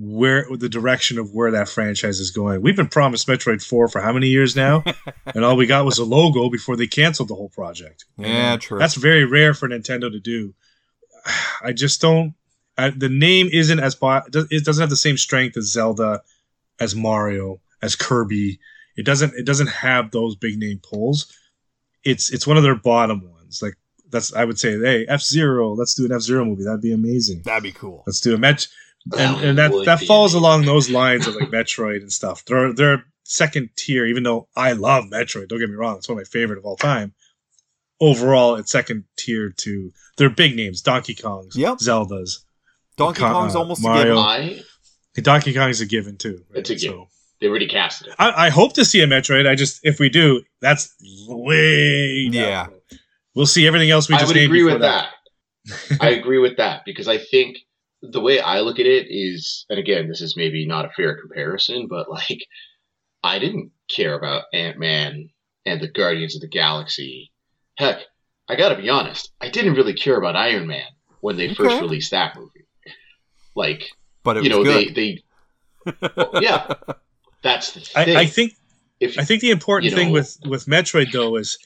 where 0.00 0.46
the 0.50 0.68
direction 0.68 1.18
of 1.18 1.34
where 1.34 1.50
that 1.50 1.68
franchise 1.68 2.20
is 2.20 2.30
going. 2.30 2.62
We've 2.62 2.76
been 2.76 2.88
promised 2.88 3.26
Metroid 3.26 3.64
Four 3.64 3.88
for 3.88 4.00
how 4.00 4.12
many 4.12 4.28
years 4.28 4.54
now, 4.54 4.84
and 5.26 5.44
all 5.44 5.56
we 5.56 5.66
got 5.66 5.84
was 5.84 5.98
a 5.98 6.04
logo 6.04 6.48
before 6.48 6.76
they 6.76 6.86
canceled 6.86 7.28
the 7.28 7.34
whole 7.34 7.48
project. 7.48 8.04
Yeah, 8.16 8.56
true. 8.58 8.78
That's 8.78 8.94
very 8.94 9.24
rare 9.24 9.54
for 9.54 9.68
Nintendo 9.68 10.10
to 10.10 10.20
do. 10.20 10.54
I 11.62 11.72
just 11.72 12.00
don't. 12.00 12.34
I, 12.76 12.90
the 12.90 13.08
name 13.08 13.48
isn't 13.52 13.80
as 13.80 13.96
it 14.00 14.64
doesn't 14.64 14.82
have 14.82 14.90
the 14.90 14.96
same 14.96 15.16
strength 15.16 15.56
as 15.56 15.72
Zelda, 15.72 16.22
as 16.78 16.94
Mario, 16.94 17.60
as 17.82 17.96
Kirby. 17.96 18.60
It 18.96 19.04
doesn't. 19.04 19.34
It 19.34 19.46
doesn't 19.46 19.68
have 19.68 20.12
those 20.12 20.36
big 20.36 20.58
name 20.58 20.80
pulls. 20.80 21.32
It's 22.04 22.32
it's 22.32 22.46
one 22.46 22.56
of 22.56 22.62
their 22.62 22.76
bottom 22.76 23.28
ones. 23.32 23.60
Like 23.62 23.74
that's 24.10 24.32
I 24.32 24.44
would 24.44 24.60
say, 24.60 24.78
hey, 24.78 25.06
F 25.08 25.22
Zero. 25.22 25.74
Let's 25.74 25.94
do 25.94 26.04
an 26.04 26.12
F 26.12 26.22
Zero 26.22 26.44
movie. 26.44 26.62
That'd 26.62 26.80
be 26.80 26.92
amazing. 26.92 27.42
That'd 27.44 27.64
be 27.64 27.72
cool. 27.72 28.04
Let's 28.06 28.20
do 28.20 28.34
a 28.34 28.38
match, 28.38 28.68
and, 29.04 29.12
That 29.12 29.44
and 29.44 29.58
that 29.58 29.72
that 29.86 30.00
falls 30.02 30.34
amazing. 30.34 30.40
along 30.44 30.64
those 30.66 30.90
lines 30.90 31.26
of 31.26 31.34
like 31.36 31.50
Metroid 31.50 32.02
and 32.02 32.12
stuff. 32.12 32.44
They're 32.44 32.72
they're 32.74 33.04
second 33.24 33.70
tier, 33.76 34.06
even 34.06 34.22
though 34.22 34.48
I 34.56 34.72
love 34.72 35.04
Metroid. 35.04 35.48
Don't 35.48 35.58
get 35.60 35.68
me 35.70 35.76
wrong; 35.76 35.96
it's 35.98 36.08
one 36.08 36.18
of 36.18 36.20
my 36.20 36.24
favorite 36.28 36.58
of 36.58 36.64
all 36.64 36.76
time. 36.76 37.14
Overall, 38.00 38.54
it's 38.56 38.70
second 38.70 39.04
tier 39.16 39.50
to 39.58 39.92
their 40.18 40.30
big 40.30 40.54
names: 40.56 40.82
Donkey 40.82 41.14
Kong's, 41.14 41.56
Yep. 41.56 41.78
Zelda's. 41.80 42.44
Donkey 42.96 43.20
Con- 43.20 43.32
Kong's 43.32 43.54
uh, 43.54 43.58
almost 43.60 43.82
Mario. 43.82 44.18
a 44.18 44.38
given. 44.46 44.64
I 45.18 45.20
Donkey 45.20 45.52
Kong's 45.54 45.80
a 45.80 45.86
given 45.86 46.16
too. 46.16 46.44
right? 46.50 46.58
It's 46.60 46.70
a 46.70 46.74
given. 46.76 46.98
So, 46.98 47.08
they 47.40 47.46
already 47.48 47.66
casted 47.68 48.08
it. 48.08 48.14
I, 48.18 48.46
I 48.46 48.50
hope 48.50 48.72
to 48.74 48.84
see 48.84 49.00
a 49.00 49.06
Metroid. 49.06 49.48
I 49.48 49.54
just 49.54 49.80
if 49.84 49.98
we 50.00 50.08
do, 50.08 50.42
that's 50.60 50.94
way 51.28 52.28
Yeah. 52.30 52.66
road. 52.66 52.80
We'll 53.34 53.46
see 53.46 53.66
everything 53.66 53.90
else 53.90 54.08
we 54.08 54.16
I 54.16 54.18
just 54.18 54.34
would 54.34 54.42
agree 54.42 54.62
before 54.62 54.74
with 54.74 54.82
that. 54.82 55.08
I 56.00 56.10
agree 56.10 56.38
with 56.38 56.56
that 56.56 56.84
because 56.84 57.06
I 57.08 57.18
think 57.18 57.58
the 58.02 58.20
way 58.20 58.40
I 58.40 58.60
look 58.60 58.78
at 58.78 58.86
it 58.86 59.06
is, 59.08 59.66
and 59.68 59.78
again, 59.78 60.08
this 60.08 60.20
is 60.20 60.36
maybe 60.36 60.66
not 60.66 60.84
a 60.84 60.90
fair 60.90 61.20
comparison, 61.20 61.86
but 61.88 62.10
like, 62.10 62.40
I 63.22 63.38
didn't 63.38 63.72
care 63.90 64.16
about 64.16 64.44
Ant 64.52 64.78
Man 64.78 65.30
and 65.66 65.80
the 65.80 65.88
Guardians 65.88 66.36
of 66.36 66.40
the 66.40 66.48
Galaxy. 66.48 67.32
Heck, 67.76 67.98
I 68.48 68.56
gotta 68.56 68.76
be 68.76 68.88
honest, 68.88 69.30
I 69.40 69.50
didn't 69.50 69.74
really 69.74 69.94
care 69.94 70.16
about 70.16 70.36
Iron 70.36 70.66
Man 70.66 70.86
when 71.20 71.36
they 71.36 71.54
first 71.54 71.80
released 71.80 72.12
that 72.12 72.36
movie. 72.36 72.66
Like, 73.54 73.90
But 74.22 74.38
it 74.38 74.44
you 74.44 74.56
was 74.56 74.66
know, 74.66 74.72
good. 74.72 74.94
they, 74.94 75.22
they, 75.84 75.98
well, 76.16 76.42
yeah, 76.42 76.74
that's 77.42 77.72
the 77.72 77.80
I, 77.96 78.04
thing. 78.04 78.16
I 78.16 78.26
think 78.26 78.54
if 79.00 79.18
I 79.18 79.24
think 79.24 79.40
the 79.40 79.50
important 79.50 79.90
you 79.90 79.96
thing 79.96 80.12
with 80.12 80.38
with 80.46 80.66
Metroid 80.66 81.12
though 81.12 81.36
is 81.36 81.58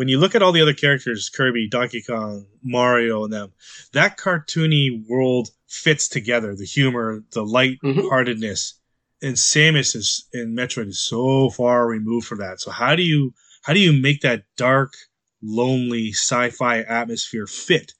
when 0.00 0.08
you 0.08 0.18
look 0.18 0.34
at 0.34 0.40
all 0.40 0.50
the 0.50 0.62
other 0.62 0.72
characters, 0.72 1.28
Kirby, 1.28 1.68
Donkey 1.68 2.00
Kong, 2.00 2.46
Mario, 2.62 3.24
and 3.24 3.32
them, 3.34 3.52
that 3.92 4.16
cartoony 4.16 5.06
world 5.06 5.50
fits 5.68 6.08
together. 6.08 6.56
The 6.56 6.64
humor, 6.64 7.22
the 7.32 7.42
mm-hmm. 7.42 7.50
light-heartedness, 7.50 8.80
and 9.20 9.34
Samus 9.34 9.94
is 9.94 10.26
in 10.32 10.56
Metroid 10.56 10.88
is 10.88 10.98
so 10.98 11.50
far 11.50 11.86
removed 11.86 12.26
from 12.26 12.38
that. 12.38 12.62
So 12.62 12.70
how 12.70 12.96
do 12.96 13.02
you 13.02 13.34
how 13.62 13.74
do 13.74 13.80
you 13.80 13.92
make 13.92 14.22
that 14.22 14.44
dark, 14.56 14.94
lonely 15.42 16.12
sci-fi 16.12 16.78
atmosphere 16.80 17.46
fit 17.46 17.92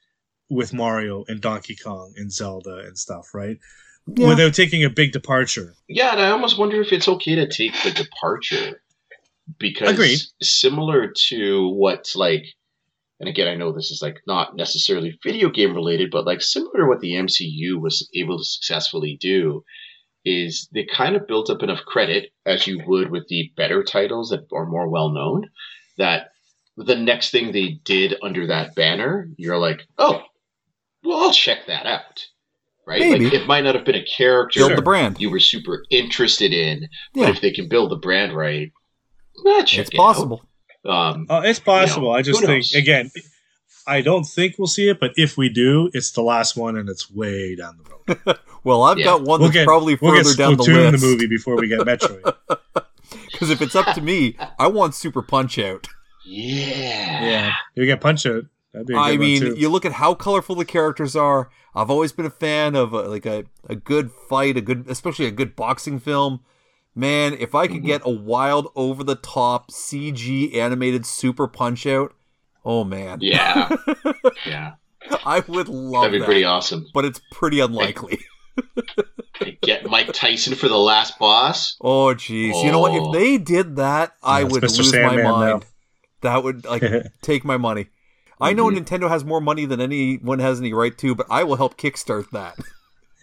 with 0.48 0.72
Mario 0.72 1.26
and 1.28 1.42
Donkey 1.42 1.76
Kong 1.76 2.14
and 2.16 2.32
Zelda 2.32 2.78
and 2.78 2.96
stuff? 2.96 3.34
Right. 3.34 3.58
Yeah. 4.06 4.28
without 4.28 4.54
taking 4.54 4.84
a 4.84 4.90
big 4.90 5.12
departure. 5.12 5.74
Yeah, 5.86 6.12
and 6.12 6.20
I 6.22 6.30
almost 6.30 6.58
wonder 6.58 6.80
if 6.80 6.92
it's 6.92 7.06
okay 7.06 7.34
to 7.34 7.46
take 7.46 7.74
the 7.82 7.90
departure 7.90 8.80
because 9.58 9.90
Agreed. 9.90 10.18
similar 10.42 11.12
to 11.28 11.68
what 11.68 12.06
like 12.14 12.44
and 13.18 13.28
again 13.28 13.48
I 13.48 13.54
know 13.54 13.72
this 13.72 13.90
is 13.90 14.00
like 14.02 14.20
not 14.26 14.56
necessarily 14.56 15.18
video 15.22 15.50
game 15.50 15.74
related, 15.74 16.10
but 16.10 16.26
like 16.26 16.40
similar 16.42 16.78
to 16.80 16.86
what 16.86 17.00
the 17.00 17.12
MCU 17.12 17.80
was 17.80 18.08
able 18.14 18.38
to 18.38 18.44
successfully 18.44 19.16
do 19.20 19.64
is 20.24 20.68
they 20.74 20.84
kind 20.84 21.16
of 21.16 21.26
built 21.26 21.48
up 21.50 21.62
enough 21.62 21.80
credit 21.86 22.30
as 22.44 22.66
you 22.66 22.82
would 22.86 23.10
with 23.10 23.26
the 23.28 23.50
better 23.56 23.82
titles 23.82 24.28
that 24.30 24.46
are 24.52 24.66
more 24.66 24.88
well 24.88 25.08
known 25.10 25.48
that 25.96 26.28
the 26.76 26.96
next 26.96 27.30
thing 27.30 27.52
they 27.52 27.78
did 27.84 28.14
under 28.22 28.46
that 28.46 28.74
banner, 28.74 29.28
you're 29.36 29.58
like, 29.58 29.82
oh, 29.98 30.22
well, 31.04 31.18
I'll 31.24 31.32
check 31.32 31.66
that 31.66 31.84
out. 31.86 32.26
Right? 32.86 33.00
Maybe. 33.00 33.24
Like 33.26 33.34
it 33.34 33.46
might 33.46 33.64
not 33.64 33.74
have 33.74 33.84
been 33.84 33.94
a 33.96 34.04
character 34.04 34.60
Build 34.60 34.76
the 34.78 34.82
brand. 34.82 35.20
you 35.20 35.30
were 35.30 35.40
super 35.40 35.84
interested 35.90 36.52
in, 36.52 36.88
Yeah. 37.14 37.26
but 37.26 37.36
if 37.36 37.40
they 37.42 37.50
can 37.52 37.68
build 37.68 37.90
the 37.90 37.96
brand 37.96 38.32
right, 38.34 38.72
It's 39.44 39.90
possible. 39.90 40.42
Out. 40.86 41.14
Um, 41.16 41.26
Uh, 41.28 41.42
it's 41.44 41.58
possible. 41.60 42.04
You 42.08 42.12
know, 42.12 42.16
I 42.18 42.22
just 42.22 42.40
think 42.40 42.50
knows? 42.50 42.74
again, 42.74 43.10
I 43.86 44.00
don't 44.00 44.24
think 44.24 44.56
we'll 44.58 44.66
see 44.68 44.88
it, 44.88 44.98
but 45.00 45.12
if 45.16 45.36
we 45.36 45.48
do, 45.48 45.90
it's 45.92 46.12
the 46.12 46.22
last 46.22 46.56
one 46.56 46.76
and 46.76 46.88
it's 46.88 47.10
way 47.10 47.54
down 47.56 47.78
the 47.78 47.90
road. 48.24 48.38
Well, 48.62 48.82
I've 48.82 48.98
Yeah. 48.98 49.04
got 49.06 49.22
one 49.22 49.40
We'll 49.40 49.48
that's 49.48 49.54
get 49.54 49.66
probably 49.66 49.96
we'll 50.00 50.12
further 50.14 50.30
get 50.30 50.36
down 50.36 50.56
the 50.58 50.64
Splatoon 50.64 50.90
list. 50.92 51.02
the 51.02 51.06
movie 51.08 51.26
before 51.26 51.56
we 51.56 51.66
get 51.68 51.80
Metroid. 51.80 52.34
Because 53.32 53.48
if 53.50 53.62
it's 53.62 53.74
up 53.74 53.94
to 53.94 54.02
me, 54.02 54.36
I 54.58 54.66
want 54.66 54.94
Super 54.94 55.22
Punch 55.22 55.58
Out. 55.58 55.86
yeah. 56.26 57.24
yeah, 57.24 57.52
you 57.74 57.86
get 57.86 58.00
Punch 58.00 58.26
Out. 58.26 58.44
That'd 58.72 58.86
be 58.86 58.94
a 58.94 58.98
I 58.98 59.16
mean, 59.16 59.56
you 59.56 59.68
look 59.68 59.84
at 59.84 59.92
how 59.92 60.14
colorful 60.14 60.54
the 60.54 60.64
characters 60.66 61.16
are. 61.16 61.50
I've 61.74 61.90
always 61.90 62.12
been 62.12 62.26
a 62.26 62.30
fan 62.30 62.76
of 62.76 62.94
uh 62.94 63.08
like 63.08 63.26
a, 63.26 63.44
a 63.68 63.74
good 63.74 64.10
fight, 64.28 64.56
a 64.56 64.60
good, 64.60 64.84
especially 64.88 65.26
a 65.26 65.30
good 65.30 65.56
boxing 65.56 65.98
film. 65.98 66.40
Man, 66.94 67.34
if 67.38 67.54
I 67.54 67.66
Mm-hmm. 67.66 67.74
could 67.74 67.84
get 67.84 68.02
a 68.04 68.10
wild, 68.10 68.68
over 68.74 69.04
the 69.04 69.14
top 69.16 69.70
CG 69.70 70.54
animated 70.56 71.06
Super 71.06 71.46
Punch 71.46 71.86
Out, 71.86 72.12
oh 72.64 72.84
man, 72.84 73.18
Yeah. 73.20 73.68
yeah. 74.46 74.72
I 75.24 75.40
would 75.46 75.68
love 75.68 76.02
That'd 76.02 76.12
be 76.12 76.18
that. 76.18 76.24
pretty 76.26 76.44
awesome. 76.44 76.86
But 76.92 77.04
it's 77.04 77.20
pretty 77.32 77.60
unlikely. 77.60 78.20
Get 79.62 79.86
Mike 79.86 80.12
Tyson 80.12 80.54
for 80.54 80.68
the 80.68 80.76
last 80.78 81.18
boss. 81.18 81.76
Oh 81.80 82.08
jeez, 82.14 82.62
you 82.62 82.70
know 82.70 82.80
what? 82.80 82.92
Oh. 82.92 83.06
If 83.14 83.18
they 83.18 83.38
did 83.38 83.76
that, 83.76 84.12
I 84.22 84.40
Yeah, 84.40 84.44
it's 84.46 84.52
would 84.52 84.62
Mr. 84.64 84.78
lose 84.78 84.90
Sandman 84.90 85.16
my 85.16 85.22
now. 85.22 85.38
mind. 85.52 85.66
That 86.22 86.44
would 86.44 86.64
like 86.66 86.82
take 87.22 87.44
my 87.44 87.56
money. 87.56 87.86
I 88.40 88.52
know 88.52 88.66
Mm-hmm. 88.66 88.84
Nintendo 88.84 89.08
has 89.08 89.24
more 89.24 89.40
money 89.40 89.64
than 89.64 89.80
anyone 89.80 90.38
has 90.40 90.60
any 90.60 90.72
right 90.72 90.96
to, 90.98 91.14
but 91.14 91.26
I 91.30 91.44
will 91.44 91.56
help 91.56 91.76
kickstart 91.78 92.30
that. 92.32 92.58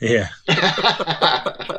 yeah, 0.01 0.29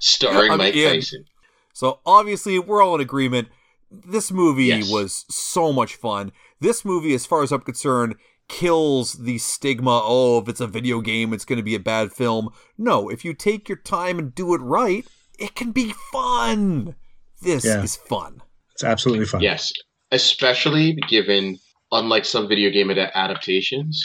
Starring 0.00 0.52
I'm 0.52 0.58
Mike 0.58 0.74
in. 0.76 0.94
Tyson. 0.94 1.24
So 1.72 2.00
obviously, 2.06 2.58
we're 2.58 2.82
all 2.82 2.94
in 2.94 3.00
agreement. 3.00 3.48
This 3.90 4.30
movie 4.32 4.66
Yes. 4.66 4.90
was 4.90 5.24
so 5.28 5.72
much 5.72 5.94
fun. 5.94 6.32
This 6.60 6.84
movie, 6.84 7.14
as 7.14 7.26
far 7.26 7.42
as 7.42 7.52
I'm 7.52 7.60
concerned, 7.60 8.16
kills 8.48 9.14
the 9.14 9.38
stigma. 9.38 10.00
Oh, 10.02 10.38
if 10.38 10.48
it's 10.48 10.60
a 10.60 10.66
video 10.66 11.00
game, 11.00 11.32
it's 11.32 11.44
going 11.44 11.58
to 11.58 11.62
be 11.62 11.74
a 11.74 11.80
bad 11.80 12.12
film. 12.12 12.50
No, 12.78 13.08
if 13.08 13.24
you 13.24 13.34
take 13.34 13.68
your 13.68 13.78
time 13.78 14.18
and 14.18 14.34
do 14.34 14.54
it 14.54 14.58
right, 14.60 15.04
it 15.38 15.54
can 15.54 15.70
be 15.72 15.92
fun. 16.12 16.94
This 17.42 17.64
Yeah. 17.64 17.82
is 17.82 17.96
fun. 17.96 18.42
it's 18.72 18.84
absolutely 18.84 19.26
fun. 19.26 19.40
Yes. 19.40 19.72
Especially 20.12 20.92
given, 21.08 21.58
unlike 21.92 22.24
some 22.24 22.46
video 22.48 22.70
game 22.70 22.90
adaptations, 22.90 24.04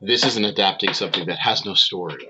this 0.00 0.24
isn't 0.24 0.44
adapting 0.44 0.92
something 0.94 1.26
that 1.26 1.38
has 1.38 1.64
no 1.64 1.74
story. 1.74 2.28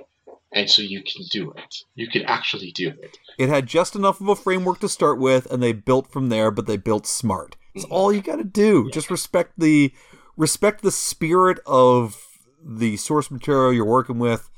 And 0.54 0.68
so 0.68 0.82
you 0.82 1.02
can 1.02 1.24
do 1.30 1.52
it. 1.52 1.74
You 1.94 2.08
can 2.08 2.22
actually 2.24 2.72
do 2.72 2.88
it. 2.88 3.16
It 3.38 3.48
had 3.48 3.66
just 3.66 3.96
enough 3.96 4.20
of 4.20 4.28
a 4.28 4.36
framework 4.36 4.80
to 4.80 4.88
start 4.88 5.18
with, 5.18 5.50
and 5.50 5.62
they 5.62 5.72
built 5.72 6.12
from 6.12 6.28
there. 6.28 6.50
But 6.50 6.66
they 6.66 6.76
built 6.76 7.06
smart. 7.06 7.56
It's 7.74 7.86
all 7.86 8.12
you 8.12 8.20
got 8.20 8.36
to 8.36 8.44
do. 8.44 8.90
Just 8.90 9.10
respect 9.10 9.52
the 9.58 9.92
respect 10.36 10.82
the 10.82 10.90
spirit 10.90 11.58
of 11.66 12.22
the 12.62 12.96
source 12.98 13.30
material 13.30 13.72
you're 13.72 13.84
working 13.86 14.18
with, 14.18 14.50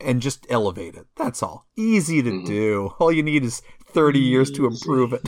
and 0.00 0.20
just 0.20 0.46
elevate 0.50 0.94
it. 0.96 1.06
That's 1.16 1.42
all. 1.42 1.66
Easy 1.76 2.22
to 2.22 2.30
Mhm. 2.30 2.46
do. 2.46 2.94
All 2.98 3.10
you 3.10 3.22
need 3.22 3.42
is 3.42 3.62
30 3.86 4.20
years 4.20 4.50
to 4.52 4.66
improve 4.66 5.12
it. 5.14 5.26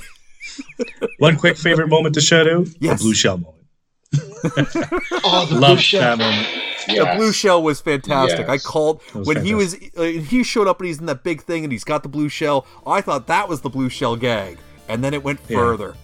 One 1.18 1.36
quick 1.36 1.56
favorite 1.56 1.88
moment 1.88 2.14
to 2.16 2.20
shout 2.20 2.46
out: 2.46 2.66
Yes. 2.78 2.98
the 3.00 3.04
blue 3.04 3.14
shell 3.14 3.38
moment. 3.38 3.64
Oh, 5.24 5.46
the 5.46 5.54
blue 5.54 5.60
Love 5.60 5.80
shell. 5.80 6.16
that 6.16 6.18
moment. 6.18 6.48
The 6.86 7.12
blue 7.16 7.32
shell 7.32 7.62
was 7.62 7.80
fantastic. 7.80 8.48
I 8.48 8.58
called 8.58 9.02
when 9.12 9.44
he 9.44 9.54
was 9.54 9.74
uh, 9.96 10.02
he 10.02 10.42
showed 10.42 10.68
up 10.68 10.80
and 10.80 10.86
he's 10.88 10.98
in 11.00 11.06
that 11.06 11.22
big 11.24 11.42
thing 11.42 11.64
and 11.64 11.72
he's 11.72 11.84
got 11.84 12.02
the 12.02 12.08
blue 12.08 12.28
shell. 12.28 12.66
I 12.86 13.00
thought 13.00 13.26
that 13.28 13.48
was 13.48 13.60
the 13.62 13.70
blue 13.70 13.88
shell 13.88 14.16
gag, 14.16 14.58
and 14.88 15.02
then 15.02 15.14
it 15.14 15.22
went 15.22 15.40
Yeah. 15.48 15.58
further. 15.58 15.94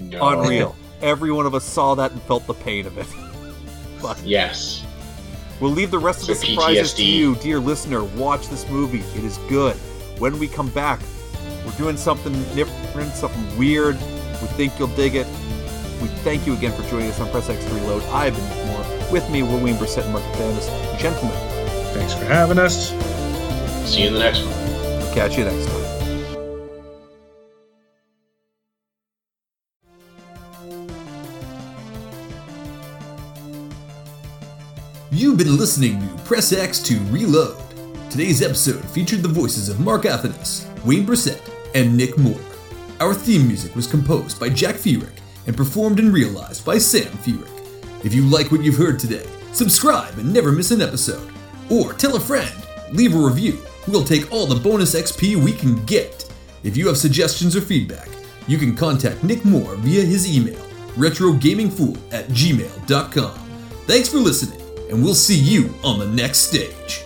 No. 0.00 0.28
Unreal. 0.40 0.76
Every 1.02 1.32
one 1.32 1.46
of 1.46 1.54
us 1.54 1.64
saw 1.64 1.94
that 1.94 2.12
and 2.12 2.20
felt 2.22 2.46
the 2.46 2.54
pain 2.54 2.86
of 2.86 2.96
it. 2.98 3.06
Yes. 4.24 4.82
We'll 5.60 5.72
leave 5.72 5.90
the 5.90 5.98
rest 5.98 6.22
of 6.22 6.28
the 6.28 6.34
surprises 6.34 6.94
to 6.94 7.04
you, 7.04 7.34
dear 7.36 7.58
listener. 7.58 8.02
Watch 8.02 8.48
this 8.48 8.66
movie. 8.70 9.00
It 9.14 9.24
is 9.24 9.36
good. 9.48 9.76
When 10.18 10.38
we 10.38 10.48
come 10.48 10.70
back, 10.70 11.00
we're 11.66 11.72
doing 11.72 11.98
something 11.98 12.32
different, 12.54 13.12
something 13.12 13.58
weird. 13.58 13.96
We 14.40 14.46
think 14.56 14.78
you'll 14.78 14.88
dig 14.88 15.16
it. 15.16 15.26
We 16.00 16.08
thank 16.24 16.46
you 16.46 16.54
again 16.54 16.72
for 16.72 16.88
joining 16.88 17.10
us 17.10 17.20
on 17.20 17.30
Press 17.30 17.50
X 17.50 17.62
Reload. 17.72 18.02
I've 18.04 18.34
been 18.34 18.48
Nick 18.48 18.58
Mohr. 18.68 18.99
With 19.10 19.28
me 19.30 19.42
were 19.42 19.56
Wayne 19.58 19.76
Bressette 19.76 20.04
and 20.04 20.12
Marc 20.12 20.24
Candace. 20.34 20.68
Gentlemen, 21.00 21.36
Thanks 21.92 22.14
for 22.14 22.24
having 22.24 22.58
us. 22.58 22.90
See 23.90 24.02
you 24.02 24.08
in 24.08 24.14
the 24.14 24.20
next 24.20 24.44
one. 24.44 24.54
we'll 24.98 25.12
catch 25.14 25.36
you 25.36 25.44
next 25.44 25.66
time. 25.66 25.80
You've 35.10 35.38
been 35.38 35.56
listening 35.56 36.00
to 36.00 36.22
Press 36.24 36.52
X 36.52 36.78
to 36.84 36.98
Reload. 37.10 37.56
Today's 38.10 38.42
episode 38.42 38.84
featured 38.90 39.22
the 39.22 39.28
voices 39.28 39.68
of 39.68 39.80
Marc 39.80 40.02
Athanas, 40.02 40.66
Wayne 40.84 41.04
Bressette, 41.04 41.50
and 41.74 41.96
Nick 41.96 42.14
Mohr. 42.14 42.40
Our 43.00 43.14
theme 43.14 43.48
music 43.48 43.74
was 43.74 43.86
composed 43.88 44.38
by 44.38 44.48
Jack 44.50 44.76
Feerick 44.76 45.18
and 45.46 45.56
performed 45.56 45.98
and 45.98 46.12
realized 46.12 46.64
by 46.64 46.78
Sam 46.78 47.10
Feerick. 47.18 47.59
If 48.02 48.14
you 48.14 48.24
like 48.24 48.50
what 48.50 48.62
you've 48.62 48.76
heard 48.76 48.98
today, 48.98 49.26
subscribe 49.52 50.16
and 50.18 50.32
never 50.32 50.52
miss 50.52 50.70
an 50.70 50.80
episode. 50.80 51.30
Or 51.70 51.92
tell 51.92 52.16
a 52.16 52.20
friend, 52.20 52.50
leave 52.92 53.14
a 53.14 53.18
review. 53.18 53.58
We'll 53.86 54.04
take 54.04 54.32
all 54.32 54.46
the 54.46 54.58
bonus 54.58 54.94
XP 54.94 55.36
we 55.36 55.52
can 55.52 55.84
get. 55.84 56.30
If 56.62 56.76
you 56.76 56.88
have 56.88 56.96
suggestions 56.96 57.54
or 57.56 57.60
feedback, 57.60 58.08
you 58.46 58.56
can 58.58 58.74
contact 58.74 59.22
Nick 59.22 59.40
Mohr 59.40 59.76
via 59.76 60.04
his 60.04 60.34
email, 60.34 60.60
retrogamingfool 60.96 61.98
at 62.12 62.26
gmail.com. 62.28 63.34
Thanks 63.86 64.08
for 64.08 64.18
listening, 64.18 64.60
and 64.90 65.04
we'll 65.04 65.14
see 65.14 65.38
you 65.38 65.74
on 65.84 65.98
the 65.98 66.06
next 66.06 66.38
stage. 66.38 67.04